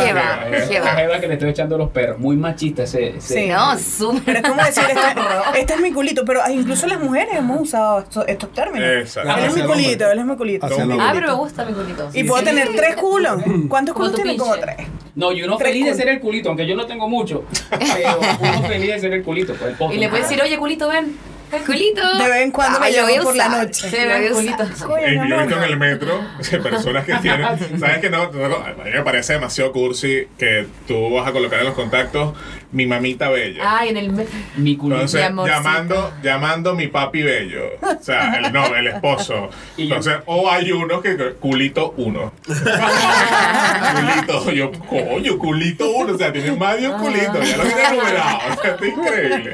Jeva. 0.68 0.86
La 0.86 0.96
Jeva. 0.96 1.20
que 1.20 1.28
le 1.28 1.34
estoy 1.34 1.50
echando 1.50 1.78
los 1.78 1.90
perros. 1.90 2.20
Muy 2.20 2.36
machista 2.38 2.84
ese... 2.84 3.18
ese- 3.18 3.34
Sí. 3.42 3.48
No, 3.48 3.78
súper. 3.78 4.22
Pero 4.26 4.40
es 4.40 4.48
como 4.50 4.64
decir, 4.64 4.84
este, 4.90 5.60
este 5.60 5.74
es 5.74 5.80
mi 5.80 5.92
culito. 5.92 6.26
Pero 6.26 6.42
incluso 6.50 6.88
las 6.88 7.00
mujeres 7.00 7.36
hemos 7.38 7.62
usado 7.62 8.00
estos, 8.00 8.26
estos 8.28 8.52
términos. 8.54 8.88
Exacto. 9.02 9.30
Él 9.32 9.38
es 9.38 9.42
mi 9.42 9.48
Hacia 9.48 9.62
el 9.64 9.68
culito, 9.70 9.92
hombre. 10.06 10.12
él 10.12 10.20
es 10.20 10.26
mi 10.26 10.36
culito. 10.36 10.66
Hacia 10.66 10.84
el 10.84 10.92
ah, 10.92 10.96
hombre. 10.96 11.12
pero 11.14 11.28
me 11.28 11.34
gusta 11.36 11.66
mi 11.66 11.74
culito. 11.74 12.10
Y 12.14 12.24
puedo 12.24 12.44
tener 12.44 12.70
tres 12.76 12.96
culos. 12.96 13.42
¿Cuántos 13.70 13.94
Como 13.96 14.06
culos 14.08 14.12
tu 14.12 14.22
tiene? 14.24 14.38
Como 14.38 14.54
pinche. 14.54 14.68
tres. 14.76 14.81
No, 15.16 15.32
y 15.32 15.44
uno 15.44 15.58
Tres 15.58 15.72
feliz 15.72 15.86
de 15.86 15.94
ser 15.96 16.10
el 16.10 16.20
culito, 16.20 16.50
aunque 16.50 16.66
yo 16.66 16.76
no 16.76 16.86
tengo 16.86 17.08
mucho. 17.10 17.44
Pero 17.70 18.20
uno 18.40 18.64
feliz 18.68 18.88
de 18.88 19.00
ser 19.00 19.14
el 19.14 19.24
culito. 19.24 19.54
Pues, 19.56 19.78
el. 19.78 19.94
Y 19.94 19.98
le 19.98 20.10
puedes 20.10 20.28
decir, 20.30 20.42
oye, 20.44 20.58
culito, 20.58 20.88
ven. 20.88 21.18
Culito. 21.66 22.02
De 22.18 22.30
vez 22.30 22.44
en 22.44 22.52
cuando 22.52 22.80
me 22.80 22.86
Ay, 22.86 22.96
lo 22.96 23.02
voy 23.04 23.12
a 23.12 23.16
llamo 23.18 23.26
por 23.26 23.36
la 23.36 23.50
noche. 23.50 23.88
A 23.88 24.20
ven, 24.20 24.32
usar. 24.32 24.34
culito. 24.34 24.64
Eh, 25.00 25.16
yo 25.16 25.36
he 25.36 25.40
visto 25.44 25.58
en 25.58 25.64
el 25.64 25.78
metro 25.78 26.22
personas 26.64 27.06
que 27.06 27.14
tienen, 27.16 27.46
sabes 27.80 27.98
que 28.00 28.10
no, 28.10 28.32
no, 28.32 28.48
no, 28.48 28.56
a 28.56 28.70
mí 28.86 28.92
me 28.94 29.02
parece 29.02 29.34
demasiado 29.34 29.74
cursi 29.74 30.28
que 30.38 30.68
tú 30.88 31.14
vas 31.14 31.28
a 31.28 31.34
colocar 31.34 31.60
en 31.60 31.66
los 31.66 31.76
contactos 31.76 32.36
mi 32.72 32.86
mamita 32.86 33.30
bella. 33.30 33.80
Ay, 33.80 33.90
en 33.90 33.98
el... 33.98 34.12
Mi 34.56 34.78
culito. 34.78 35.02
Entonces, 35.02 35.32
Mi 35.32 35.46
llamando, 35.46 36.14
llamando 36.24 36.74
mi 36.74 36.88
papi 36.88 37.22
bello. 37.22 37.64
O 37.82 38.02
sea, 38.04 38.36
el, 38.36 38.54
no, 38.54 38.74
el 38.76 38.88
esposo. 38.88 39.50
Entonces, 39.78 40.16
o 40.26 40.50
hay 40.50 40.72
unos 40.72 41.02
que 41.02 41.18
culito 41.40 41.94
uno. 41.98 42.32
culito, 42.46 44.52
yo, 44.52 44.72
coño, 44.72 45.38
culito 45.38 45.90
uno. 45.92 46.14
O 46.14 46.18
sea, 46.18 46.32
tiene 46.32 46.52
más 46.54 46.80
de 46.80 46.88
un 46.88 47.00
culito. 47.00 47.42
Ya 47.42 47.58
lo 47.58 47.64
tiene 47.64 47.98
numerado. 47.98 48.38
O 48.52 48.62
sea, 48.62 48.72
está 48.72 48.88
increíble. 48.88 49.54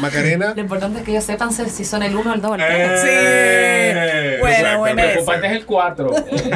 Macarena, 0.00 0.52
Lo 0.54 0.60
importante 0.60 0.98
es 1.00 1.04
que 1.04 1.10
ellos 1.12 1.24
sepan 1.24 1.52
si 1.52 1.84
son 1.84 2.02
el 2.02 2.14
uno 2.16 2.30
o 2.30 2.34
el 2.34 2.40
dos. 2.40 2.54
el. 2.54 2.60
Eh, 2.62 4.36
Bueno, 4.40 4.56
exacto, 4.56 4.78
bueno. 4.78 5.02
Lo 5.02 5.08
preocupante 5.08 5.46
es 5.46 5.52
el 5.52 5.64
4. 5.66 6.10
Ese, 6.12 6.26
sí, 6.38 6.50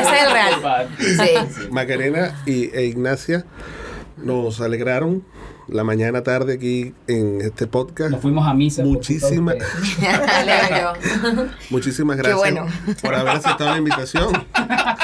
Ese 0.00 0.16
es 0.16 0.22
el 0.22 0.32
real. 0.32 0.88
Sí. 0.98 1.66
Macarena 1.70 2.34
y, 2.46 2.70
e 2.76 2.84
Ignacia 2.84 3.44
nos 4.22 4.60
alegraron 4.60 5.22
la 5.68 5.84
mañana 5.84 6.22
tarde 6.22 6.54
aquí 6.54 6.94
en 7.06 7.40
este 7.42 7.66
podcast. 7.66 8.10
Nos 8.10 8.20
fuimos 8.22 8.46
a 8.46 8.54
misa. 8.54 8.82
por 8.82 8.92
Muchísima- 8.92 9.52
culpa 9.52 9.64
de 9.66 9.80
ustedes. 9.82 10.00
Me 10.00 10.34
alegro 10.34 10.92
yo. 11.34 11.46
Muchísimas 11.70 12.16
gracias 12.16 12.36
bueno. 12.38 12.66
por 13.02 13.14
haber 13.14 13.36
aceptado 13.36 13.70
la 13.72 13.78
invitación. 13.78 14.32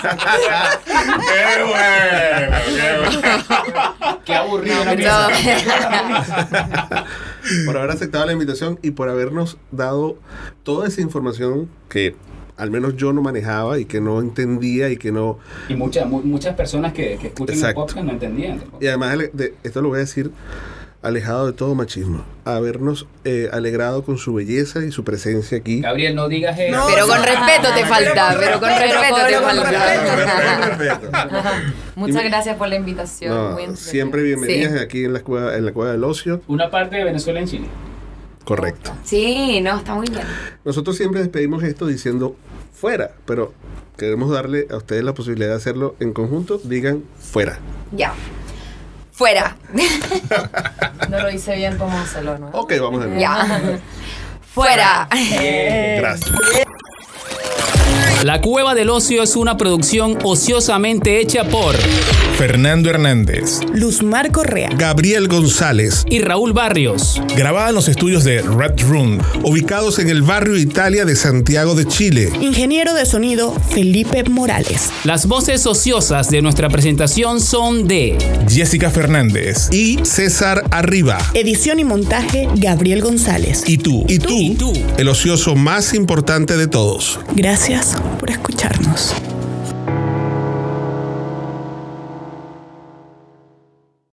¡Qué 0.03 1.62
bueno! 1.64 2.57
¡Qué 2.74 2.98
bueno! 3.20 4.20
Qué 4.24 4.35
aburrido. 4.35 4.85
No. 4.85 4.92
misa. 4.94 5.29
por 7.66 7.77
haber 7.77 7.90
aceptado 7.90 8.24
la 8.27 8.33
invitación 8.33 8.79
y 8.83 8.92
por 8.92 9.09
habernos 9.11 9.59
dado 9.70 10.16
toda 10.62 10.88
esa 10.88 11.00
información 11.03 11.68
que 11.88 12.16
al 12.56 12.70
menos 12.70 12.96
yo 12.96 13.12
no 13.12 13.20
manejaba 13.22 13.78
y 13.78 13.84
que 13.84 14.00
no 14.00 14.20
entendía 14.20 14.88
y 14.90 14.96
que 14.96 15.10
no... 15.12 15.38
Y 15.68 15.74
muchas, 15.74 16.06
mu- 16.06 16.22
muchas 16.22 16.54
personas 16.54 16.92
que, 16.92 17.18
que 17.20 17.28
escuchan 17.28 17.56
Exacto. 17.56 17.80
el 17.80 17.86
podcast 17.86 18.06
no 18.06 18.12
entendían. 18.12 18.62
Y 18.80 18.86
además, 18.86 19.18
de- 19.18 19.30
de- 19.32 19.54
esto 19.64 19.82
lo 19.82 19.88
voy 19.88 19.96
a 19.96 20.00
decir 20.00 20.30
alejado 21.02 21.46
de 21.46 21.52
todo 21.52 21.74
machismo, 21.74 22.24
habernos 22.46 23.06
eh, 23.24 23.50
alegrado 23.52 24.04
con 24.04 24.16
su 24.16 24.32
belleza 24.32 24.82
y 24.86 24.90
su 24.90 25.04
presencia 25.04 25.58
aquí. 25.58 25.82
Gabriel, 25.82 26.14
no 26.14 26.28
digas 26.30 26.58
eso. 26.58 26.74
No, 26.74 26.86
Pero 26.86 27.06
con 27.06 27.18
respeto 27.22 27.68
te 27.74 27.84
falta, 27.84 28.34
pero 28.40 28.58
con 28.58 28.70
respeto 28.70 29.16
te 29.28 29.38
falta. 29.38 29.70
Muchas 31.96 32.24
gracias 32.24 32.56
por 32.56 32.68
la 32.68 32.76
invitación. 32.76 33.34
No, 33.34 33.42
muy 33.50 33.64
entretenido. 33.64 33.76
siempre 33.76 34.22
bienvenidas 34.22 34.80
aquí 34.80 35.04
en 35.04 35.12
la, 35.12 35.20
cueva, 35.20 35.56
en 35.56 35.64
la 35.66 35.72
Cueva 35.72 35.92
del 35.92 36.04
Ocio. 36.04 36.40
Una 36.48 36.70
parte 36.70 36.96
de 36.96 37.04
Venezuela 37.04 37.40
en 37.40 37.46
Chile. 37.48 37.66
Correcto. 38.44 38.92
Sí, 39.04 39.60
no, 39.62 39.76
está 39.78 39.94
muy 39.94 40.06
bien. 40.08 40.24
Nosotros 40.64 40.96
siempre 40.96 41.20
despedimos 41.20 41.62
esto 41.62 41.87
diciendo 41.87 42.37
fuera, 42.85 43.12
pero 43.24 43.54
queremos 43.96 44.30
darle 44.30 44.66
a 44.70 44.76
ustedes 44.76 45.02
la 45.02 45.14
posibilidad 45.14 45.48
de 45.48 45.54
hacerlo 45.56 45.96
en 46.00 46.12
conjunto. 46.12 46.60
Digan 46.62 47.02
fuera. 47.18 47.58
Ya. 47.92 48.12
Fuera. 49.10 49.56
No 51.08 51.20
lo 51.20 51.30
hice 51.30 51.56
bien, 51.56 51.78
¿cómo 51.78 51.96
hacerlo? 51.98 52.37
¿no? 52.37 52.48
Ok, 52.48 52.74
vamos 52.82 53.02
a 53.02 53.06
ver. 53.06 53.18
ya. 53.18 53.78
Fuera. 54.54 55.08
Gracias. 55.10 56.30
La 58.25 58.40
Cueva 58.40 58.75
del 58.75 58.88
Ocio 58.88 59.23
es 59.23 59.37
una 59.37 59.59
producción 59.59 60.17
ociosamente 60.25 61.21
hecha 61.21 61.44
por 61.44 61.75
Fernando 62.38 62.88
Hernández, 62.88 63.61
Luzmar 63.75 64.33
Correa. 64.33 64.71
Gabriel 64.77 65.29
González, 65.29 66.05
y 66.09 66.21
Raúl 66.21 66.52
Barrios. 66.55 67.21
grabada 67.37 67.69
en 67.69 67.75
los 67.75 67.87
estudios 67.87 68.25
de 68.25 68.40
Red 68.40 68.81
Room, 68.88 69.19
ubicados 69.42 69.98
en 69.98 70.09
el 70.09 70.23
barrio 70.23 70.57
Italia 70.57 71.05
de 71.05 71.17
Santiago 71.17 71.75
de 71.75 71.87
Chile. 71.87 72.33
Ingeniero 72.40 72.94
de 72.94 73.05
sonido 73.05 73.52
Felipe 73.71 74.25
Morales. 74.31 74.90
Las 75.05 75.27
voces 75.27 75.67
ociosas 75.67 76.31
de 76.31 76.40
nuestra 76.40 76.71
presentación 76.71 77.40
son 77.40 77.87
de 77.87 78.17
Jessica 78.48 78.90
Fernández 78.90 79.69
Y 79.71 79.98
César 80.05 80.65
Arriba. 80.71 81.19
Edición 81.35 81.79
y 81.79 81.85
montaje 81.85 82.48
Gabriel 82.57 83.02
González. 83.02 83.65
Y 83.67 83.79
tú, 83.79 84.07
y 84.09 84.19
tú, 84.19 84.33
Y 84.40 84.55
tú. 84.55 84.73
el 84.96 85.09
ocioso 85.09 85.55
más 85.57 85.92
importante 85.94 86.57
de 86.57 86.67
todos. 86.69 87.21
Gracias 87.37 87.93
por 88.18 88.30
escucharnos. 88.30 89.14